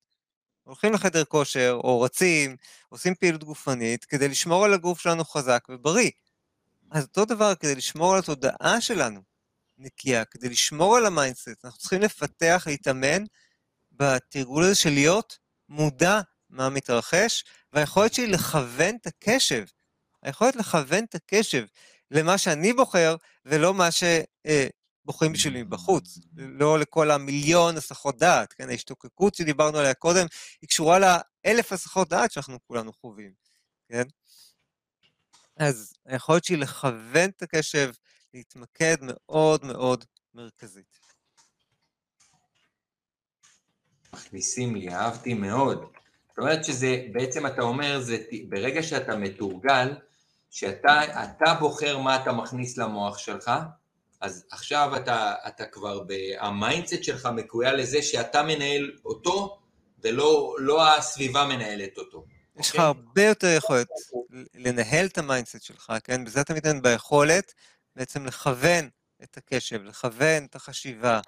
הולכים 0.63 0.93
לחדר 0.93 1.25
כושר, 1.25 1.79
או 1.85 2.01
רצים, 2.01 2.57
עושים 2.89 3.15
פעילות 3.15 3.45
גופנית, 3.45 4.05
כדי 4.05 4.29
לשמור 4.29 4.65
על 4.65 4.75
הגוף 4.75 5.01
שלנו 5.01 5.25
חזק 5.25 5.67
ובריא. 5.69 6.11
אז 6.91 7.03
אותו 7.03 7.25
דבר, 7.25 7.55
כדי 7.55 7.75
לשמור 7.75 8.13
על 8.13 8.19
התודעה 8.19 8.81
שלנו 8.81 9.21
נקייה, 9.79 10.25
כדי 10.25 10.49
לשמור 10.49 10.97
על 10.97 11.07
המיינדסט, 11.07 11.65
אנחנו 11.65 11.79
צריכים 11.79 12.03
לפתח, 12.03 12.65
להתאמן 12.67 13.25
בתרגול 13.93 14.65
הזה 14.65 14.75
של 14.75 14.91
להיות 14.91 15.39
מודע 15.69 16.21
מה 16.51 16.69
מתרחש, 16.69 17.45
והיכולת 17.73 18.15
שלי 18.15 18.27
לכוון 18.27 18.97
את 18.97 19.07
הקשב, 19.07 19.65
היכולת 20.23 20.57
לכוון 20.57 21.05
את 21.05 21.15
הקשב 21.15 21.67
למה 22.11 22.39
שאני 22.39 22.73
בוחר, 22.73 23.17
ולא 23.45 23.75
מה 23.75 23.89
שבוחרים 23.91 25.33
בשבילי 25.33 25.63
מבחוץ, 25.63 26.19
לא 26.37 26.79
לכל 26.79 27.11
המיליון 27.11 27.77
הסחות 27.77 28.19
דעת, 28.19 28.53
כן, 28.53 28.69
ההשתוקקות 28.69 29.35
שדיברנו 29.35 29.79
עליה 29.79 29.95
קודם, 29.95 30.27
היא 30.63 30.69
קשורה 30.69 30.99
לאלף 30.99 31.73
הסחות 31.73 32.09
דעת 32.09 32.33
שאנחנו 32.33 32.59
כולנו 32.67 32.93
חווים, 32.93 33.33
כן? 33.89 34.03
אז 35.57 35.93
היכולת 36.07 36.45
שלי 36.45 36.57
לכוון 36.57 37.31
את 37.31 37.43
הקשב, 37.43 37.93
להתמקד 38.35 38.97
מאוד 39.01 39.65
מאוד 39.65 40.05
מרכזית. 40.35 41.01
מכניסים 44.13 44.77
לי, 44.77 44.95
אהבתי 44.95 45.35
מאוד. 45.35 45.93
זאת 46.31 46.39
אומרת 46.39 46.64
שזה, 46.64 47.03
בעצם 47.12 47.47
אתה 47.47 47.62
אומר, 47.62 48.01
זה 48.01 48.18
ברגע 48.49 48.83
שאתה 48.83 49.16
מתורגל, 49.16 49.95
שאתה 50.51 51.55
בוחר 51.61 51.99
מה 51.99 52.22
אתה 52.22 52.33
מכניס 52.33 52.78
למוח 52.78 53.18
שלך, 53.18 53.51
אז 54.20 54.47
עכשיו 54.51 54.97
אתה, 54.97 55.35
אתה 55.49 55.64
כבר, 55.64 56.03
המיינדסט 56.39 57.05
שלך 57.05 57.28
מקויה 57.37 57.72
לזה 57.72 58.03
שאתה 58.03 58.43
מנהל 58.43 58.91
אותו, 59.05 59.59
ולא 60.05 60.57
לא 60.59 60.97
הסביבה 60.97 61.45
מנהלת 61.45 61.99
אותו. 61.99 62.24
יש 62.59 62.70
לך? 62.70 62.74
אוקיי? 62.74 62.87
הרבה 62.87 63.22
יותר 63.22 63.47
יכולת 63.57 63.89
לנהל 64.55 65.07
את 65.07 65.18
המיינדסט 65.18 65.62
שלך, 65.62 65.93
כן? 66.05 66.24
בזה 66.24 66.41
אתה 66.41 66.55
מתנהל 66.55 66.81
ביכולת 66.81 67.55
בעצם 67.97 68.26
לכוון 68.26 68.89
את 69.22 69.37
הקשב, 69.37 69.83
לכוון 69.83 70.45
את 70.45 70.57
החשיבה, 70.57 71.20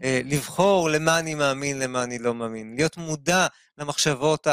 לבחור 0.00 0.90
למה 0.90 1.18
אני 1.18 1.34
מאמין, 1.34 1.78
למה 1.78 2.04
אני 2.04 2.18
לא 2.18 2.34
מאמין, 2.34 2.74
להיות 2.76 2.96
מודע 2.96 3.46
למחשבות 3.78 4.46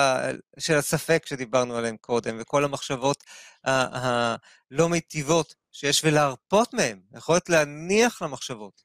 של 0.60 0.76
הספק 0.76 1.24
שדיברנו 1.26 1.76
עליהן 1.76 1.98
קודם, 1.98 2.38
וכל 2.40 2.64
המחשבות 2.64 3.24
הלא 3.64 4.90
מיטיבות 4.90 5.56
שיש, 5.72 6.04
ולהרפות 6.04 6.74
מהן, 6.74 7.00
יכולת 7.14 7.50
להניח 7.50 8.22
למחשבות. 8.22 8.84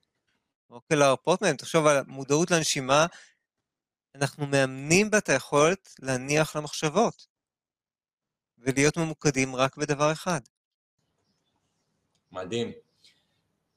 אוקיי, 0.71 0.97
להרפות 0.97 1.43
מהן, 1.43 1.57
תחשוב 1.57 1.87
על 1.87 2.05
מודעות 2.07 2.51
לנשימה, 2.51 3.07
אנחנו 4.15 4.47
מאמנים 4.47 5.11
בה 5.11 5.19
את 5.19 5.29
היכולת 5.29 5.95
להניח 5.99 6.57
למחשבות, 6.57 7.27
ולהיות 8.59 8.97
ממוקדים 8.97 9.57
רק 9.57 9.77
בדבר 9.77 10.13
אחד. 10.13 10.41
מדהים. 12.33 12.84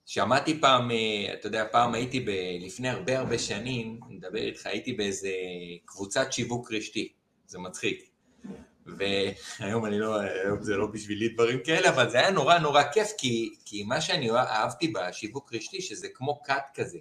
שמעתי 0.10 0.62
פעם, 0.62 0.92
אה, 0.92 1.34
אתה 1.34 1.48
יודע, 1.48 1.66
פעם 1.72 1.94
הייתי 1.94 2.20
ב... 2.20 2.30
לפני 2.66 2.90
הרבה 2.90 3.20
הרבה 3.20 3.40
שנים, 3.40 4.00
אני 4.08 4.16
מדבר 4.16 4.40
איתך, 4.40 4.66
הייתי 4.66 4.94
באיזה 4.94 5.30
קבוצת 5.86 6.34
שיווק 6.34 6.72
רשתי, 6.72 7.14
זה 7.48 7.60
מצחיק. 7.60 8.10
והיום 8.86 9.86
אני 9.86 10.00
לא, 10.00 10.20
היום 10.20 10.62
זה 10.62 10.78
לא 10.78 10.88
בשבילי 10.88 11.30
דברים 11.30 11.60
כאלה, 11.64 11.90
אבל 11.90 12.10
זה 12.10 12.18
היה 12.20 12.32
נורא 12.32 12.58
נורא 12.58 12.84
כיף, 12.94 13.12
כי, 13.18 13.56
כי 13.66 13.84
מה 13.84 14.02
שאני 14.02 14.32
אהבתי 14.32 14.88
בשיווק 14.88 15.54
רשתי, 15.54 15.82
שזה 15.82 16.08
כמו 16.14 16.42
קאט 16.44 16.70
כזה. 16.76 17.00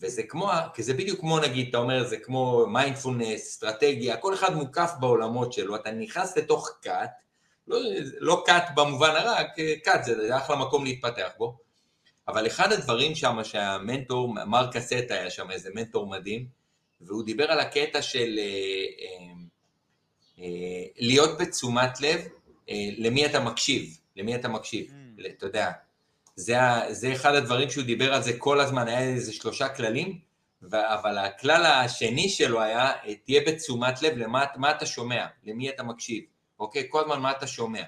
וזה 0.00 0.22
כמו, 0.22 0.50
כי 0.74 0.82
זה 0.82 0.94
בדיוק 0.94 1.20
כמו 1.20 1.38
נגיד, 1.40 1.68
אתה 1.68 1.78
אומר, 1.78 2.04
זה 2.04 2.16
כמו 2.16 2.66
מיינדפולנס, 2.68 3.40
אסטרטגיה, 3.40 4.16
כל 4.16 4.34
אחד 4.34 4.54
מוקף 4.54 4.90
בעולמות 5.00 5.52
שלו, 5.52 5.76
אתה 5.76 5.90
נכנס 5.90 6.36
לתוך 6.36 6.70
cult, 6.82 7.10
לא, 7.66 7.78
לא 8.18 8.42
cult 8.46 8.64
במובן 8.76 9.10
הרע, 9.10 9.42
cult 9.84 10.04
זה 10.04 10.36
אחלה 10.36 10.56
מקום 10.56 10.84
להתפתח 10.84 11.30
בו, 11.38 11.65
אבל 12.28 12.46
אחד 12.46 12.72
הדברים 12.72 13.14
שם 13.14 13.38
שהמנטור, 13.44 14.34
מרק 14.34 14.76
קסט 14.76 15.10
היה 15.10 15.30
שם 15.30 15.50
איזה 15.50 15.70
מנטור 15.74 16.06
מדהים, 16.06 16.46
והוא 17.00 17.24
דיבר 17.24 17.50
על 17.50 17.60
הקטע 17.60 18.02
של 18.02 18.38
אה, 18.38 18.44
אה, 18.44 19.32
אה, 20.38 20.84
להיות 20.96 21.38
בתשומת 21.38 22.00
לב 22.00 22.20
למי 22.98 23.26
אתה 23.26 23.40
מקשיב, 23.40 23.98
למי 24.16 24.34
אתה 24.34 24.48
מקשיב, 24.48 24.90
mm. 24.90 25.26
אתה 25.26 25.46
יודע. 25.46 25.70
זה, 26.36 26.56
זה 26.90 27.12
אחד 27.12 27.34
הדברים 27.34 27.70
שהוא 27.70 27.84
דיבר 27.84 28.14
על 28.14 28.22
זה 28.22 28.38
כל 28.38 28.60
הזמן, 28.60 28.88
היה 28.88 29.00
איזה 29.00 29.32
שלושה 29.32 29.68
כללים, 29.68 30.18
אבל 30.72 31.18
הכלל 31.18 31.66
השני 31.66 32.28
שלו 32.28 32.62
היה, 32.62 32.92
תהיה 33.24 33.40
בתשומת 33.46 34.02
לב 34.02 34.16
למה 34.16 34.70
אתה 34.70 34.86
שומע, 34.86 35.26
למי 35.44 35.68
אתה 35.68 35.82
מקשיב, 35.82 36.24
אוקיי? 36.58 36.86
כל 36.88 37.00
הזמן 37.00 37.20
מה 37.20 37.30
אתה 37.30 37.46
שומע. 37.46 37.82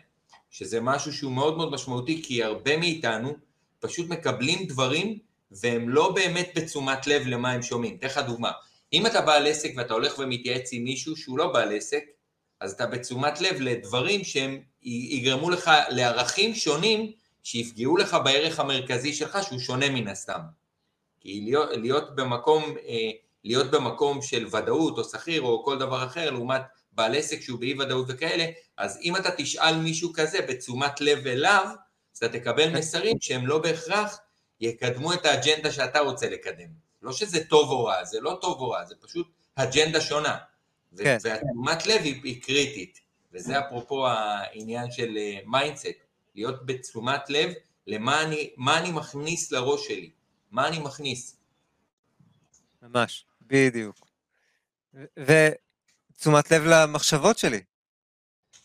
שזה 0.51 0.81
משהו 0.81 1.13
שהוא 1.13 1.33
מאוד 1.33 1.57
מאוד 1.57 1.73
משמעותי, 1.73 2.23
כי 2.25 2.45
הרבה 2.45 2.77
מאיתנו, 2.77 3.37
פשוט 3.81 4.09
מקבלים 4.09 4.67
דברים 4.67 5.19
והם 5.51 5.89
לא 5.89 6.13
באמת 6.13 6.51
בתשומת 6.57 7.07
לב 7.07 7.23
למה 7.27 7.51
הם 7.51 7.63
שומעים. 7.63 7.97
אתן 7.97 8.07
לך 8.07 8.19
דוגמה, 8.19 8.51
אם 8.93 9.07
אתה 9.07 9.21
בעל 9.21 9.47
עסק 9.47 9.73
ואתה 9.77 9.95
הולך 9.95 10.19
ומתייעץ 10.19 10.69
עם 10.73 10.85
מישהו 10.85 11.17
שהוא 11.17 11.39
לא 11.39 11.53
בעל 11.53 11.77
עסק, 11.77 12.05
אז 12.61 12.73
אתה 12.73 12.87
בתשומת 12.87 13.41
לב 13.41 13.61
לדברים 13.61 14.25
שהם 14.25 14.61
יגרמו 14.83 15.51
לך 15.51 15.71
לערכים 15.89 16.55
שונים 16.55 17.13
שיפגעו 17.43 17.97
לך 17.97 18.17
בערך 18.25 18.61
המרכזי 18.61 19.13
שלך 19.13 19.39
שהוא 19.43 19.59
שונה 19.59 19.91
מן 19.91 20.09
הסתם. 20.09 20.41
כי 21.21 21.41
להיות, 21.41 21.69
להיות, 21.73 22.17
במקום, 22.17 22.63
אה, 22.89 23.11
להיות 23.45 23.71
במקום 23.71 24.23
של 24.23 24.47
ודאות 24.47 24.99
או 24.99 25.05
שכיר 25.05 25.43
או 25.43 25.65
כל 25.65 25.79
דבר 25.79 26.05
אחר 26.05 26.31
לעומת 26.31 26.63
בעל 26.93 27.15
עסק 27.15 27.41
שהוא 27.41 27.61
באי 27.61 27.75
ודאות 27.75 28.07
וכאלה, 28.09 28.47
אז 28.77 28.99
אם 29.03 29.17
אתה 29.17 29.31
תשאל 29.37 29.77
מישהו 29.77 30.13
כזה 30.13 30.39
בתשומת 30.49 31.01
לב 31.01 31.27
אליו, 31.27 31.67
אז 32.19 32.25
אתה 32.25 32.39
תקבל 32.39 32.79
מסרים 32.79 33.17
שהם 33.21 33.47
לא 33.47 33.59
בהכרח 33.59 34.19
יקדמו 34.61 35.13
את 35.13 35.27
האג'נדה 35.27 35.73
שאתה 35.73 36.01
רוצה 36.01 36.29
לקדם. 36.31 36.69
לא 37.03 37.13
שזה 37.13 37.45
טוב 37.45 37.71
או 37.71 37.85
רע, 37.85 38.05
זה 38.05 38.21
לא 38.21 38.39
טוב 38.41 38.61
או 38.61 38.71
רע, 38.71 38.85
זה 38.85 38.95
פשוט 39.01 39.29
אג'נדה 39.55 40.01
שונה. 40.01 40.39
כן. 40.97 41.19
והתאומת 41.23 41.87
לב 41.87 42.01
היא, 42.03 42.21
היא 42.25 42.43
קריטית, 42.43 43.01
וזה 43.33 43.59
אפרופו 43.59 44.07
העניין 44.09 44.91
של 44.91 45.19
מיינדסט, 45.47 45.87
אה, 45.87 45.93
להיות 46.35 46.67
בתשומת 46.67 47.31
לב 47.31 47.53
למה 47.87 48.23
אני, 48.23 48.51
מה 48.57 48.79
אני 48.79 48.91
מכניס 48.91 49.53
לראש 49.53 49.87
שלי, 49.87 50.11
מה 50.51 50.69
אני 50.69 50.79
מכניס. 50.79 51.37
ממש, 52.83 53.25
בדיוק. 53.41 54.07
ותשומת 55.17 56.51
לב 56.51 56.63
למחשבות 56.67 57.39
שלי. 57.39 57.61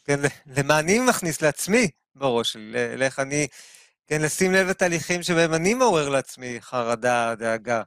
כן, 0.05 0.19
למה 0.57 0.79
אני 0.79 0.99
מכניס 0.99 1.41
לעצמי 1.41 1.89
בראש 2.15 2.53
שלי, 2.53 2.97
לאיך 2.97 3.19
אני, 3.19 3.47
כן, 4.07 4.21
לשים 4.21 4.51
לב 4.51 4.67
לתהליכים 4.67 5.23
שבהם 5.23 5.53
אני 5.53 5.73
מעורר 5.73 6.09
לעצמי 6.09 6.61
חרדה, 6.61 7.35
דאגה. 7.35 7.81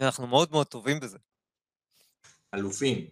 אנחנו 0.00 0.26
מאוד 0.26 0.52
מאוד 0.52 0.66
טובים 0.66 1.00
בזה. 1.00 1.18
אלופים. 2.54 3.06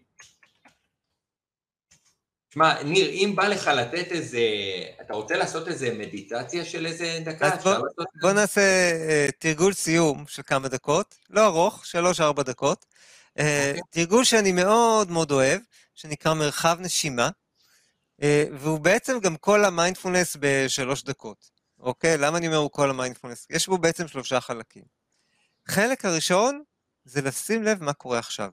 שמע, 2.54 2.82
ניר, 2.82 3.10
אם 3.10 3.32
בא 3.36 3.48
לך 3.48 3.66
לתת 3.66 4.12
איזה, 4.12 4.40
אתה 5.00 5.14
רוצה 5.14 5.36
לעשות 5.36 5.68
איזה 5.68 5.94
מדיטציה 5.94 6.64
של 6.64 6.86
איזה 6.86 7.18
דקה? 7.24 7.54
אז 7.54 7.64
בוא, 7.64 7.74
בוא 8.20 8.32
נעשה 8.32 8.90
uh, 9.28 9.32
תרגול 9.38 9.72
סיום 9.72 10.24
של 10.28 10.42
כמה 10.42 10.68
דקות, 10.68 11.14
לא 11.30 11.46
ארוך, 11.46 11.86
שלוש-ארבע 11.86 12.42
דקות. 12.42 12.84
Okay. 12.84 13.40
אוקיי. 13.40 13.80
תרגול 13.90 14.24
שאני 14.24 14.52
מאוד 14.52 15.10
מאוד 15.10 15.30
אוהב, 15.30 15.60
שנקרא 15.94 16.34
מרחב 16.34 16.76
נשימה, 16.80 17.30
והוא 18.58 18.80
בעצם 18.80 19.18
גם 19.20 19.36
כל 19.36 19.64
המיינדפולנס 19.64 20.36
בשלוש 20.40 21.02
דקות, 21.02 21.50
אוקיי? 21.80 22.18
למה 22.18 22.38
אני 22.38 22.46
אומר 22.46 22.56
הוא 22.56 22.70
כל 22.70 22.90
המיינדפולנס? 22.90 23.46
יש 23.50 23.66
בו 23.68 23.78
בעצם 23.78 24.08
שלושה 24.08 24.40
חלקים. 24.40 24.84
חלק 25.68 26.04
הראשון 26.04 26.62
זה 27.04 27.22
לשים 27.22 27.62
לב 27.62 27.82
מה 27.82 27.92
קורה 27.92 28.18
עכשיו. 28.18 28.50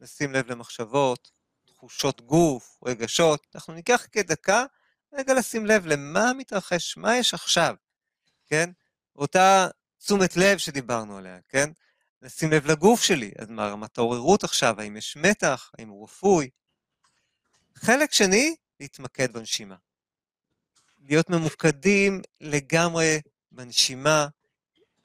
לשים 0.00 0.32
לב 0.32 0.50
למחשבות, 0.50 1.30
תחושות 1.64 2.20
גוף, 2.20 2.78
רגשות. 2.86 3.46
אנחנו 3.54 3.74
ניקח 3.74 4.06
כדקה 4.12 4.64
רגע 5.12 5.34
לשים 5.34 5.66
לב 5.66 5.86
למה 5.86 6.32
מתרחש, 6.32 6.96
מה 6.96 7.16
יש 7.16 7.34
עכשיו, 7.34 7.74
כן? 8.46 8.70
אותה 9.16 9.68
תשומת 9.98 10.36
לב 10.36 10.58
שדיברנו 10.58 11.16
עליה, 11.16 11.38
כן? 11.48 11.70
לשים 12.22 12.52
לב 12.52 12.66
לגוף 12.66 13.02
שלי, 13.02 13.32
אז 13.38 13.50
מה 13.50 13.68
רמת 13.68 13.98
העוררות 13.98 14.44
עכשיו, 14.44 14.80
האם 14.80 14.96
יש 14.96 15.16
מתח, 15.16 15.70
האם 15.78 15.88
הוא 15.88 16.04
רפוי. 16.04 16.50
חלק 17.74 18.12
שני, 18.12 18.56
להתמקד 18.80 19.32
בנשימה. 19.32 19.76
להיות 20.98 21.30
ממוקדים 21.30 22.20
לגמרי 22.40 23.20
בנשימה, 23.52 24.28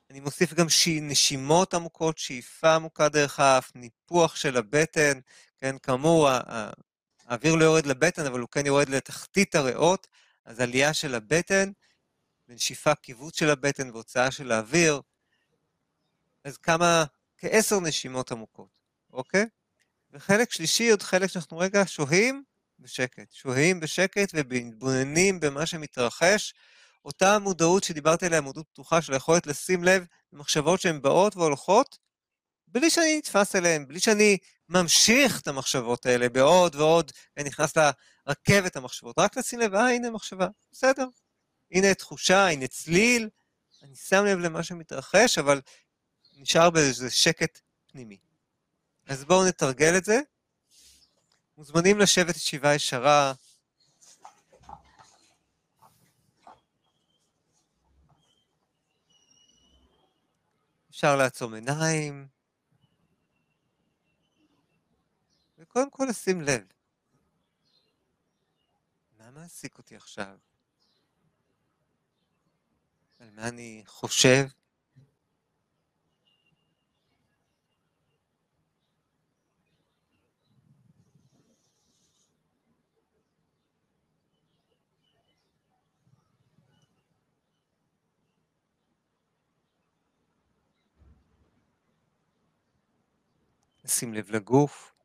אני 0.09 0.19
מוסיף 0.19 0.53
גם. 0.53 0.67
נשימות 1.01 1.73
עמוקות, 1.73 2.17
שאיפה 2.17 2.75
עמוקה 2.75 3.09
דרך 3.09 3.39
האף, 3.39 3.71
ניפוח 3.75 4.35
של 4.35 4.57
הבטן, 4.57 5.19
כן, 5.57 5.77
כאמור, 5.77 6.29
האוויר 7.25 7.55
לא 7.55 7.63
יורד 7.63 7.85
לבטן, 7.85 8.25
אבל 8.25 8.39
הוא 8.39 8.49
כן 8.49 8.65
יורד 8.65 8.89
לתחתית 8.89 9.55
הריאות, 9.55 10.07
אז 10.45 10.59
עלייה 10.59 10.93
של 10.93 11.15
הבטן, 11.15 11.71
ונשיפה 12.47 12.95
קיבוץ 12.95 13.39
של 13.39 13.49
הבטן 13.49 13.89
והוצאה 13.89 14.31
של 14.31 14.51
האוויר, 14.51 15.01
אז 16.43 16.57
כמה, 16.57 17.03
כעשר 17.37 17.79
נשימות 17.79 18.31
עמוקות, 18.31 18.69
אוקיי? 19.13 19.45
וחלק 20.11 20.51
שלישי, 20.51 20.91
עוד 20.91 21.01
חלק 21.01 21.29
שאנחנו 21.29 21.57
רגע 21.57 21.83
שוהים 21.85 22.43
בשקט. 22.83 23.31
שוהים 23.31 23.79
בשקט 23.79 24.29
ומתבוננים 24.33 25.39
במה 25.39 25.65
שמתרחש, 25.65 26.53
אותה 27.05 27.39
מודעות 27.39 27.83
שדיברתי 27.83 28.25
עליה, 28.25 28.41
מודעות 28.41 28.67
פתוחה 28.67 29.01
של 29.01 29.13
היכולת 29.13 29.47
לשים 29.47 29.83
לב 29.83 30.05
למחשבות 30.33 30.81
שהן 30.81 31.01
באות 31.01 31.35
והולכות, 31.35 31.97
בלי 32.67 32.89
שאני 32.89 33.17
נתפס 33.17 33.55
אליהן, 33.55 33.87
בלי 33.87 33.99
שאני 33.99 34.37
ממשיך 34.69 35.41
את 35.41 35.47
המחשבות 35.47 36.05
האלה 36.05 36.29
בעוד 36.29 36.75
ועוד, 36.75 37.11
נכנס 37.39 37.73
לרכבת 37.77 38.75
המחשבות, 38.75 39.19
רק 39.19 39.37
לשים 39.37 39.59
לב, 39.59 39.75
אה, 39.75 39.89
הנה 39.89 40.09
מחשבה, 40.09 40.47
בסדר. 40.71 41.07
הנה 41.71 41.93
תחושה, 41.93 42.47
הנה 42.47 42.67
צליל, 42.67 43.29
אני 43.83 43.95
שם 43.95 44.25
לב 44.25 44.39
למה 44.39 44.63
שמתרחש, 44.63 45.37
אבל 45.37 45.61
נשאר 46.37 46.69
באיזה 46.69 47.11
שקט 47.11 47.59
פנימי. 47.91 48.17
אז 49.07 49.25
בואו 49.25 49.47
נתרגל 49.47 49.97
את 49.97 50.05
זה. 50.05 50.19
מוזמנים 51.57 51.99
לשבת 51.99 52.35
ישיבה 52.35 52.75
ישרה, 52.75 53.33
אפשר 60.89 61.15
לעצום 61.15 61.53
עיניים, 61.53 62.27
וקודם 65.57 65.89
כל 65.89 66.05
לשים 66.09 66.41
לב. 66.41 66.63
מה 69.17 69.31
מעסיק 69.31 69.77
אותי 69.77 69.95
עכשיו? 69.95 70.37
על 73.19 73.29
מה 73.31 73.47
אני 73.47 73.83
חושב? 73.85 74.45
לשים 94.03 94.13
לב 94.13 94.31
לגוף, 94.31 94.95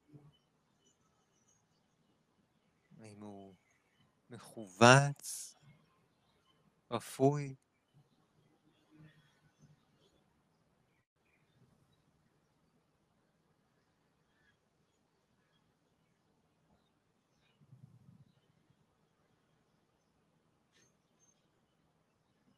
האם 3.01 3.21
הוא 3.21 3.55
מכווץ, 4.31 5.55
רפוי. 6.91 7.55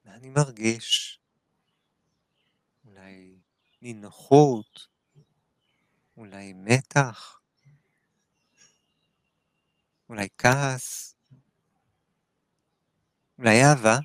מה 0.04 0.14
אני 0.14 0.30
מרגיש? 0.30 1.20
אולי 2.84 3.38
נינוחות, 3.82 4.89
אולי 6.20 6.52
מתח, 6.52 7.40
אולי 10.08 10.28
כעס, 10.38 11.14
אולי 13.38 13.62
אהבה. 13.64 13.98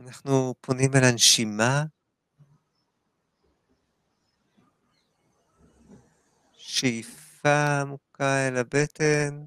אנחנו 0.00 0.54
פונים 0.60 0.90
אל 0.94 1.04
הנשימה, 1.04 1.84
שאיפה 6.52 7.80
עמוקה 7.80 8.48
אל 8.48 8.56
הבטן, 8.56 9.44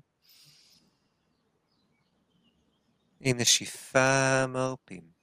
עם 3.19 3.37
נשיפה 3.37 4.47
מרפים. 4.47 5.18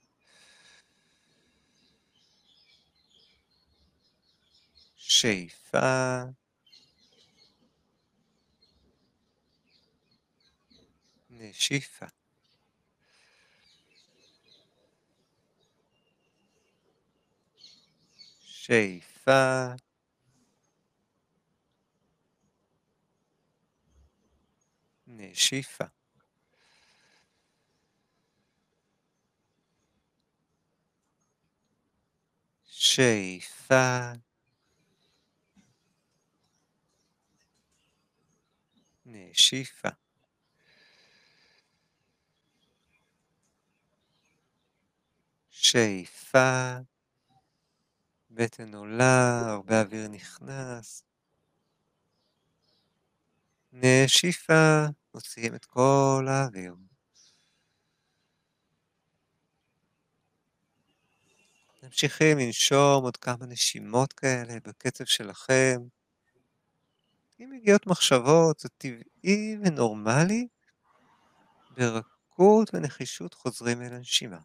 שאיפה. 5.09 6.23
נשיפה. 11.31 12.07
שאיפה. 18.41 19.75
נשיפה. 25.07 25.85
שאיפה. 32.65 34.13
נשיפה. 39.17 39.89
שאיפה, 45.51 46.77
בטן 48.31 48.75
עולה, 48.75 49.41
הרבה 49.47 49.81
אוויר 49.81 50.09
נכנס. 50.09 51.03
נשיפה, 53.73 54.87
מוציאים 55.14 55.55
את 55.55 55.64
כל 55.64 56.27
האוויר. 56.29 56.75
ממשיכים 61.83 62.39
לנשום 62.39 63.05
עוד 63.05 63.17
כמה 63.17 63.47
נשימות 63.47 64.12
כאלה 64.12 64.55
בקצב 64.64 65.05
שלכם. 65.05 65.96
אם 67.41 67.51
מגיעות 67.53 67.87
מחשבות, 67.87 68.61
זה 68.61 68.68
טבעי 68.68 69.57
ונורמלי, 69.64 70.49
ברכות 71.76 72.70
ונחישות 72.74 73.34
חוזרים 73.34 73.82
אל 73.82 73.93
הנשימה. 73.93 74.39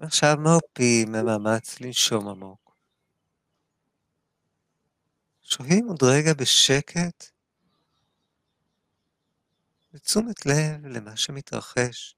עכשיו 0.00 0.36
מרפים 0.38 1.12
במאמץ 1.12 1.80
לנשום 1.80 2.28
עמוק. 2.28 2.76
שוהים 5.42 5.86
עוד 5.88 6.02
רגע 6.02 6.34
בשקט, 6.34 7.30
בתשומת 9.92 10.46
לב 10.46 10.86
למה 10.86 11.16
שמתרחש. 11.16 12.14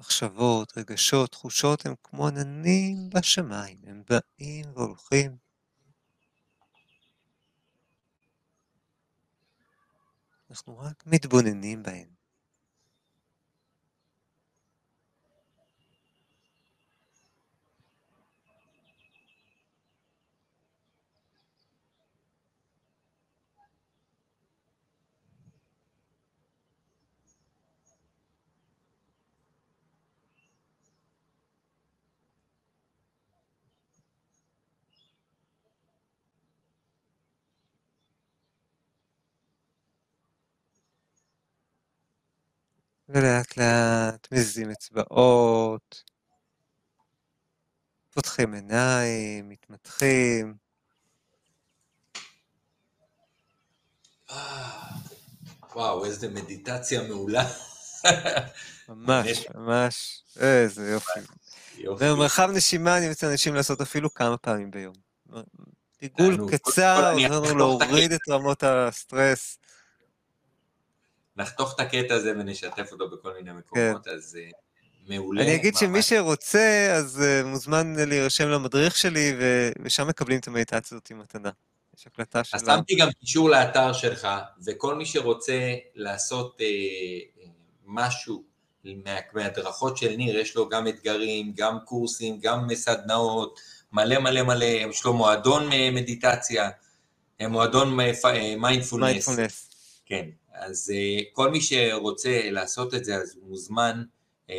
מחשבות, 0.00 0.78
רגשות, 0.78 1.30
תחושות 1.30 1.86
הם 1.86 1.94
כמו 2.02 2.28
עננים 2.28 3.10
בשמיים, 3.10 3.78
הם 3.86 4.02
באים 4.08 4.64
והולכים. 4.74 5.36
אנחנו 10.50 10.78
רק 10.78 11.06
מתבוננים 11.06 11.82
בהם. 11.82 12.15
ולאט 43.08 43.56
לאט 43.56 44.28
מזיזים 44.32 44.70
אצבעות, 44.70 46.02
פותחים 48.14 48.54
עיניים, 48.54 49.48
מתמתחים. 49.48 50.54
וואו, 55.74 56.04
איזה 56.04 56.28
מדיטציה 56.28 57.02
מעולה. 57.02 57.44
ממש, 58.88 59.46
ממש, 59.54 60.22
איזה 60.40 60.90
יופי. 60.90 61.20
יופי. 61.78 62.04
במרחב 62.04 62.48
נשימה 62.50 62.98
אני 62.98 63.08
מציע 63.08 63.28
לאנשים 63.28 63.54
לעשות 63.54 63.80
אפילו 63.80 64.14
כמה 64.14 64.36
פעמים 64.36 64.70
ביום. 64.70 64.94
כל 66.12 66.36
קצר, 66.50 67.12
עוזר 67.12 67.40
לנו 67.40 67.58
להוריד 67.58 68.12
את 68.12 68.20
רמות 68.28 68.62
הסטרס. 68.62 69.58
נחתוך 71.36 71.74
את 71.74 71.80
הקטע 71.80 72.14
הזה 72.14 72.30
ונשתף 72.30 72.88
אותו 72.92 73.10
בכל 73.10 73.32
מיני 73.34 73.52
מקומות, 73.52 74.08
אז 74.08 74.38
אה, 74.40 74.50
מעולה. 75.08 75.42
אני 75.42 75.54
אגיד 75.54 75.76
שמי. 75.76 76.02
שרוצה, 76.02 76.92
אז 76.96 77.22
אה, 77.22 77.44
מוזמן 77.44 77.94
להירשם 77.96 78.48
למדריך 78.48 78.96
שלי, 78.96 79.32
ו- 79.38 79.70
ושם 79.82 80.08
מקבלים 80.08 80.38
את 80.38 80.48
המדיטציה 80.48 80.96
הזאת 80.96 81.10
עם 81.10 81.18
מתנה. 81.18 81.50
יש 81.98 82.06
הקלטה 82.06 82.40
אז 82.40 82.46
שלה. 82.46 82.76
שמתי 82.76 82.96
גם 82.96 83.08
קישור 83.20 83.50
לאתר 83.50 83.92
שלך, 83.92 84.28
וכל 84.64 84.94
מי 84.94 85.06
שרוצה 85.06 85.74
לעשות 85.94 86.60
אה, 86.60 86.66
אה, 86.66 87.48
משהו 87.86 88.44
מה, 88.84 89.16
מהדרכות 89.32 89.96
של 89.96 90.16
ניר, 90.16 90.38
יש 90.38 90.56
לו 90.56 90.68
גם 90.68 90.88
אתגרים, 90.88 91.52
גם 91.56 91.78
קורסים, 91.84 92.38
גם 92.42 92.74
סדנאות, 92.74 93.60
מלא 93.92 94.18
מלא 94.18 94.42
מלא, 94.42 94.64
יש 94.64 95.04
לו 95.04 95.12
מועדון 95.12 95.68
מדיטציה, 95.92 96.70
מועדון 97.40 97.96
מיינדפולנס. 97.96 98.92
מיינדפולנס. 98.94 99.70
כן, 100.06 100.26
אז 100.58 100.92
uh, 100.94 101.24
כל 101.32 101.50
מי 101.50 101.60
שרוצה 101.60 102.40
לעשות 102.50 102.94
את 102.94 103.04
זה, 103.04 103.16
אז 103.16 103.38
מוזמן 103.42 104.02
uh, 104.46 104.48
uh, 104.48 104.52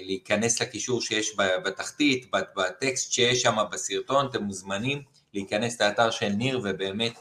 להיכנס 0.00 0.62
לקישור 0.62 1.00
שיש 1.00 1.36
בתחתית, 1.64 2.30
בת- 2.30 2.54
בטקסט 2.56 3.12
שיש 3.12 3.42
שם 3.42 3.56
בסרטון, 3.72 4.26
אתם 4.26 4.42
מוזמנים 4.42 5.02
להיכנס 5.34 5.82
לאתר 5.82 6.10
של 6.10 6.28
ניר 6.28 6.60
ובאמת 6.64 7.18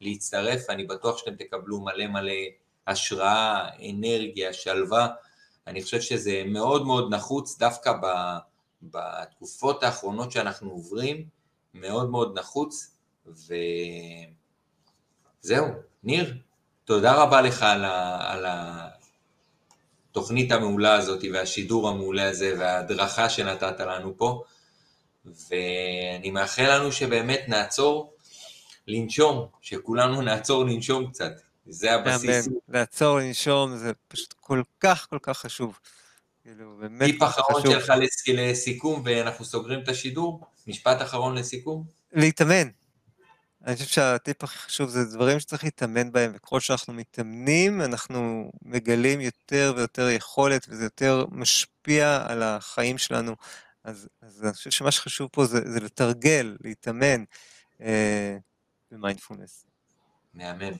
להצטרף, 0.00 0.70
אני 0.70 0.84
בטוח 0.84 1.18
שאתם 1.18 1.34
תקבלו 1.34 1.80
מלא 1.80 2.06
מלא 2.06 2.32
השראה, 2.86 3.68
אנרגיה, 3.90 4.52
שלווה. 4.52 5.08
אני 5.66 5.82
חושב 5.82 6.00
שזה 6.00 6.42
מאוד 6.46 6.86
מאוד 6.86 7.14
נחוץ 7.14 7.58
דווקא 7.58 7.92
ב, 7.92 8.06
בתקופות 8.82 9.82
האחרונות 9.82 10.32
שאנחנו 10.32 10.70
עוברים, 10.70 11.24
מאוד 11.74 12.10
מאוד 12.10 12.38
נחוץ, 12.38 12.96
וזהו, 13.26 13.46
ניר, 16.02 16.34
תודה 16.88 17.14
רבה 17.14 17.40
לך 17.40 17.62
על, 17.62 17.84
ה, 17.84 18.18
על 18.32 18.44
התוכנית 20.10 20.52
המעולה 20.52 20.94
הזאת 20.94 21.24
והשידור 21.32 21.88
המעולה 21.88 22.28
הזה 22.28 22.54
וההדרכה 22.58 23.28
שנתת 23.30 23.80
לנו 23.80 24.14
פה, 24.16 24.42
ואני 25.24 26.30
מאחל 26.30 26.76
לנו 26.78 26.92
שבאמת 26.92 27.40
נעצור 27.48 28.14
לנשום, 28.86 29.46
שכולנו 29.62 30.22
נעצור 30.22 30.64
לנשום 30.64 31.10
קצת, 31.10 31.32
זה 31.66 31.94
הבסיס. 31.94 32.46
אמן. 32.48 32.56
לעצור, 32.68 33.18
לנשום, 33.18 33.76
זה 33.76 33.92
פשוט 34.08 34.34
כל 34.40 34.62
כך 34.80 35.06
כל 35.10 35.18
כך 35.22 35.38
חשוב. 35.38 35.78
כאילו, 36.42 36.76
באמת 36.80 37.10
טיפ 37.10 37.22
אחרון. 37.22 37.62
שלך 37.62 37.92
לס- 38.00 38.28
לסיכום 38.28 39.02
ואנחנו 39.04 39.44
סוגרים 39.44 39.80
את 39.82 39.88
השידור, 39.88 40.40
משפט 40.66 41.02
אחרון 41.02 41.34
לסיכום. 41.34 41.84
להתאמן. 42.12 42.68
אני 43.68 43.76
חושב 43.76 43.88
שהטיפ 43.88 44.44
הכי 44.44 44.58
חשוב 44.58 44.88
זה 44.88 45.04
דברים 45.04 45.40
שצריך 45.40 45.64
להתאמן 45.64 46.12
בהם, 46.12 46.32
וככל 46.34 46.60
שאנחנו 46.60 46.92
מתאמנים, 46.92 47.80
אנחנו 47.80 48.50
מגלים 48.62 49.20
יותר 49.20 49.72
ויותר 49.76 50.08
יכולת, 50.08 50.66
וזה 50.68 50.84
יותר 50.84 51.24
משפיע 51.30 52.24
על 52.28 52.42
החיים 52.42 52.98
שלנו. 52.98 53.36
אז, 53.84 54.08
אז 54.22 54.44
אני 54.44 54.52
חושב 54.52 54.70
שמה 54.70 54.90
שחשוב 54.90 55.28
פה 55.32 55.44
זה, 55.44 55.72
זה 55.72 55.80
לתרגל, 55.80 56.56
להתאמן 56.64 57.24
אה, 57.80 58.36
במיינדפולנס. 58.90 59.66
מהמם. 60.34 60.72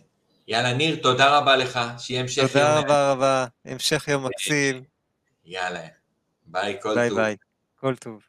יאללה, 0.48 0.72
ניר, 0.72 1.02
תודה 1.02 1.38
רבה 1.38 1.56
לך, 1.56 1.80
שיהיה 1.98 2.20
המשך 2.20 2.38
יום. 2.38 2.48
תודה. 2.48 2.78
רבה 2.78 3.12
רבה, 3.12 3.46
המשך 3.64 4.08
יום 4.08 4.26
מקסים, 4.26 4.84
יאללה, 5.44 5.86
ביי, 6.46 6.78
כל 6.82 6.94
ביי 6.94 7.08
טוב. 7.08 7.18
ביי, 7.18 7.36
כל 7.76 7.96
טוב. 7.96 8.22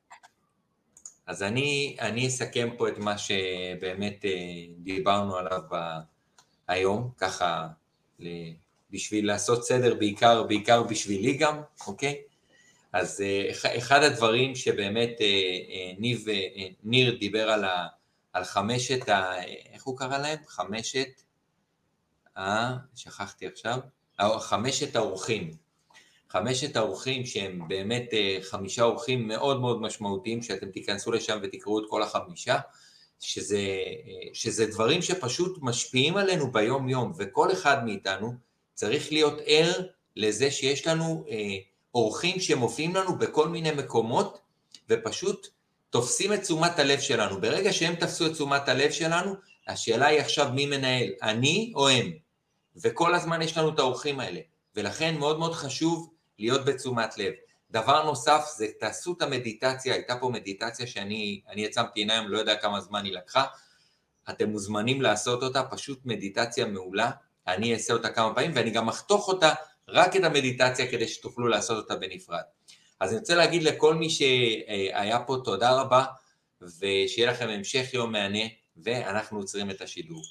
אז 1.29 1.43
אני, 1.43 1.95
אני 1.99 2.27
אסכם 2.27 2.69
פה 2.77 2.87
את 2.89 2.97
מה 2.97 3.17
שבאמת 3.17 4.25
אה, 4.25 4.31
דיברנו 4.77 5.35
עליו 5.35 5.61
ב, 5.71 5.75
היום, 6.67 7.11
ככה 7.17 7.67
בשביל 8.91 9.27
לעשות 9.27 9.63
סדר, 9.65 9.95
בעיקר, 9.95 10.43
בעיקר 10.43 10.83
בשבילי 10.83 11.37
גם, 11.37 11.61
אוקיי? 11.87 12.21
אז 12.93 13.21
אה, 13.21 13.51
אח- 13.51 13.65
אחד 13.77 14.03
הדברים 14.03 14.55
שבאמת 14.55 15.09
אה, 15.21 15.25
אה, 15.25 15.91
ניב, 15.99 16.29
אה, 16.29 16.33
אה, 16.33 16.67
ניר 16.83 17.17
דיבר 17.19 17.49
על, 17.49 17.65
ה, 17.65 17.87
על 18.33 18.43
חמשת, 18.43 19.09
ה, 19.09 19.43
איך 19.73 19.83
הוא 19.83 19.97
קרא 19.97 20.17
להם? 20.17 20.37
חמשת, 20.47 21.09
אה, 22.37 22.75
שכחתי 22.95 23.47
עכשיו, 23.47 23.79
אה, 24.19 24.39
חמשת 24.39 24.95
האורחים. 24.95 25.68
חמשת 26.31 26.75
האורחים 26.75 27.25
שהם 27.25 27.67
באמת 27.67 28.09
אה, 28.13 28.37
חמישה 28.41 28.83
אורחים 28.83 29.27
מאוד 29.27 29.61
מאוד 29.61 29.81
משמעותיים, 29.81 30.41
שאתם 30.41 30.69
תיכנסו 30.69 31.11
לשם 31.11 31.39
ותקראו 31.43 31.79
את 31.79 31.85
כל 31.89 32.03
החמישה, 32.03 32.59
שזה, 33.19 33.57
אה, 33.57 34.29
שזה 34.33 34.65
דברים 34.65 35.01
שפשוט 35.01 35.57
משפיעים 35.61 36.17
עלינו 36.17 36.51
ביום 36.51 36.89
יום, 36.89 37.13
וכל 37.17 37.51
אחד 37.51 37.85
מאיתנו 37.85 38.33
צריך 38.73 39.11
להיות 39.11 39.39
ער 39.45 39.71
לזה 40.15 40.51
שיש 40.51 40.87
לנו 40.87 41.25
אה, 41.29 41.57
אורחים 41.95 42.39
שמופיעים 42.39 42.95
לנו 42.95 43.17
בכל 43.17 43.47
מיני 43.47 43.71
מקומות, 43.71 44.39
ופשוט 44.89 45.47
תופסים 45.89 46.33
את 46.33 46.41
תשומת 46.41 46.79
הלב 46.79 46.99
שלנו. 46.99 47.41
ברגע 47.41 47.73
שהם 47.73 47.95
תפסו 47.95 48.25
את 48.25 48.31
תשומת 48.31 48.69
הלב 48.69 48.91
שלנו, 48.91 49.33
השאלה 49.67 50.07
היא 50.07 50.19
עכשיו 50.19 50.49
מי 50.53 50.65
מנהל, 50.65 51.09
אני 51.21 51.73
או 51.75 51.89
הם? 51.89 52.11
וכל 52.75 53.15
הזמן 53.15 53.41
יש 53.41 53.57
לנו 53.57 53.69
את 53.69 53.79
האורחים 53.79 54.19
האלה, 54.19 54.39
ולכן 54.75 55.17
מאוד 55.17 55.39
מאוד 55.39 55.53
חשוב 55.53 56.09
להיות 56.39 56.65
בתשומת 56.65 57.17
לב. 57.17 57.33
דבר 57.71 58.03
נוסף 58.05 58.45
זה 58.57 58.67
תעשו 58.79 59.13
את 59.17 59.21
המדיטציה, 59.21 59.93
הייתה 59.93 60.15
פה 60.15 60.29
מדיטציה 60.29 60.87
שאני 60.87 61.41
עצמתי 61.65 61.99
עיניים, 61.99 62.29
לא 62.29 62.37
יודע 62.37 62.55
כמה 62.55 62.81
זמן 62.81 63.05
היא 63.05 63.13
לקחה, 63.13 63.45
אתם 64.29 64.49
מוזמנים 64.49 65.01
לעשות 65.01 65.43
אותה, 65.43 65.63
פשוט 65.63 65.99
מדיטציה 66.05 66.65
מעולה, 66.65 67.11
אני 67.47 67.73
אעשה 67.73 67.93
אותה 67.93 68.09
כמה 68.09 68.35
פעמים 68.35 68.51
ואני 68.55 68.69
גם 68.69 68.89
אחתוך 68.89 69.27
אותה, 69.27 69.53
רק 69.87 70.15
את 70.15 70.23
המדיטציה 70.23 70.91
כדי 70.91 71.07
שתוכלו 71.07 71.47
לעשות 71.47 71.77
אותה 71.77 71.95
בנפרד. 71.95 72.41
אז 72.99 73.11
אני 73.11 73.19
רוצה 73.19 73.35
להגיד 73.35 73.63
לכל 73.63 73.95
מי 73.95 74.09
שהיה 74.09 75.19
פה 75.19 75.37
תודה 75.43 75.71
רבה, 75.71 76.05
ושיהיה 76.61 77.31
לכם 77.31 77.49
המשך 77.49 77.93
יום 77.93 78.11
מהנה, 78.11 78.43
ואנחנו 78.77 79.39
עוצרים 79.39 79.71
את 79.71 79.81
השידור. 79.81 80.21